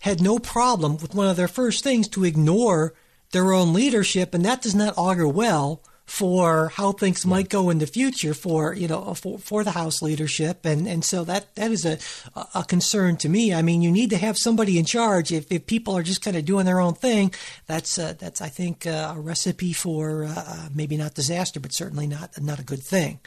had 0.00 0.20
no 0.20 0.38
problem 0.38 0.96
with 0.96 1.14
one 1.14 1.28
of 1.28 1.36
their 1.36 1.48
first 1.48 1.84
things 1.84 2.08
to 2.08 2.24
ignore 2.24 2.94
their 3.32 3.52
own 3.52 3.72
leadership, 3.72 4.34
and 4.34 4.44
that 4.44 4.60
does 4.62 4.74
not 4.74 4.94
augur 4.96 5.28
well 5.28 5.82
for 6.10 6.70
how 6.74 6.90
things 6.90 7.24
might 7.24 7.48
go 7.48 7.70
in 7.70 7.78
the 7.78 7.86
future 7.86 8.34
for 8.34 8.74
you 8.74 8.88
know 8.88 9.14
for, 9.14 9.38
for 9.38 9.62
the 9.62 9.70
House 9.70 10.02
leadership, 10.02 10.66
and 10.66 10.88
and 10.88 11.04
so 11.04 11.22
that 11.22 11.54
that 11.54 11.70
is 11.70 11.86
a 11.86 11.98
a 12.54 12.64
concern 12.64 13.16
to 13.18 13.28
me. 13.28 13.54
I 13.54 13.62
mean, 13.62 13.80
you 13.80 13.92
need 13.92 14.10
to 14.10 14.16
have 14.16 14.36
somebody 14.36 14.76
in 14.76 14.84
charge. 14.84 15.30
If 15.30 15.52
if 15.52 15.66
people 15.66 15.96
are 15.96 16.02
just 16.02 16.20
kind 16.20 16.36
of 16.36 16.44
doing 16.44 16.66
their 16.66 16.80
own 16.80 16.94
thing, 16.94 17.32
that's 17.66 17.96
uh, 17.96 18.14
that's 18.18 18.40
I 18.40 18.48
think 18.48 18.88
uh, 18.88 19.14
a 19.16 19.20
recipe 19.20 19.72
for 19.72 20.24
uh, 20.24 20.68
maybe 20.74 20.96
not 20.96 21.14
disaster, 21.14 21.60
but 21.60 21.72
certainly 21.72 22.08
not 22.08 22.42
not 22.42 22.58
a 22.58 22.64
good 22.64 22.82
thing. 22.82 23.20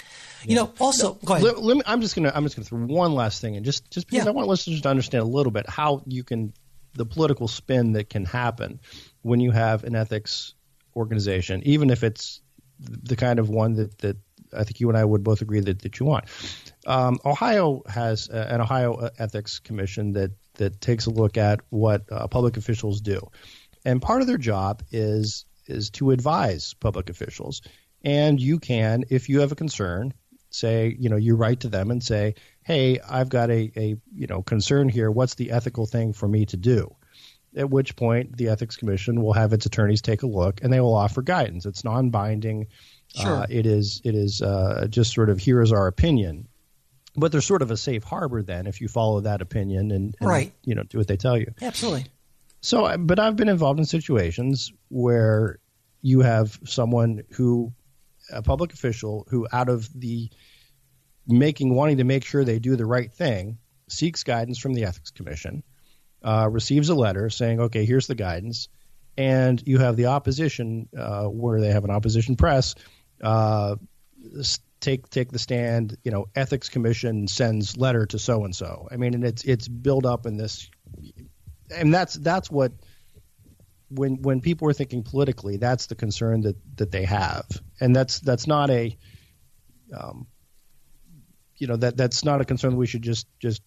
You 0.45 0.55
know, 0.57 0.73
also 0.77 1.13
go 1.23 1.36
ahead. 1.36 1.45
Let, 1.45 1.61
let 1.63 1.77
me, 1.77 1.84
I'm 1.86 2.01
just 2.01 2.15
gonna 2.17 2.34
I'm 2.36 2.43
just 2.43 2.57
gonna 2.57 2.65
throw 2.65 2.79
one 2.79 3.15
last 3.15 3.39
thing 3.39 3.55
in, 3.55 3.63
just 3.63 3.89
just 3.91 4.07
because 4.07 4.25
Yeah. 4.25 4.29
I 4.29 4.34
want 4.34 4.49
listeners 4.49 4.81
to 4.81 4.89
understand 4.89 5.23
a 5.23 5.27
little 5.27 5.53
bit 5.53 5.69
how 5.69 6.03
you 6.05 6.25
can 6.25 6.51
the 6.95 7.05
political 7.05 7.47
spin 7.47 7.93
that 7.93 8.09
can 8.09 8.25
happen 8.25 8.81
when 9.21 9.39
you 9.39 9.51
have 9.51 9.86
an 9.86 9.95
ethics 9.95 10.53
organization, 10.97 11.63
even 11.63 11.89
if 11.89 12.03
it's 12.03 12.41
the 12.84 13.15
kind 13.15 13.39
of 13.39 13.49
one 13.49 13.73
that 13.73 13.97
that 13.99 14.17
I 14.55 14.63
think 14.63 14.79
you 14.79 14.89
and 14.89 14.97
I 14.97 15.03
would 15.03 15.23
both 15.23 15.41
agree 15.41 15.59
that 15.61 15.81
that 15.81 15.99
you 15.99 16.05
want. 16.05 16.25
Um, 16.86 17.19
Ohio 17.25 17.81
has 17.88 18.29
uh, 18.29 18.47
an 18.49 18.61
Ohio 18.61 19.09
Ethics 19.17 19.59
Commission 19.59 20.13
that 20.13 20.31
that 20.55 20.79
takes 20.79 21.07
a 21.07 21.09
look 21.09 21.38
at 21.38 21.61
what 21.69 22.03
uh, 22.11 22.27
public 22.27 22.57
officials 22.57 23.01
do, 23.01 23.29
and 23.86 24.01
part 24.01 24.21
of 24.21 24.27
their 24.27 24.38
job 24.38 24.84
is 24.91 25.45
is 25.65 25.89
to 25.91 26.11
advise 26.11 26.73
public 26.73 27.09
officials. 27.09 27.61
And 28.03 28.39
you 28.39 28.59
can, 28.59 29.05
if 29.09 29.29
you 29.29 29.39
have 29.39 29.53
a 29.53 29.55
concern, 29.55 30.13
say, 30.49 30.95
you 30.99 31.09
know, 31.09 31.15
you 31.15 31.36
write 31.36 31.61
to 31.61 31.69
them 31.69 31.89
and 31.89 32.03
say, 32.03 32.36
hey, 32.63 32.99
I've 32.99 33.29
got 33.29 33.49
a, 33.49 33.71
a 33.75 33.95
you 34.13 34.27
know 34.27 34.41
concern 34.41 34.89
here. 34.89 35.09
What's 35.09 35.36
the 35.36 35.51
ethical 35.51 35.86
thing 35.86 36.13
for 36.13 36.27
me 36.27 36.45
to 36.47 36.57
do? 36.57 36.95
At 37.56 37.70
which 37.70 37.95
point, 37.95 38.36
the 38.38 38.49
ethics 38.49 38.76
commission 38.76 39.22
will 39.22 39.34
have 39.34 39.54
its 39.54 39.66
attorneys 39.66 40.01
take 40.01 40.24
a 40.24 40.28
look, 40.28 40.64
and 40.64 40.74
they 40.74 40.80
will 40.80 40.95
offer 40.95 41.22
guidance. 41.22 41.66
It's 41.66 41.84
non-binding. 41.84 42.68
Sure. 43.16 43.41
Uh, 43.41 43.45
it 43.49 43.66
is. 43.68 44.01
It 44.04 44.16
is 44.16 44.41
uh, 44.41 44.88
just 44.89 45.14
sort 45.14 45.30
of 45.30 45.38
here 45.39 45.62
is 45.62 45.72
our 45.72 45.86
opinion. 45.88 46.47
But 47.16 47.32
there's 47.32 47.45
sort 47.45 47.62
of 47.62 47.70
a 47.70 47.78
safe 47.78 48.04
harbor 48.04 48.41
then 48.41 48.66
if 48.66 48.82
you 48.82 48.88
follow 48.88 49.20
that 49.22 49.41
opinion 49.43 49.91
and, 49.91 50.16
and 50.20 50.28
Right. 50.28 50.51
you 50.64 50.74
know 50.74 50.82
do 50.82 50.97
what 50.97 51.08
they 51.08 51.18
tell 51.18 51.38
you. 51.38 51.54
Absolutely. 51.62 52.08
So, 52.62 52.97
but 52.97 53.20
I've 53.20 53.36
been 53.36 53.49
involved 53.49 53.78
in 53.80 53.86
situations 53.86 54.72
where 54.89 55.60
you 56.01 56.22
have 56.22 56.58
someone 56.66 57.22
who, 57.32 57.72
a 58.32 58.41
public 58.41 58.74
official, 58.74 59.28
who 59.30 59.47
out 59.51 59.70
of 59.70 59.88
the 59.93 60.30
making, 61.28 61.76
wanting 61.76 61.97
to 61.97 62.04
make 62.04 62.26
sure 62.26 62.43
they 62.43 62.58
do 62.60 62.76
the 62.76 62.86
right 62.86 63.12
thing, 63.12 63.58
seeks 63.89 64.24
guidance 64.24 64.58
from 64.58 64.74
the 64.74 64.86
Ethics 64.86 65.12
Commission, 65.12 65.62
uh, 66.24 66.47
receives 66.51 66.89
a 66.89 66.95
letter 66.95 67.30
saying, 67.30 67.59
okay, 67.59 67.86
here's 67.86 68.07
the 68.07 68.15
guidance. 68.15 68.69
And 69.15 69.61
you 69.65 69.78
have 69.78 69.95
the 69.95 70.07
opposition, 70.07 70.89
uh, 70.97 71.26
where 71.26 71.61
they 71.61 71.71
have 71.71 71.84
an 71.84 71.91
opposition 71.91 72.36
press, 72.36 72.74
uh, 73.21 73.76
take 74.80 75.07
take 75.09 75.32
the 75.32 75.38
stand. 75.38 75.97
You 76.03 76.09
know, 76.09 76.26
ethics 76.36 76.67
commission 76.69 77.28
sends 77.28 77.78
letter 77.78 78.07
to 78.07 78.17
so 78.17 78.43
and 78.43 78.55
so. 78.55 78.88
I 78.91 78.97
mean, 78.97 79.13
and 79.13 79.24
it's 79.24 79.43
it's 79.43 79.67
built 79.67 80.07
up 80.07 80.26
in 80.26 80.38
this 80.38 80.67
and 81.71 81.93
that's 81.93 82.15
that's 82.15 82.49
what 82.51 82.71
when 83.89 84.21
when 84.21 84.41
people 84.41 84.67
are 84.67 84.74
thinking 84.74 85.03
politically, 85.03 85.57
that's 85.57 85.88
the 85.88 85.95
concern 85.95 86.41
that 86.41 86.55
that 86.78 86.91
they 86.91 87.05
have, 87.05 87.45
and 87.80 87.95
that's 87.95 88.19
that's 88.19 88.47
not 88.47 88.69
a, 88.69 88.97
um, 89.95 90.28
you 91.57 91.67
know 91.67 91.76
that 91.78 91.97
that's 91.97 92.24
not 92.24 92.41
a 92.41 92.45
concern 92.45 92.71
that 92.71 92.78
we 92.78 92.88
should 92.88 93.03
just 93.03 93.28
just 93.39 93.61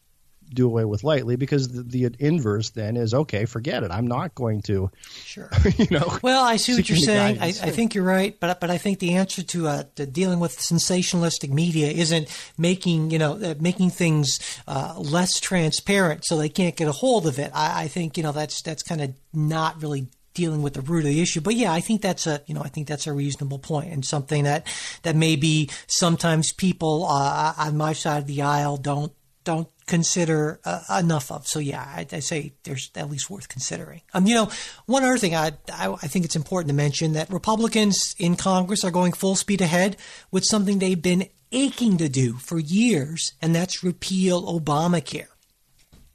do 0.52 0.66
away 0.66 0.84
with 0.84 1.04
lightly 1.04 1.36
because 1.36 1.68
the, 1.68 1.82
the 1.82 2.14
inverse 2.18 2.70
then 2.70 2.96
is 2.96 3.12
okay, 3.14 3.44
forget 3.44 3.82
it. 3.82 3.90
I'm 3.90 4.06
not 4.06 4.34
going 4.34 4.62
to, 4.62 4.90
Sure. 5.24 5.50
you 5.76 5.86
know. 5.90 6.18
Well, 6.22 6.44
I 6.44 6.56
see 6.56 6.74
what 6.74 6.88
you're 6.88 6.98
saying. 6.98 7.38
I. 7.40 7.46
I 7.46 7.70
think 7.70 7.94
you're 7.94 8.04
right, 8.04 8.38
but 8.38 8.60
but 8.60 8.70
I 8.70 8.78
think 8.78 8.98
the 8.98 9.14
answer 9.14 9.42
to, 9.42 9.68
uh, 9.68 9.82
to 9.96 10.06
dealing 10.06 10.40
with 10.40 10.58
sensationalistic 10.58 11.50
media 11.50 11.88
isn't 11.88 12.28
making 12.58 13.10
you 13.10 13.18
know 13.18 13.32
uh, 13.32 13.54
making 13.60 13.90
things 13.90 14.38
uh, 14.66 14.94
less 14.98 15.40
transparent 15.40 16.24
so 16.24 16.36
they 16.36 16.48
can't 16.48 16.76
get 16.76 16.88
a 16.88 16.92
hold 16.92 17.26
of 17.26 17.38
it. 17.38 17.50
I, 17.54 17.84
I 17.84 17.88
think 17.88 18.16
you 18.16 18.22
know 18.22 18.32
that's 18.32 18.62
that's 18.62 18.82
kind 18.82 19.00
of 19.00 19.14
not 19.32 19.82
really 19.82 20.08
dealing 20.34 20.62
with 20.62 20.74
the 20.74 20.82
root 20.82 21.00
of 21.00 21.06
the 21.06 21.20
issue. 21.20 21.40
But 21.40 21.54
yeah, 21.54 21.72
I 21.72 21.80
think 21.80 22.02
that's 22.02 22.26
a 22.26 22.42
you 22.46 22.54
know 22.54 22.62
I 22.62 22.68
think 22.68 22.86
that's 22.86 23.06
a 23.06 23.12
reasonable 23.12 23.58
point 23.58 23.92
and 23.92 24.04
something 24.04 24.44
that 24.44 24.66
that 25.02 25.16
maybe 25.16 25.70
sometimes 25.88 26.52
people 26.52 27.06
uh, 27.08 27.54
on 27.58 27.76
my 27.76 27.92
side 27.94 28.18
of 28.18 28.26
the 28.26 28.42
aisle 28.42 28.76
don't 28.76 29.12
don't 29.44 29.68
consider 29.86 30.60
uh, 30.64 30.82
enough 30.98 31.30
of. 31.30 31.46
So 31.46 31.58
yeah, 31.58 31.82
I, 31.82 32.06
I 32.10 32.20
say 32.20 32.54
there's 32.64 32.90
at 32.94 33.10
least 33.10 33.30
worth 33.30 33.48
considering. 33.48 34.02
Um, 34.12 34.26
you 34.26 34.34
know, 34.34 34.50
one 34.86 35.04
other 35.04 35.18
thing 35.18 35.34
I, 35.34 35.52
I 35.72 35.92
I 35.92 36.08
think 36.08 36.24
it's 36.24 36.36
important 36.36 36.68
to 36.68 36.74
mention 36.74 37.12
that 37.12 37.30
Republicans 37.30 38.14
in 38.18 38.36
Congress 38.36 38.84
are 38.84 38.90
going 38.90 39.12
full 39.12 39.36
speed 39.36 39.60
ahead 39.60 39.96
with 40.30 40.44
something 40.44 40.78
they've 40.78 41.00
been 41.00 41.28
aching 41.52 41.96
to 41.98 42.08
do 42.08 42.34
for 42.34 42.58
years, 42.58 43.32
and 43.40 43.54
that's 43.54 43.84
repeal 43.84 44.42
Obamacare. 44.60 45.28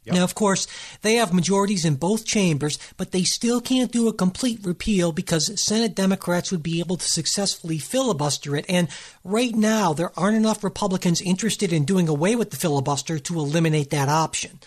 Now, 0.08 0.24
of 0.24 0.34
course, 0.34 0.68
they 1.04 1.16
have 1.16 1.32
majorities 1.32 1.86
in 1.86 1.96
both 1.96 2.26
chambers, 2.26 2.80
but 2.98 3.12
they 3.12 3.24
still 3.24 3.62
can't 3.62 3.92
do 3.92 4.08
a 4.08 4.14
complete 4.14 4.60
repeal 4.64 5.12
because 5.12 5.64
Senate 5.64 5.94
Democrats 5.94 6.52
would 6.52 6.64
be 6.64 6.80
able 6.80 6.98
to 6.98 7.08
successfully 7.08 7.78
filibuster 7.78 8.56
it. 8.56 8.66
And 8.68 8.88
right 9.24 9.54
now, 9.54 9.94
there 9.94 10.12
aren't 10.18 10.38
enough 10.38 10.64
Republicans 10.64 11.22
interested 11.22 11.72
in 11.72 11.86
doing 11.86 12.10
away 12.10 12.36
with 12.36 12.50
the 12.50 12.58
filibuster 12.58 13.20
to 13.20 13.40
eliminate 13.40 13.92
that 13.92 14.10
option. 14.10 14.60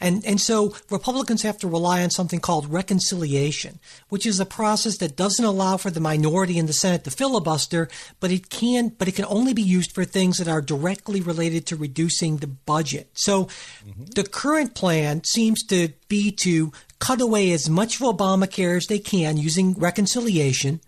And, 0.00 0.24
and 0.24 0.40
so 0.40 0.74
Republicans 0.90 1.42
have 1.42 1.58
to 1.58 1.68
rely 1.68 2.02
on 2.02 2.10
something 2.10 2.40
called 2.40 2.72
reconciliation, 2.72 3.78
which 4.08 4.26
is 4.26 4.40
a 4.40 4.46
process 4.46 4.96
that 4.98 5.16
doesn't 5.16 5.44
allow 5.44 5.76
for 5.76 5.90
the 5.90 6.00
minority 6.00 6.56
in 6.58 6.66
the 6.66 6.72
Senate 6.72 7.04
to 7.04 7.10
filibuster, 7.10 7.88
but 8.18 8.32
it 8.32 8.48
can, 8.48 8.88
but 8.88 9.08
it 9.08 9.14
can 9.14 9.26
only 9.26 9.52
be 9.52 9.62
used 9.62 9.92
for 9.92 10.04
things 10.04 10.38
that 10.38 10.48
are 10.48 10.62
directly 10.62 11.20
related 11.20 11.66
to 11.66 11.76
reducing 11.76 12.38
the 12.38 12.46
budget. 12.46 13.10
So 13.12 13.44
mm-hmm. 13.44 14.04
the 14.14 14.24
current 14.24 14.74
plan 14.74 15.22
seems 15.24 15.62
to 15.66 15.90
be 16.08 16.32
to 16.32 16.72
cut 16.98 17.20
away 17.20 17.52
as 17.52 17.68
much 17.68 18.00
of 18.00 18.16
Obamacare 18.16 18.76
as 18.76 18.86
they 18.86 18.98
can 18.98 19.36
using 19.36 19.74
reconciliation, 19.74 20.80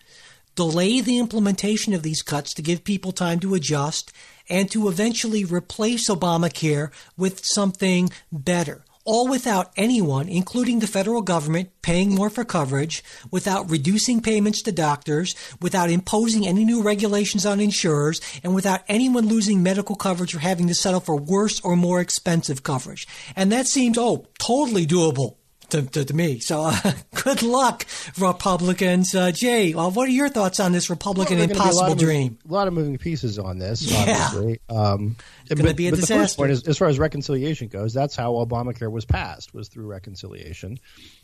delay 0.54 1.00
the 1.00 1.18
implementation 1.18 1.92
of 1.92 2.02
these 2.02 2.22
cuts 2.22 2.54
to 2.54 2.62
give 2.62 2.84
people 2.84 3.12
time 3.12 3.40
to 3.40 3.54
adjust, 3.54 4.12
and 4.48 4.70
to 4.70 4.88
eventually 4.88 5.44
replace 5.44 6.08
Obamacare 6.08 6.90
with 7.16 7.42
something 7.44 8.10
better. 8.30 8.84
All 9.04 9.26
without 9.26 9.72
anyone, 9.76 10.28
including 10.28 10.78
the 10.78 10.86
federal 10.86 11.22
government, 11.22 11.70
paying 11.82 12.14
more 12.14 12.30
for 12.30 12.44
coverage, 12.44 13.02
without 13.32 13.68
reducing 13.68 14.20
payments 14.22 14.62
to 14.62 14.70
doctors, 14.70 15.34
without 15.60 15.90
imposing 15.90 16.46
any 16.46 16.64
new 16.64 16.82
regulations 16.82 17.44
on 17.44 17.58
insurers, 17.58 18.20
and 18.44 18.54
without 18.54 18.82
anyone 18.88 19.26
losing 19.26 19.60
medical 19.60 19.96
coverage 19.96 20.36
or 20.36 20.38
having 20.38 20.68
to 20.68 20.74
settle 20.74 21.00
for 21.00 21.16
worse 21.16 21.60
or 21.62 21.74
more 21.74 22.00
expensive 22.00 22.62
coverage. 22.62 23.08
And 23.34 23.50
that 23.50 23.66
seems, 23.66 23.98
oh, 23.98 24.26
totally 24.38 24.86
doable 24.86 25.34
to, 25.72 25.82
to, 25.82 26.04
to 26.04 26.14
me. 26.14 26.38
So 26.38 26.62
uh, 26.62 26.92
good 27.24 27.42
luck, 27.42 27.86
Republicans. 28.18 29.14
Uh, 29.14 29.32
Jay, 29.32 29.74
uh, 29.74 29.88
what 29.90 30.08
are 30.08 30.12
your 30.12 30.28
thoughts 30.28 30.60
on 30.60 30.72
this 30.72 30.88
Republican 30.88 31.38
Well, 31.38 31.46
there 31.46 31.56
are 31.56 31.58
gonna 31.58 31.60
be 31.60 31.66
a 31.66 31.70
impossible 31.70 31.94
dream? 31.96 32.38
A 32.48 32.52
lot 32.52 32.68
of 32.68 32.74
moving 32.74 32.96
pieces 32.98 33.38
on 33.38 33.58
this, 33.58 33.82
Yeah. 33.90 34.00
obviously. 34.00 34.60
Um, 34.68 35.16
gonna 35.48 35.62
but, 35.64 35.76
be 35.76 35.88
a 35.88 35.90
but 35.90 36.00
the 36.00 36.06
first 36.06 36.36
point 36.36 36.52
is, 36.52 36.66
as 36.68 36.78
far 36.78 36.88
as 36.88 36.98
reconciliation 36.98 37.68
goes, 37.68 37.92
that's 37.92 38.14
how 38.14 38.32
Obamacare 38.32 38.90
was 38.90 39.04
passed, 39.04 39.52
was 39.52 39.68
through 39.68 39.86
reconciliation, 39.86 40.78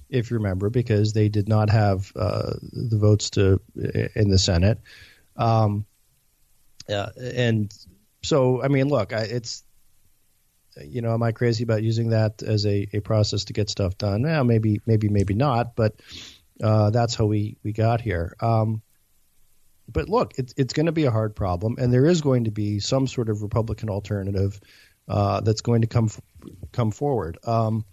if 0.09 0.31
you 0.31 0.39
remember, 0.39 0.71
because 0.71 1.13
they 1.13 1.29
did 1.29 1.49
not 1.49 1.71
have 1.71 2.13
uh, 2.17 2.55
the 2.73 2.99
votes 2.99 3.31
to 3.31 3.61
in 4.15 4.31
the 4.31 4.39
Senate. 4.39 4.81
Um, 5.37 5.87
uh, 6.89 7.11
and 7.21 7.73
so, 8.23 8.63
I 8.63 8.69
mean, 8.69 8.89
look, 8.89 9.13
I, 9.13 9.23
it's 9.23 9.63
you 10.85 11.03
know, 11.03 11.13
am 11.15 11.23
I 11.23 11.33
crazy 11.33 11.65
about 11.65 11.83
using 11.83 12.11
that 12.11 12.43
as 12.43 12.67
a, 12.67 12.89
a 12.93 13.01
process 13.01 13.45
to 13.45 13.53
get 13.53 13.71
stuff 13.71 13.99
done? 13.99 14.23
Yeah, 14.23 14.43
maybe, 14.43 14.81
maybe, 14.87 15.09
maybe 15.09 15.35
not. 15.35 15.77
But 15.77 16.01
uh, 16.63 16.91
that's 16.91 17.15
how 17.15 17.27
we 17.27 17.57
we 17.63 17.73
got 17.73 18.01
here. 18.01 18.35
Um, 18.41 18.83
but 19.91 20.09
look, 20.09 20.35
it's 20.37 20.55
it's 20.57 20.75
going 20.75 20.87
to 20.87 20.93
be 20.93 21.05
a 21.05 21.11
hard 21.11 21.35
problem, 21.35 21.77
and 21.79 21.93
there 21.93 22.07
is 22.07 22.21
going 22.21 22.45
to 22.45 22.51
be 22.51 22.81
some 22.81 23.07
sort 23.07 23.29
of 23.29 23.43
Republican 23.43 23.89
alternative 23.89 24.61
uh, 25.09 25.41
that's 25.41 25.63
going 25.63 25.81
to 25.81 25.87
come 25.87 26.11
come 26.73 26.91
forward. 26.91 27.39
Um, 27.45 27.85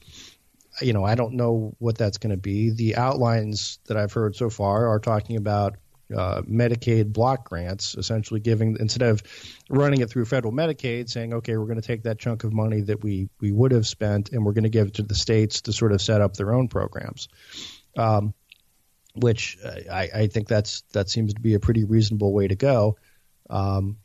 you 0.81 0.93
know, 0.93 1.05
I 1.05 1.15
don't 1.15 1.35
know 1.35 1.73
what 1.79 1.97
that's 1.97 2.17
going 2.17 2.31
to 2.31 2.41
be. 2.41 2.71
The 2.71 2.97
outlines 2.97 3.79
that 3.85 3.95
I've 3.95 4.11
heard 4.11 4.35
so 4.35 4.49
far 4.49 4.87
are 4.87 4.99
talking 4.99 5.37
about 5.37 5.77
uh, 6.15 6.41
Medicaid 6.41 7.11
block 7.13 7.49
grants, 7.49 7.95
essentially 7.95 8.39
giving 8.39 8.77
instead 8.79 9.07
of 9.07 9.23
running 9.69 10.01
it 10.01 10.09
through 10.09 10.25
federal 10.25 10.53
Medicaid, 10.53 11.09
saying, 11.09 11.33
okay, 11.33 11.57
we're 11.57 11.65
going 11.65 11.81
to 11.81 11.87
take 11.87 12.03
that 12.03 12.19
chunk 12.19 12.43
of 12.43 12.53
money 12.53 12.81
that 12.81 13.03
we 13.03 13.29
we 13.39 13.51
would 13.51 13.71
have 13.71 13.87
spent 13.87 14.31
and 14.31 14.45
we're 14.45 14.53
going 14.53 14.63
to 14.63 14.69
give 14.69 14.87
it 14.87 14.93
to 14.95 15.03
the 15.03 15.15
states 15.15 15.61
to 15.61 15.73
sort 15.73 15.91
of 15.91 16.01
set 16.01 16.21
up 16.21 16.35
their 16.35 16.53
own 16.53 16.67
programs. 16.67 17.27
Um, 17.97 18.33
which 19.15 19.57
uh, 19.63 19.91
I, 19.91 20.09
I 20.13 20.27
think 20.27 20.47
that's 20.47 20.81
that 20.93 21.09
seems 21.09 21.33
to 21.33 21.41
be 21.41 21.53
a 21.53 21.59
pretty 21.59 21.85
reasonable 21.85 22.33
way 22.33 22.47
to 22.47 22.55
go. 22.55 22.97
Um, 23.49 23.97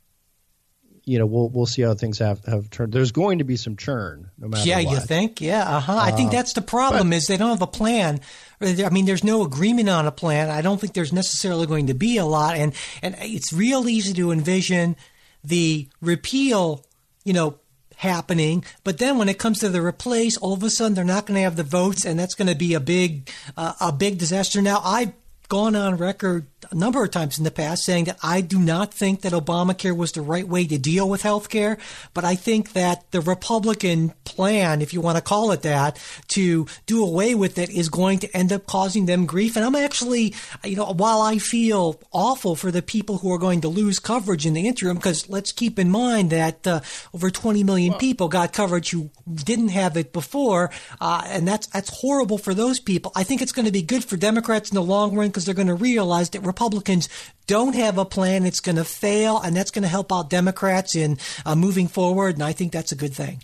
you 1.04 1.18
know, 1.18 1.26
we'll 1.26 1.48
we'll 1.48 1.66
see 1.66 1.82
how 1.82 1.94
things 1.94 2.18
have 2.18 2.44
have 2.44 2.70
turned. 2.70 2.92
There's 2.92 3.12
going 3.12 3.38
to 3.38 3.44
be 3.44 3.56
some 3.56 3.76
churn, 3.76 4.30
no 4.38 4.48
matter 4.48 4.68
Yeah, 4.68 4.82
what. 4.82 4.90
you 4.92 5.00
think? 5.00 5.40
Yeah, 5.40 5.62
uh 5.68 5.80
huh. 5.80 5.96
I 5.96 6.10
think 6.12 6.30
that's 6.30 6.52
the 6.52 6.62
problem 6.62 7.12
is 7.12 7.26
they 7.26 7.36
don't 7.36 7.50
have 7.50 7.62
a 7.62 7.66
plan. 7.66 8.20
I 8.60 8.88
mean, 8.90 9.06
there's 9.06 9.24
no 9.24 9.42
agreement 9.42 9.88
on 9.88 10.06
a 10.06 10.12
plan. 10.12 10.50
I 10.50 10.60
don't 10.60 10.80
think 10.80 10.92
there's 10.94 11.12
necessarily 11.12 11.66
going 11.66 11.86
to 11.86 11.94
be 11.94 12.16
a 12.18 12.24
lot, 12.26 12.56
and 12.56 12.74
and 13.02 13.16
it's 13.20 13.52
real 13.52 13.88
easy 13.88 14.12
to 14.14 14.30
envision 14.30 14.96
the 15.42 15.88
repeal, 16.02 16.84
you 17.24 17.32
know, 17.32 17.58
happening. 17.96 18.64
But 18.84 18.98
then 18.98 19.16
when 19.18 19.28
it 19.28 19.38
comes 19.38 19.58
to 19.60 19.68
the 19.68 19.82
replace, 19.82 20.36
all 20.36 20.52
of 20.52 20.62
a 20.62 20.70
sudden 20.70 20.94
they're 20.94 21.04
not 21.04 21.26
going 21.26 21.36
to 21.36 21.42
have 21.42 21.56
the 21.56 21.62
votes, 21.62 22.04
and 22.04 22.18
that's 22.18 22.34
going 22.34 22.48
to 22.48 22.54
be 22.54 22.74
a 22.74 22.80
big 22.80 23.30
uh, 23.56 23.72
a 23.80 23.92
big 23.92 24.18
disaster. 24.18 24.60
Now 24.60 24.80
I've 24.84 25.12
gone 25.48 25.74
on 25.74 25.96
record 25.96 26.46
a 26.70 26.74
number 26.74 27.02
of 27.02 27.10
times 27.10 27.38
in 27.38 27.44
the 27.44 27.50
past 27.50 27.84
saying 27.84 28.04
that 28.04 28.18
I 28.22 28.40
do 28.40 28.58
not 28.58 28.92
think 28.92 29.22
that 29.22 29.32
Obamacare 29.32 29.96
was 29.96 30.12
the 30.12 30.22
right 30.22 30.46
way 30.46 30.66
to 30.66 30.78
deal 30.78 31.08
with 31.08 31.22
health 31.22 31.48
care, 31.48 31.78
but 32.14 32.24
I 32.24 32.34
think 32.34 32.72
that 32.72 33.10
the 33.10 33.20
Republican 33.20 34.12
plan, 34.24 34.82
if 34.82 34.92
you 34.92 35.00
want 35.00 35.16
to 35.16 35.22
call 35.22 35.52
it 35.52 35.62
that, 35.62 35.98
to 36.28 36.66
do 36.86 37.04
away 37.04 37.34
with 37.34 37.58
it 37.58 37.70
is 37.70 37.88
going 37.88 38.18
to 38.20 38.36
end 38.36 38.52
up 38.52 38.66
causing 38.66 39.06
them 39.06 39.26
grief. 39.26 39.56
And 39.56 39.64
I'm 39.64 39.74
actually, 39.74 40.34
you 40.64 40.76
know, 40.76 40.92
while 40.92 41.20
I 41.20 41.38
feel 41.38 42.00
awful 42.12 42.56
for 42.56 42.70
the 42.70 42.82
people 42.82 43.18
who 43.18 43.32
are 43.32 43.38
going 43.38 43.62
to 43.62 43.68
lose 43.68 43.98
coverage 43.98 44.46
in 44.46 44.54
the 44.54 44.66
interim, 44.68 44.96
because 44.96 45.28
let's 45.28 45.52
keep 45.52 45.78
in 45.78 45.90
mind 45.90 46.30
that 46.30 46.66
uh, 46.66 46.80
over 47.14 47.30
20 47.30 47.64
million 47.64 47.94
people 47.94 48.28
got 48.28 48.52
coverage 48.52 48.90
who 48.90 49.10
didn't 49.32 49.68
have 49.68 49.96
it 49.96 50.12
before, 50.12 50.70
uh, 51.00 51.22
and 51.26 51.46
that's 51.46 51.66
that's 51.68 52.00
horrible 52.00 52.38
for 52.38 52.54
those 52.54 52.80
people. 52.80 53.12
I 53.14 53.22
think 53.22 53.42
it's 53.42 53.52
going 53.52 53.66
to 53.66 53.72
be 53.72 53.82
good 53.82 54.04
for 54.04 54.16
Democrats 54.16 54.70
in 54.70 54.74
the 54.74 54.82
long 54.82 55.14
run 55.16 55.28
because 55.28 55.44
they're 55.44 55.54
going 55.54 55.68
to 55.68 55.74
realize 55.74 56.30
that 56.30 56.42
Republicans 56.50 57.08
don't 57.46 57.74
have 57.74 57.96
a 57.98 58.04
plan. 58.04 58.44
It's 58.44 58.60
going 58.60 58.76
to 58.76 58.84
fail, 58.84 59.40
and 59.40 59.56
that's 59.56 59.70
going 59.70 59.82
to 59.82 59.88
help 59.88 60.12
out 60.12 60.30
Democrats 60.30 60.96
in 60.96 61.18
uh, 61.46 61.54
moving 61.54 61.88
forward. 61.88 62.34
And 62.34 62.42
I 62.42 62.52
think 62.52 62.72
that's 62.72 62.92
a 62.92 62.96
good 62.96 63.14
thing. 63.14 63.42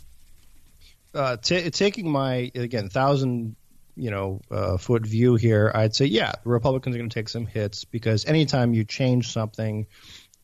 Uh, 1.14 1.36
t- 1.36 1.70
taking 1.70 2.10
my 2.10 2.50
again 2.54 2.88
thousand 2.90 3.56
you 3.96 4.10
know 4.10 4.40
uh, 4.50 4.76
foot 4.76 5.06
view 5.06 5.36
here, 5.36 5.70
I'd 5.74 5.94
say 5.94 6.06
yeah, 6.06 6.32
the 6.44 6.50
Republicans 6.50 6.94
are 6.94 6.98
going 6.98 7.08
to 7.08 7.14
take 7.14 7.28
some 7.28 7.46
hits 7.46 7.84
because 7.84 8.26
anytime 8.26 8.74
you 8.74 8.84
change 8.84 9.32
something, 9.32 9.86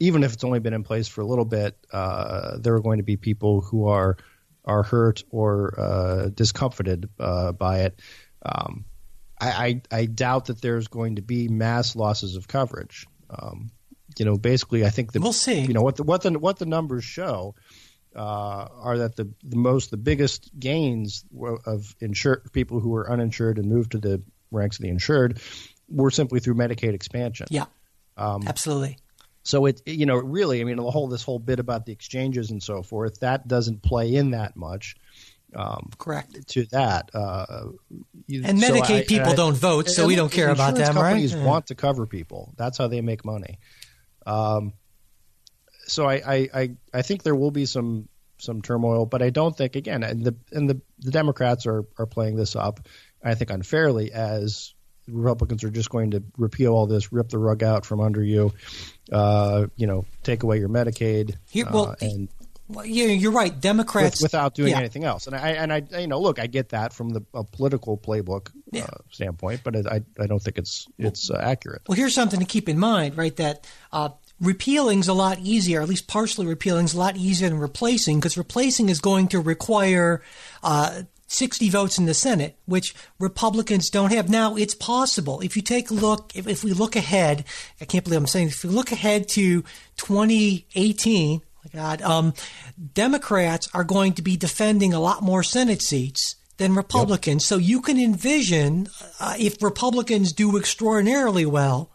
even 0.01 0.25
if 0.25 0.33
it's 0.33 0.45
only 0.45 0.61
been 0.61 0.73
in 0.73 0.83
place 0.83 1.09
for 1.09 1.21
a 1.21 1.27
little 1.27 1.45
bit, 1.45 1.77
uh, 1.93 2.59
there 2.59 2.75
are 2.75 2.81
going 2.81 2.99
to 2.99 3.05
be 3.05 3.17
people 3.17 3.61
who 3.61 3.89
are 3.89 4.17
are 4.65 4.83
hurt 4.83 5.25
or 5.31 5.79
uh, 5.79 6.29
discomforted 6.29 7.09
uh, 7.19 7.53
by 7.53 7.81
it. 7.81 8.01
Um, 8.45 8.85
I, 9.43 9.83
I, 9.91 9.99
I 9.99 10.05
doubt 10.07 10.47
that 10.47 10.63
there's 10.63 10.87
going 10.87 11.17
to 11.17 11.23
be 11.23 11.49
mass 11.49 11.97
losses 11.97 12.37
of 12.37 12.47
coverage. 12.47 13.07
Um, 13.29 13.71
you 14.17 14.25
know, 14.25 14.37
basically, 14.37 14.87
I 14.87 14.91
think 14.91 15.13
that 15.13 15.23
we'll 15.23 15.33
see. 15.33 15.61
You 15.61 15.75
know 15.75 15.83
what 15.83 15.97
the 15.97 16.05
what 16.05 16.23
the 16.23 16.39
what 16.39 16.59
the 16.59 16.67
numbers 16.67 17.03
show 17.03 17.55
uh, 18.15 18.69
are 18.71 18.99
that 18.99 19.17
the, 19.17 19.31
the 19.43 19.57
most 19.57 19.91
the 19.91 19.97
biggest 19.97 20.51
gains 20.59 21.25
of 21.67 21.97
insured 22.01 22.53
people 22.53 22.79
who 22.79 22.91
were 22.91 23.11
uninsured 23.11 23.59
and 23.59 23.69
moved 23.69 23.93
to 23.93 23.99
the 23.99 24.23
ranks 24.51 24.79
of 24.79 24.83
the 24.83 24.91
insured 24.91 25.41
were 25.89 26.11
simply 26.11 26.41
through 26.41 26.55
Medicaid 26.55 26.95
expansion. 26.95 27.47
Yeah, 27.51 27.67
um, 28.17 28.43
absolutely. 28.47 28.99
So 29.45 29.67
it 29.67 29.81
you 29.87 30.07
know 30.07 30.17
really 30.17 30.61
I 30.61 30.65
mean 30.65 30.77
the 30.77 30.91
whole 30.91 31.09
this 31.09 31.23
whole 31.25 31.39
bit 31.39 31.59
about 31.59 31.87
the 31.87 31.93
exchanges 31.93 32.51
and 32.51 32.63
so 32.63 32.83
forth 32.83 33.21
that 33.21 33.49
doesn't 33.49 33.83
play 33.83 34.15
in 34.15 34.33
that 34.33 34.57
much. 34.57 34.95
Um, 35.55 35.91
Correct. 35.99 36.49
To 36.49 36.65
that, 36.67 37.11
uh, 37.15 37.67
you, 38.27 38.43
and 38.45 38.59
Medicaid 38.59 38.87
so 38.87 38.95
I, 38.95 39.05
people 39.05 39.33
I, 39.33 39.35
don't 39.35 39.57
vote, 39.57 39.89
so 39.91 40.07
we 40.07 40.17
don't 40.17 40.33
care 40.33 40.51
about 40.51 40.75
them, 40.75 40.95
companies 40.95 41.35
right? 41.35 41.45
want 41.45 41.67
to 41.67 41.75
cover 41.75 42.07
people. 42.07 42.55
That's 42.57 42.79
how 42.79 42.89
they 42.89 43.01
make 43.01 43.25
money. 43.25 43.59
Um, 44.25 44.73
so 45.87 46.09
I, 46.09 46.15
I, 46.15 46.49
I, 46.55 46.71
I 46.95 47.03
think 47.03 47.23
there 47.23 47.35
will 47.35 47.51
be 47.51 47.67
some 47.67 48.09
some 48.39 48.63
turmoil, 48.63 49.07
but 49.07 49.23
I 49.23 49.31
don't 49.31 49.57
think 49.57 49.77
again, 49.77 50.03
and 50.03 50.25
the 50.25 50.35
and 50.53 50.69
the, 50.69 50.81
the 51.01 51.11
Democrats 51.11 51.67
are 51.67 51.85
are 51.99 52.07
playing 52.07 52.37
this 52.37 52.57
up, 52.57 52.81
I 53.23 53.35
think 53.35 53.51
unfairly 53.51 54.13
as 54.13 54.75
Republicans 55.09 55.65
are 55.65 55.71
just 55.71 55.91
going 55.91 56.13
to 56.13 56.23
repeal 56.37 56.73
all 56.75 56.87
this, 56.87 57.13
rip 57.13 57.29
the 57.29 57.39
rug 57.39 57.63
out 57.63 57.85
from 57.85 58.01
under 58.01 58.23
you, 58.23 58.53
uh, 59.11 59.67
you 59.77 59.87
know, 59.87 60.05
take 60.23 60.43
away 60.43 60.59
your 60.59 60.69
Medicaid, 60.69 61.37
Here, 61.51 61.67
well, 61.71 61.91
uh, 61.91 61.95
and 62.01 62.29
well, 62.73 62.87
yeah, 62.87 63.07
you're 63.07 63.33
right. 63.33 63.59
Democrats 63.59 64.21
with, 64.21 64.33
without 64.33 64.55
doing 64.55 64.71
yeah. 64.71 64.79
anything 64.79 65.05
else, 65.05 65.27
and 65.27 65.37
I 65.37 65.51
and 65.51 65.73
I 65.73 65.83
you 65.99 66.07
know 66.07 66.21
look, 66.21 66.39
I 66.39 66.47
get 66.47 66.71
that 66.71 66.93
from 66.93 67.11
the 67.11 67.21
political 67.53 67.97
playbook 67.97 68.51
yeah. 68.71 68.85
uh, 68.85 68.99
standpoint, 69.11 69.61
but 69.65 69.87
I 69.87 70.03
I 70.19 70.27
don't 70.27 70.43
think 70.43 70.59
it's 70.59 70.89
it's 70.99 71.31
uh, 71.31 71.39
accurate. 71.43 71.83
Well, 71.89 71.97
here's 71.97 72.15
something 72.15 72.41
to 72.41 72.47
keep 72.47 72.69
in 72.69 72.79
mind, 72.79 73.17
right? 73.17 73.37
That 73.37 73.67
uh, 73.93 74.11
repealing's 74.41 75.09
a 75.09 75.15
lot 75.15 75.39
easier, 75.41 75.81
at 75.81 75.89
least 75.89 76.09
partially 76.09 76.47
repealing's 76.47 76.95
a 76.95 76.99
lot 76.99 77.17
easier 77.17 77.49
than 77.49 77.59
replacing, 77.59 78.19
because 78.19 78.37
replacing 78.37 78.89
is 78.89 79.01
going 79.01 79.29
to 79.29 79.41
require 79.41 80.23
uh, 80.63 81.03
60 81.33 81.71
votes 81.71 81.99
in 81.99 82.05
the 82.05 82.15
Senate, 82.15 82.57
which 82.67 82.95
Republicans 83.19 83.89
don't 83.89 84.13
have. 84.13 84.29
Now, 84.29 84.57
it's 84.57 84.75
possible. 84.75 85.41
If 85.41 85.57
you 85.57 85.63
take 85.63 85.91
a 85.91 85.95
look, 85.95 86.33
if, 86.35 86.47
if 86.47 86.63
we 86.63 86.73
look 86.73 86.95
ahead, 86.95 87.45
I 87.81 87.87
can't 87.87 88.05
believe 88.05 88.19
I'm 88.19 88.27
saying 88.27 88.49
this, 88.49 88.57
if 88.57 88.71
we 88.71 88.77
look 88.77 88.93
ahead 88.93 89.29
to 89.31 89.63
2018, 89.97 91.41
my 91.65 91.81
God, 91.81 92.03
um, 92.03 92.35
Democrats 92.95 93.69
are 93.73 93.85
going 93.85 94.15
to 94.15 94.23
be 94.23 94.37
defending 94.37 94.93
a 94.93 95.01
lot 95.01 95.23
more 95.23 95.43
Senate 95.43 95.83
seats 95.83 96.37
than 96.57 96.75
Republicans. 96.75 97.45
Yep. 97.45 97.49
So 97.49 97.57
you 97.59 97.81
can 97.81 97.99
envision 97.99 98.89
uh, 99.21 99.35
if 99.39 99.63
Republicans 99.63 100.33
do 100.33 100.57
extraordinarily 100.57 101.47
well, 101.47 101.92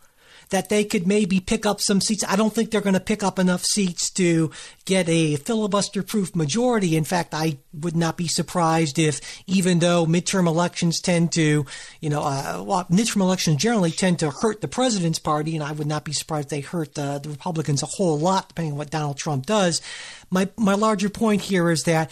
that 0.49 0.69
they 0.69 0.83
could 0.83 1.07
maybe 1.07 1.39
pick 1.39 1.65
up 1.65 1.81
some 1.81 2.01
seats. 2.01 2.23
I 2.27 2.35
don't 2.35 2.53
think 2.53 2.71
they're 2.71 2.81
going 2.81 2.93
to 2.93 2.99
pick 2.99 3.23
up 3.23 3.39
enough 3.39 3.63
seats 3.63 4.09
to 4.11 4.51
get 4.85 5.07
a 5.09 5.35
filibuster 5.35 6.03
proof 6.03 6.35
majority. 6.35 6.95
In 6.95 7.03
fact, 7.03 7.33
I 7.33 7.57
would 7.73 7.95
not 7.95 8.17
be 8.17 8.27
surprised 8.27 8.97
if, 8.99 9.21
even 9.47 9.79
though 9.79 10.05
midterm 10.05 10.47
elections 10.47 10.99
tend 10.99 11.31
to, 11.33 11.65
you 12.01 12.09
know, 12.09 12.21
uh, 12.21 12.63
well, 12.65 12.85
midterm 12.85 13.21
elections 13.21 13.61
generally 13.61 13.91
tend 13.91 14.19
to 14.19 14.31
hurt 14.31 14.61
the 14.61 14.67
president's 14.67 15.19
party, 15.19 15.55
and 15.55 15.63
I 15.63 15.71
would 15.71 15.87
not 15.87 16.03
be 16.03 16.13
surprised 16.13 16.49
they 16.49 16.61
hurt 16.61 16.95
the, 16.95 17.19
the 17.19 17.29
Republicans 17.29 17.83
a 17.83 17.87
whole 17.87 18.17
lot, 18.17 18.49
depending 18.49 18.73
on 18.73 18.77
what 18.77 18.89
Donald 18.89 19.17
Trump 19.17 19.45
does. 19.45 19.81
My, 20.29 20.49
my 20.57 20.73
larger 20.73 21.09
point 21.09 21.41
here 21.41 21.69
is 21.69 21.83
that 21.83 22.11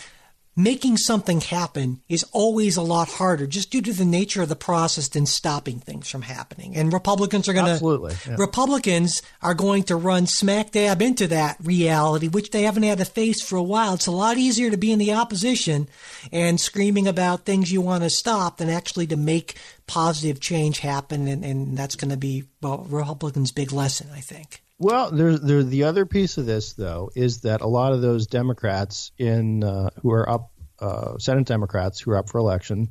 making 0.56 0.96
something 0.96 1.42
happen 1.42 2.02
is 2.08 2.24
always 2.32 2.78
a 2.78 2.82
lot 2.82 3.10
harder 3.10 3.46
just 3.46 3.72
due 3.72 3.82
to 3.82 3.92
the 3.92 4.06
nature 4.06 4.42
of 4.42 4.50
the 4.50 4.56
process 4.56 5.10
than 5.10 5.26
stopping 5.26 5.80
things 5.80 6.10
from 6.10 6.22
happening. 6.22 6.76
And 6.76 6.94
Republicans 6.94 7.50
are 7.50 7.54
going 7.54 7.66
to 7.66 7.72
absolutely 7.74 8.16
yeah. 8.28 8.36
Republicans 8.38 9.22
are 9.42 9.54
going 9.54 9.84
to 9.84 9.96
run 9.96 10.28
smack 10.28 10.72
dab 10.72 11.02
into 11.02 11.28
that 11.28 11.58
reality, 11.62 12.30
which 12.30 12.52
they 12.52 12.64
haven't 12.64 12.84
had 12.84 13.00
to 13.00 13.06
face 13.06 13.42
for 13.42 13.58
a 13.58 13.64
while. 13.64 13.96
It's 13.96 14.08
a 14.08 14.12
lot 14.12 14.38
easier 14.38 14.70
to 14.72 14.78
be 14.78 14.92
in 14.92 15.00
the 15.00 15.14
opposition 15.14 15.90
and 16.32 16.60
screaming 16.60 17.08
about 17.08 17.46
things 17.46 17.72
you 17.72 17.82
want 17.82 18.04
to 18.04 18.10
stop 18.10 18.58
than 18.58 18.70
actually 18.70 19.08
to 19.08 19.18
make 19.18 19.58
positive 19.88 20.40
change 20.40 20.80
happen. 20.80 21.28
And, 21.28 21.44
and 21.44 21.78
that's 21.78 21.96
going 21.96 22.12
to 22.12 22.18
be 22.18 22.46
well, 22.62 22.86
Republicans' 22.90 23.52
big 23.52 23.72
lesson, 23.72 24.10
I 24.14 24.22
think. 24.22 24.62
Well, 24.78 25.12
there's 25.12 25.40
there, 25.42 25.64
the 25.64 25.84
other 25.86 26.06
piece 26.06 26.38
of 26.38 26.46
this 26.46 26.74
though 26.74 27.10
is 27.16 27.42
that 27.42 27.62
a 27.62 27.68
lot 27.68 27.94
of 27.94 28.02
those 28.02 28.28
Democrats 28.28 29.12
in 29.18 29.64
uh, 29.64 29.90
who 30.02 30.12
are 30.12 30.30
up, 30.30 30.52
uh, 30.80 31.18
Senate 31.18 31.48
Democrats 31.48 32.00
who 32.00 32.12
are 32.12 32.18
up 32.18 32.30
for 32.30 32.40
election, 32.40 32.90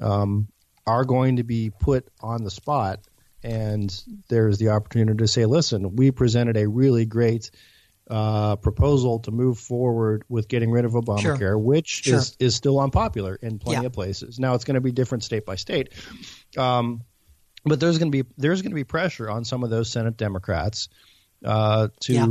um, 0.00 0.48
are 0.86 1.04
going 1.04 1.36
to 1.36 1.42
be 1.42 1.70
put 1.70 2.08
on 2.20 2.44
the 2.44 2.50
spot, 2.50 3.00
and 3.42 3.94
there's 4.30 4.58
the 4.58 4.70
opportunity 4.70 5.18
to 5.18 5.28
say, 5.28 5.44
"Listen, 5.44 5.96
we 5.96 6.10
presented 6.10 6.56
a 6.56 6.68
really 6.68 7.06
great." 7.06 7.50
Uh, 8.10 8.56
proposal 8.56 9.20
to 9.20 9.30
move 9.30 9.58
forward 9.58 10.24
with 10.28 10.48
getting 10.48 10.72
rid 10.72 10.84
of 10.84 10.92
Obamacare, 10.92 11.38
sure. 11.38 11.58
which 11.58 12.02
sure. 12.02 12.16
is 12.16 12.36
is 12.40 12.54
still 12.56 12.80
unpopular 12.80 13.36
in 13.40 13.60
plenty 13.60 13.82
yeah. 13.82 13.86
of 13.86 13.92
places. 13.92 14.40
Now 14.40 14.54
it's 14.54 14.64
going 14.64 14.74
to 14.74 14.80
be 14.80 14.90
different 14.90 15.22
state 15.22 15.46
by 15.46 15.54
state. 15.54 15.90
Um, 16.58 17.04
but 17.64 17.80
there's 17.80 17.98
going 17.98 18.10
to 18.10 18.22
be 18.22 18.28
there's 18.36 18.62
going 18.62 18.72
to 18.72 18.76
be 18.76 18.84
pressure 18.84 19.30
on 19.30 19.44
some 19.44 19.64
of 19.64 19.70
those 19.70 19.90
Senate 19.90 20.16
Democrats 20.16 20.88
uh, 21.44 21.88
to 22.00 22.12
yeah. 22.12 22.26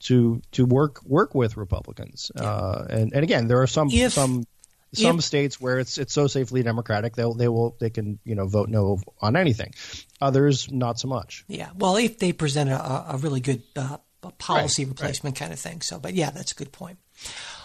to 0.00 0.42
to 0.52 0.66
work 0.66 1.02
work 1.04 1.34
with 1.34 1.56
Republicans. 1.56 2.30
Yeah. 2.34 2.42
Uh, 2.42 2.86
and 2.90 3.12
and 3.14 3.22
again, 3.22 3.48
there 3.48 3.62
are 3.62 3.66
some 3.66 3.88
if, 3.90 4.12
some 4.12 4.44
some 4.92 5.18
if, 5.18 5.24
states 5.24 5.60
where 5.60 5.78
it's 5.78 5.98
it's 5.98 6.12
so 6.12 6.26
safely 6.26 6.62
Democratic 6.62 7.14
they'll 7.14 7.34
they 7.34 7.48
will 7.48 7.76
they 7.80 7.90
can 7.90 8.18
you 8.24 8.34
know 8.34 8.46
vote 8.46 8.68
no 8.68 8.98
on 9.20 9.36
anything. 9.36 9.74
Others 10.20 10.70
not 10.70 10.98
so 10.98 11.08
much. 11.08 11.44
Yeah. 11.48 11.70
Well, 11.76 11.96
if 11.96 12.18
they 12.18 12.32
present 12.32 12.70
a, 12.70 13.14
a 13.14 13.16
really 13.18 13.40
good 13.40 13.62
uh, 13.76 13.98
policy 14.38 14.84
right, 14.84 14.90
replacement 14.90 15.36
right. 15.36 15.40
kind 15.40 15.52
of 15.52 15.60
thing. 15.60 15.80
So, 15.80 15.98
but 15.98 16.14
yeah, 16.14 16.30
that's 16.30 16.52
a 16.52 16.54
good 16.54 16.72
point. 16.72 16.98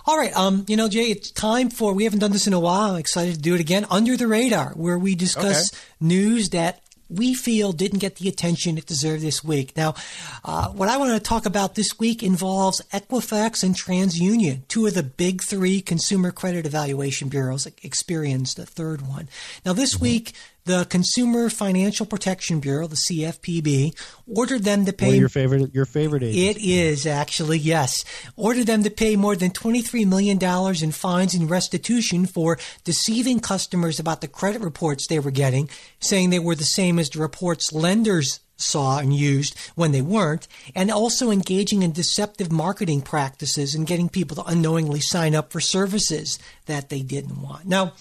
All 0.05 0.17
right, 0.17 0.35
um, 0.35 0.65
you 0.67 0.77
know, 0.77 0.89
Jay, 0.89 1.11
it's 1.11 1.29
time 1.29 1.69
for 1.69 1.93
we 1.93 2.05
haven't 2.05 2.19
done 2.19 2.31
this 2.31 2.47
in 2.47 2.53
a 2.53 2.59
while. 2.59 2.93
I'm 2.93 2.99
excited 2.99 3.35
to 3.35 3.41
do 3.41 3.53
it 3.53 3.61
again. 3.61 3.85
Under 3.91 4.17
the 4.17 4.27
radar, 4.27 4.71
where 4.71 4.97
we 4.97 5.13
discuss 5.13 5.71
okay. 5.71 5.81
news 5.99 6.49
that 6.49 6.81
we 7.11 7.33
feel 7.33 7.71
didn't 7.71 7.99
get 7.99 8.15
the 8.15 8.29
attention 8.29 8.77
it 8.77 8.85
deserved 8.85 9.21
this 9.21 9.43
week. 9.43 9.75
Now, 9.75 9.95
uh, 10.43 10.69
what 10.69 10.89
I 10.89 10.97
want 10.97 11.11
to 11.13 11.19
talk 11.19 11.45
about 11.45 11.75
this 11.75 11.99
week 11.99 12.23
involves 12.23 12.81
Equifax 12.93 13.63
and 13.63 13.75
TransUnion, 13.75 14.67
two 14.67 14.87
of 14.87 14.93
the 14.93 15.03
big 15.03 15.43
three 15.43 15.81
consumer 15.81 16.31
credit 16.31 16.65
evaluation 16.65 17.29
bureaus. 17.29 17.67
Experian's 17.83 18.53
the 18.55 18.65
third 18.65 19.07
one. 19.07 19.27
Now, 19.65 19.73
this 19.73 19.95
mm-hmm. 19.95 20.03
week, 20.03 20.33
the 20.71 20.85
Consumer 20.85 21.49
Financial 21.49 22.05
Protection 22.05 22.61
Bureau, 22.61 22.87
the 22.87 22.95
CFPB, 22.95 23.93
ordered 24.25 24.63
them 24.63 24.85
to 24.85 24.93
pay. 24.93 25.17
Your 25.17 25.27
favorite, 25.27 25.75
your 25.75 25.85
favorite 25.85 26.23
agency. 26.23 26.47
It 26.47 26.57
is 26.57 27.05
actually 27.05 27.59
yes. 27.59 28.05
Ordered 28.37 28.67
them 28.67 28.83
to 28.83 28.89
pay 28.89 29.17
more 29.17 29.35
than 29.35 29.51
twenty-three 29.51 30.05
million 30.05 30.37
dollars 30.37 30.81
in 30.81 30.91
fines 30.93 31.35
and 31.35 31.49
restitution 31.49 32.25
for 32.25 32.57
deceiving 32.85 33.41
customers 33.41 33.99
about 33.99 34.21
the 34.21 34.29
credit 34.29 34.61
reports 34.61 35.07
they 35.07 35.19
were 35.19 35.31
getting, 35.31 35.69
saying 35.99 36.29
they 36.29 36.39
were 36.39 36.55
the 36.55 36.63
same 36.63 36.99
as 36.99 37.09
the 37.09 37.19
reports 37.19 37.73
lenders 37.73 38.39
saw 38.55 38.99
and 38.99 39.13
used 39.13 39.57
when 39.75 39.91
they 39.91 40.01
weren't, 40.01 40.47
and 40.73 40.89
also 40.89 41.31
engaging 41.31 41.83
in 41.83 41.91
deceptive 41.91 42.51
marketing 42.51 43.01
practices 43.01 43.75
and 43.75 43.87
getting 43.87 44.07
people 44.07 44.35
to 44.35 44.43
unknowingly 44.49 45.01
sign 45.01 45.35
up 45.35 45.51
for 45.51 45.59
services 45.59 46.39
that 46.67 46.89
they 46.89 47.01
didn't 47.01 47.41
want. 47.41 47.65
Now 47.65 47.93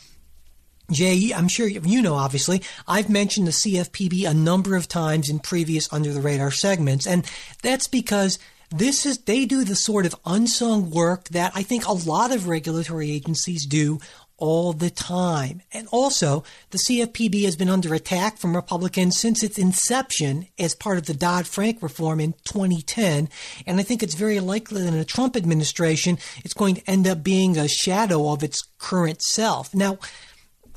Jay, 0.91 1.33
I'm 1.35 1.49
sure 1.49 1.67
you 1.69 2.03
know, 2.03 2.15
obviously, 2.15 2.63
I've 2.87 3.09
mentioned 3.09 3.47
the 3.47 3.53
CFPB 3.53 4.29
a 4.29 4.35
number 4.35 4.77
of 4.77 4.89
times 4.89 5.29
in 5.29 5.39
previous 5.39 5.93
under 5.93 6.13
the 6.13 6.21
radar 6.21 6.51
segments, 6.51 7.07
and 7.07 7.25
that's 7.63 7.89
because 7.89 8.39
this 8.71 9.05
is, 9.05 9.19
they 9.19 9.47
do 9.47 9.65
the 9.65 9.75
sort 9.75 10.07
of 10.07 10.15
unsung 10.25 10.91
work 10.91 11.29
that 11.31 11.53
I 11.55 11.63
think 11.63 11.87
a 11.87 11.93
lot 11.93 12.33
of 12.33 12.47
regulatory 12.47 13.11
agencies 13.11 13.67
do 13.67 13.99
all 14.41 14.73
the 14.73 14.91
time. 14.91 15.63
And 15.73 15.87
also, 15.93 16.43
the 16.71 16.79
CFPB 16.79 17.45
has 17.45 17.57
been 17.57 17.69
under 17.69 17.95
attack 17.95 18.39
from 18.39 18.57
Republicans 18.57 19.21
since 19.21 19.43
its 19.43 19.59
inception 19.59 20.49
as 20.59 20.75
part 20.75 20.99
of 20.99 21.07
the 21.07 21.15
Dodd 21.15 21.47
Frank 21.47 21.83
reform 21.83 22.21
in 22.21 22.33
2010. 22.45 23.29
And 23.67 23.79
I 23.79 23.83
think 23.83 24.03
it's 24.03 24.15
very 24.15 24.41
likely 24.41 24.83
that 24.83 24.89
in 24.89 24.95
a 24.95 25.05
Trump 25.05 25.37
administration, 25.37 26.19
it's 26.43 26.55
going 26.55 26.77
to 26.77 26.91
end 26.91 27.07
up 27.07 27.23
being 27.23 27.59
a 27.59 27.69
shadow 27.69 28.33
of 28.33 28.43
its 28.43 28.63
current 28.79 29.21
self. 29.23 29.75
Now, 29.75 29.99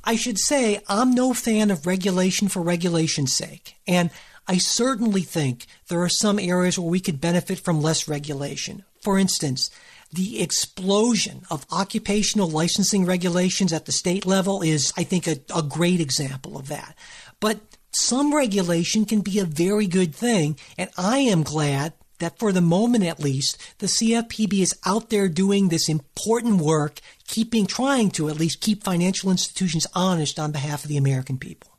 I 0.03 0.15
should 0.15 0.39
say 0.39 0.81
I'm 0.87 1.13
no 1.13 1.33
fan 1.33 1.71
of 1.71 1.87
regulation 1.87 2.47
for 2.47 2.61
regulation's 2.61 3.33
sake. 3.33 3.75
And 3.87 4.09
I 4.47 4.57
certainly 4.57 5.21
think 5.21 5.65
there 5.87 6.01
are 6.01 6.09
some 6.09 6.39
areas 6.39 6.77
where 6.77 6.89
we 6.89 6.99
could 6.99 7.21
benefit 7.21 7.59
from 7.59 7.81
less 7.81 8.07
regulation. 8.07 8.83
For 9.01 9.17
instance, 9.17 9.69
the 10.11 10.41
explosion 10.41 11.43
of 11.49 11.65
occupational 11.71 12.49
licensing 12.49 13.05
regulations 13.05 13.73
at 13.73 13.85
the 13.85 13.91
state 13.91 14.25
level 14.25 14.61
is, 14.61 14.93
I 14.97 15.03
think, 15.03 15.27
a, 15.27 15.37
a 15.55 15.63
great 15.63 15.99
example 15.99 16.57
of 16.57 16.67
that. 16.67 16.95
But 17.39 17.61
some 17.91 18.33
regulation 18.33 19.05
can 19.05 19.21
be 19.21 19.39
a 19.39 19.45
very 19.45 19.87
good 19.87 20.13
thing, 20.13 20.57
and 20.77 20.89
I 20.97 21.19
am 21.19 21.43
glad 21.43 21.93
that 22.23 22.39
for 22.39 22.51
the 22.51 22.61
moment 22.61 23.03
at 23.03 23.19
least, 23.19 23.57
the 23.79 23.87
CFPB 23.87 24.61
is 24.61 24.75
out 24.85 25.09
there 25.09 25.27
doing 25.27 25.69
this 25.69 25.89
important 25.89 26.61
work, 26.61 26.99
keeping, 27.27 27.65
trying 27.65 28.09
to 28.11 28.29
at 28.29 28.39
least 28.39 28.61
keep 28.61 28.83
financial 28.83 29.29
institutions 29.29 29.85
honest 29.93 30.39
on 30.39 30.51
behalf 30.51 30.83
of 30.83 30.89
the 30.89 30.97
American 30.97 31.37
people. 31.37 31.69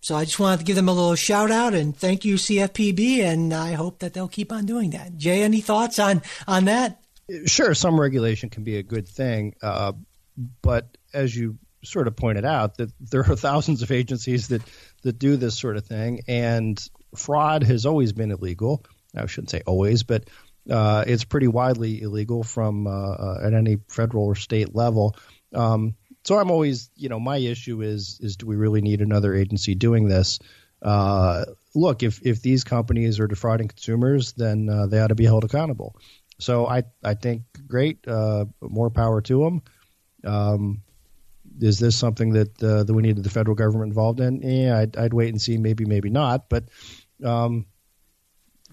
So 0.00 0.16
I 0.16 0.24
just 0.24 0.40
wanted 0.40 0.58
to 0.58 0.64
give 0.64 0.74
them 0.74 0.88
a 0.88 0.92
little 0.92 1.14
shout 1.14 1.52
out 1.52 1.74
and 1.74 1.96
thank 1.96 2.24
you, 2.24 2.34
CFPB, 2.34 3.20
and 3.20 3.54
I 3.54 3.72
hope 3.72 4.00
that 4.00 4.14
they'll 4.14 4.26
keep 4.26 4.50
on 4.50 4.66
doing 4.66 4.90
that. 4.90 5.16
Jay, 5.16 5.42
any 5.42 5.60
thoughts 5.60 6.00
on, 6.00 6.22
on 6.48 6.64
that? 6.64 7.00
Sure, 7.46 7.72
some 7.72 8.00
regulation 8.00 8.50
can 8.50 8.64
be 8.64 8.78
a 8.78 8.82
good 8.82 9.06
thing, 9.06 9.54
uh, 9.62 9.92
but 10.60 10.96
as 11.14 11.34
you 11.34 11.56
sort 11.84 12.08
of 12.08 12.16
pointed 12.16 12.44
out, 12.44 12.78
that 12.78 12.90
there 13.00 13.20
are 13.20 13.36
thousands 13.36 13.82
of 13.82 13.90
agencies 13.90 14.48
that 14.48 14.62
that 15.02 15.18
do 15.18 15.36
this 15.36 15.58
sort 15.58 15.76
of 15.76 15.84
thing, 15.84 16.20
and 16.28 16.80
fraud 17.14 17.62
has 17.64 17.86
always 17.86 18.12
been 18.12 18.30
illegal. 18.30 18.84
I 19.16 19.26
shouldn't 19.26 19.50
say 19.50 19.62
always, 19.66 20.02
but 20.02 20.28
uh, 20.70 21.04
it's 21.06 21.24
pretty 21.24 21.48
widely 21.48 22.00
illegal 22.02 22.42
from 22.42 22.86
uh, 22.86 22.90
uh, 22.90 23.40
at 23.44 23.54
any 23.54 23.78
federal 23.88 24.24
or 24.24 24.34
state 24.36 24.74
level. 24.74 25.16
Um, 25.54 25.96
so 26.24 26.38
I'm 26.38 26.50
always, 26.50 26.90
you 26.94 27.08
know, 27.08 27.18
my 27.18 27.36
issue 27.36 27.82
is 27.82 28.18
is 28.22 28.36
do 28.36 28.46
we 28.46 28.56
really 28.56 28.80
need 28.80 29.00
another 29.00 29.34
agency 29.34 29.74
doing 29.74 30.08
this? 30.08 30.38
Uh, 30.80 31.44
look, 31.74 32.02
if 32.02 32.24
if 32.24 32.42
these 32.42 32.64
companies 32.64 33.20
are 33.20 33.26
defrauding 33.26 33.68
consumers, 33.68 34.32
then 34.32 34.68
uh, 34.68 34.86
they 34.86 35.00
ought 35.00 35.08
to 35.08 35.14
be 35.14 35.24
held 35.24 35.44
accountable. 35.44 35.96
So 36.38 36.66
I 36.66 36.84
I 37.02 37.14
think 37.14 37.42
great, 37.66 38.06
uh, 38.06 38.46
more 38.60 38.90
power 38.90 39.20
to 39.22 39.44
them. 39.44 39.62
Um, 40.24 40.82
is 41.60 41.78
this 41.78 41.98
something 41.98 42.32
that 42.34 42.56
that 42.58 42.92
we 42.92 43.02
needed 43.02 43.24
the 43.24 43.30
federal 43.30 43.56
government 43.56 43.90
involved 43.90 44.20
in? 44.20 44.42
Yeah, 44.42 44.78
I'd, 44.78 44.96
I'd 44.96 45.12
wait 45.12 45.30
and 45.30 45.42
see. 45.42 45.58
Maybe, 45.58 45.84
maybe 45.84 46.10
not. 46.10 46.48
But 46.48 46.64
um, 47.24 47.66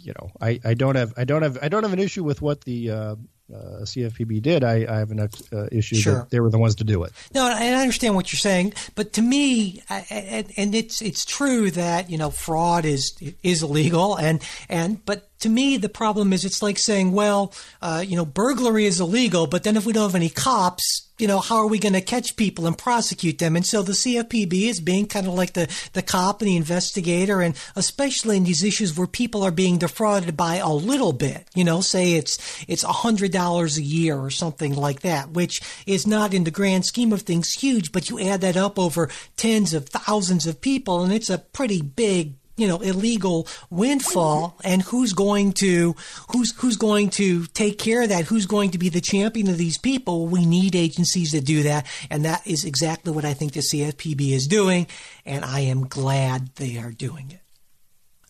you 0.01 0.13
know, 0.19 0.31
I, 0.41 0.59
I 0.63 0.73
don't 0.73 0.95
have 0.95 1.13
I 1.17 1.23
don't 1.23 1.41
have 1.41 1.57
I 1.61 1.69
don't 1.69 1.83
have 1.83 1.93
an 1.93 1.99
issue 1.99 2.23
with 2.23 2.41
what 2.41 2.61
the 2.61 2.91
uh, 2.91 3.15
uh, 3.53 3.81
CFPB 3.81 4.41
did. 4.41 4.63
I, 4.63 4.85
I 4.87 4.99
have 4.99 5.11
an 5.11 5.19
uh, 5.19 5.67
issue 5.71 5.95
sure. 5.95 6.13
that 6.15 6.29
they 6.29 6.39
were 6.39 6.49
the 6.49 6.59
ones 6.59 6.75
to 6.75 6.83
do 6.83 7.03
it. 7.03 7.11
No, 7.33 7.45
I 7.45 7.67
understand 7.73 8.15
what 8.15 8.31
you're 8.31 8.37
saying, 8.37 8.73
but 8.95 9.13
to 9.13 9.21
me, 9.21 9.81
I, 9.89 10.05
and, 10.09 10.51
and 10.57 10.75
it's 10.75 11.01
it's 11.01 11.25
true 11.25 11.71
that 11.71 12.09
you 12.09 12.17
know 12.17 12.29
fraud 12.29 12.85
is 12.85 13.17
is 13.43 13.63
illegal, 13.63 14.15
and 14.15 14.41
and 14.67 15.03
but 15.05 15.28
to 15.39 15.49
me, 15.49 15.77
the 15.77 15.89
problem 15.89 16.33
is 16.33 16.45
it's 16.45 16.61
like 16.61 16.77
saying, 16.77 17.11
well, 17.11 17.53
uh, 17.81 18.03
you 18.05 18.15
know, 18.15 18.25
burglary 18.25 18.85
is 18.85 18.99
illegal, 18.99 19.47
but 19.47 19.63
then 19.63 19.77
if 19.77 19.85
we 19.85 19.93
don't 19.93 20.09
have 20.09 20.15
any 20.15 20.29
cops, 20.29 21.09
you 21.17 21.27
know, 21.27 21.39
how 21.39 21.57
are 21.57 21.67
we 21.67 21.79
going 21.79 21.93
to 21.93 22.01
catch 22.01 22.37
people 22.37 22.65
and 22.65 22.77
prosecute 22.77 23.39
them? 23.39 23.55
And 23.55 23.65
so 23.65 23.81
the 23.81 23.91
CFPB 23.91 24.69
is 24.69 24.79
being 24.79 25.05
kind 25.05 25.27
of 25.27 25.33
like 25.33 25.53
the, 25.53 25.69
the 25.93 26.01
cop 26.01 26.41
and 26.41 26.49
the 26.49 26.55
investigator, 26.55 27.41
and 27.41 27.55
especially 27.75 28.37
in 28.37 28.45
these 28.45 28.63
issues 28.63 28.97
where 28.97 29.07
people 29.07 29.43
are 29.43 29.51
being 29.51 29.77
defrauded 29.77 30.35
by 30.37 30.55
a 30.55 30.69
little 30.69 31.11
bit, 31.11 31.47
you 31.53 31.63
know, 31.63 31.81
say 31.81 32.13
it's 32.13 32.65
it's 32.67 32.85
a 32.85 32.87
hundred 32.87 33.31
dollars 33.31 33.77
a 33.77 33.83
year 33.83 34.17
or 34.17 34.29
something 34.29 34.73
like 34.73 35.01
that, 35.01 35.31
which 35.31 35.61
is 35.85 36.07
not 36.07 36.33
in 36.33 36.45
the 36.45 36.51
grand 36.51 36.85
scheme 36.85 37.11
of 37.11 37.23
things 37.23 37.51
huge, 37.51 37.91
but 37.91 38.09
you 38.09 38.19
add 38.19 38.41
that 38.41 38.55
up 38.55 38.79
over 38.79 39.09
tens 39.35 39.73
of 39.73 39.89
thousands 39.89 40.47
of 40.47 40.61
people, 40.61 41.03
and 41.03 41.13
it's 41.13 41.29
a 41.29 41.37
pretty 41.37 41.81
big 41.81 42.38
you 42.59 42.67
know 42.67 42.79
illegal 42.79 43.47
windfall 43.69 44.57
and 44.63 44.81
who's 44.81 45.13
going 45.13 45.53
to 45.53 45.95
who's 46.31 46.55
who's 46.57 46.77
going 46.77 47.09
to 47.11 47.45
take 47.47 47.77
care 47.77 48.03
of 48.03 48.09
that? 48.09 48.25
Who's 48.25 48.45
going 48.45 48.71
to 48.71 48.77
be 48.77 48.89
the 48.89 49.01
champion 49.01 49.49
of 49.49 49.57
these 49.57 49.77
people? 49.77 50.27
We 50.27 50.45
need 50.45 50.75
agencies 50.75 51.31
that 51.31 51.45
do 51.45 51.63
that. 51.63 51.85
And 52.09 52.25
that 52.25 52.45
is 52.45 52.65
exactly 52.65 53.11
what 53.11 53.25
I 53.25 53.33
think 53.33 53.53
the 53.53 53.61
CFPB 53.61 54.31
is 54.31 54.47
doing. 54.47 54.87
And 55.25 55.45
I 55.45 55.61
am 55.61 55.87
glad 55.87 56.55
they 56.55 56.77
are 56.77 56.91
doing 56.91 57.31
it 57.31 57.39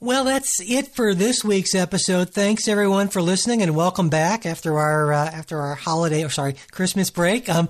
well, 0.01 0.23
that's 0.23 0.61
it 0.61 0.87
for 0.87 1.13
this 1.13 1.43
week's 1.43 1.75
episode. 1.75 2.29
Thanks 2.29 2.69
everyone 2.69 3.09
for 3.09 3.21
listening 3.21 3.61
and 3.61 3.75
welcome 3.75 4.07
back 4.07 4.45
after 4.45 4.79
our 4.79 5.11
uh, 5.11 5.25
after 5.25 5.59
our 5.59 5.75
holiday 5.75 6.23
or 6.23 6.29
sorry 6.29 6.55
Christmas 6.71 7.09
break. 7.09 7.49
Um, 7.49 7.67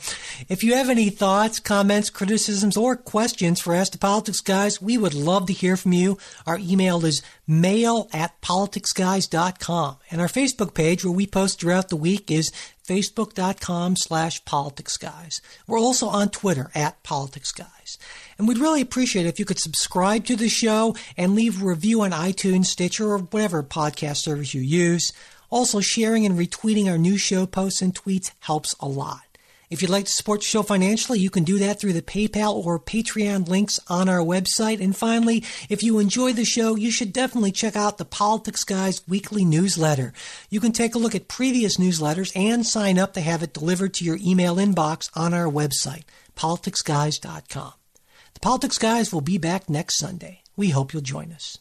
if 0.47 0.63
you 0.63 0.75
have 0.75 0.91
any 0.91 1.09
thoughts, 1.09 1.59
comments, 1.59 2.11
criticisms, 2.11 2.77
or 2.77 2.95
questions 2.95 3.59
for 3.59 3.73
Ask 3.73 3.93
the 3.93 3.97
Politics 3.97 4.41
Guys, 4.41 4.79
we 4.79 4.95
would 4.95 5.15
love 5.15 5.47
to 5.47 5.53
hear 5.53 5.75
from 5.75 5.93
you. 5.93 6.19
Our 6.45 6.59
email 6.59 7.03
is 7.03 7.23
mail 7.47 8.07
at 8.13 8.39
politicsguys.com 8.41 9.97
and 10.11 10.21
our 10.21 10.27
Facebook 10.27 10.75
page 10.75 11.03
where 11.03 11.11
we 11.11 11.25
post 11.25 11.59
throughout 11.59 11.89
the 11.89 11.95
week 11.95 12.29
is 12.29 12.51
facebook.com 12.87 13.95
slash 13.95 14.43
politicsguys. 14.43 15.41
We're 15.67 15.79
also 15.79 16.07
on 16.07 16.29
Twitter 16.29 16.69
at 16.75 17.03
politicsguys. 17.03 17.97
And 18.39 18.47
we'd 18.47 18.57
really 18.57 18.79
appreciate 18.79 19.25
it 19.25 19.29
if 19.29 19.37
you 19.37 19.43
could 19.43 19.59
subscribe 19.59 20.23
to 20.25 20.37
the 20.37 20.47
show 20.47 20.95
and 21.17 21.35
leave 21.35 21.61
a 21.61 21.65
review 21.65 22.01
on 22.01 22.11
iTunes, 22.11 22.67
Stitcher, 22.67 23.11
or 23.11 23.17
whatever 23.19 23.61
podcast 23.61 24.17
service 24.17 24.53
you 24.53 24.61
use. 24.61 25.11
Also, 25.49 25.81
sharing 25.81 26.25
and 26.25 26.39
retweeting 26.39 26.89
our 26.89 26.97
new 26.97 27.17
show 27.17 27.45
posts 27.45 27.81
and 27.81 27.93
tweets 27.93 28.31
helps 28.39 28.73
a 28.79 28.87
lot. 28.87 29.19
If 29.69 29.81
you'd 29.81 29.91
like 29.91 30.05
to 30.05 30.11
support 30.11 30.39
the 30.39 30.45
show 30.45 30.63
financially, 30.63 31.19
you 31.19 31.29
can 31.29 31.43
do 31.43 31.59
that 31.59 31.81
through 31.81 31.93
the 31.93 32.01
PayPal 32.01 32.53
or 32.65 32.79
Patreon 32.79 33.49
links 33.49 33.77
on 33.87 34.07
our 34.07 34.19
website. 34.19 34.81
And 34.81 34.95
finally, 34.95 35.43
if 35.67 35.83
you 35.83 35.99
enjoy 35.99 36.31
the 36.31 36.45
show, 36.45 36.75
you 36.75 36.91
should 36.91 37.11
definitely 37.11 37.51
check 37.51 37.75
out 37.75 37.97
the 37.97 38.05
Politics 38.05 38.63
Guys 38.63 39.05
weekly 39.05 39.43
newsletter. 39.43 40.13
You 40.49 40.61
can 40.61 40.71
take 40.71 40.95
a 40.95 40.99
look 40.99 41.13
at 41.13 41.27
previous 41.27 41.75
newsletters 41.75 42.31
and 42.35 42.65
sign 42.65 42.97
up 42.97 43.13
to 43.15 43.21
have 43.21 43.43
it 43.43 43.53
delivered 43.53 43.93
to 43.95 44.05
your 44.05 44.17
email 44.21 44.55
inbox 44.55 45.09
on 45.13 45.33
our 45.33 45.51
website, 45.51 46.03
politicsguys.com. 46.35 47.73
The 48.39 48.47
Politics 48.47 48.77
Guys 48.77 49.11
will 49.11 49.19
be 49.19 49.37
back 49.37 49.69
next 49.69 49.97
Sunday. 49.97 50.43
We 50.55 50.69
hope 50.69 50.93
you'll 50.93 51.01
join 51.01 51.33
us. 51.33 51.57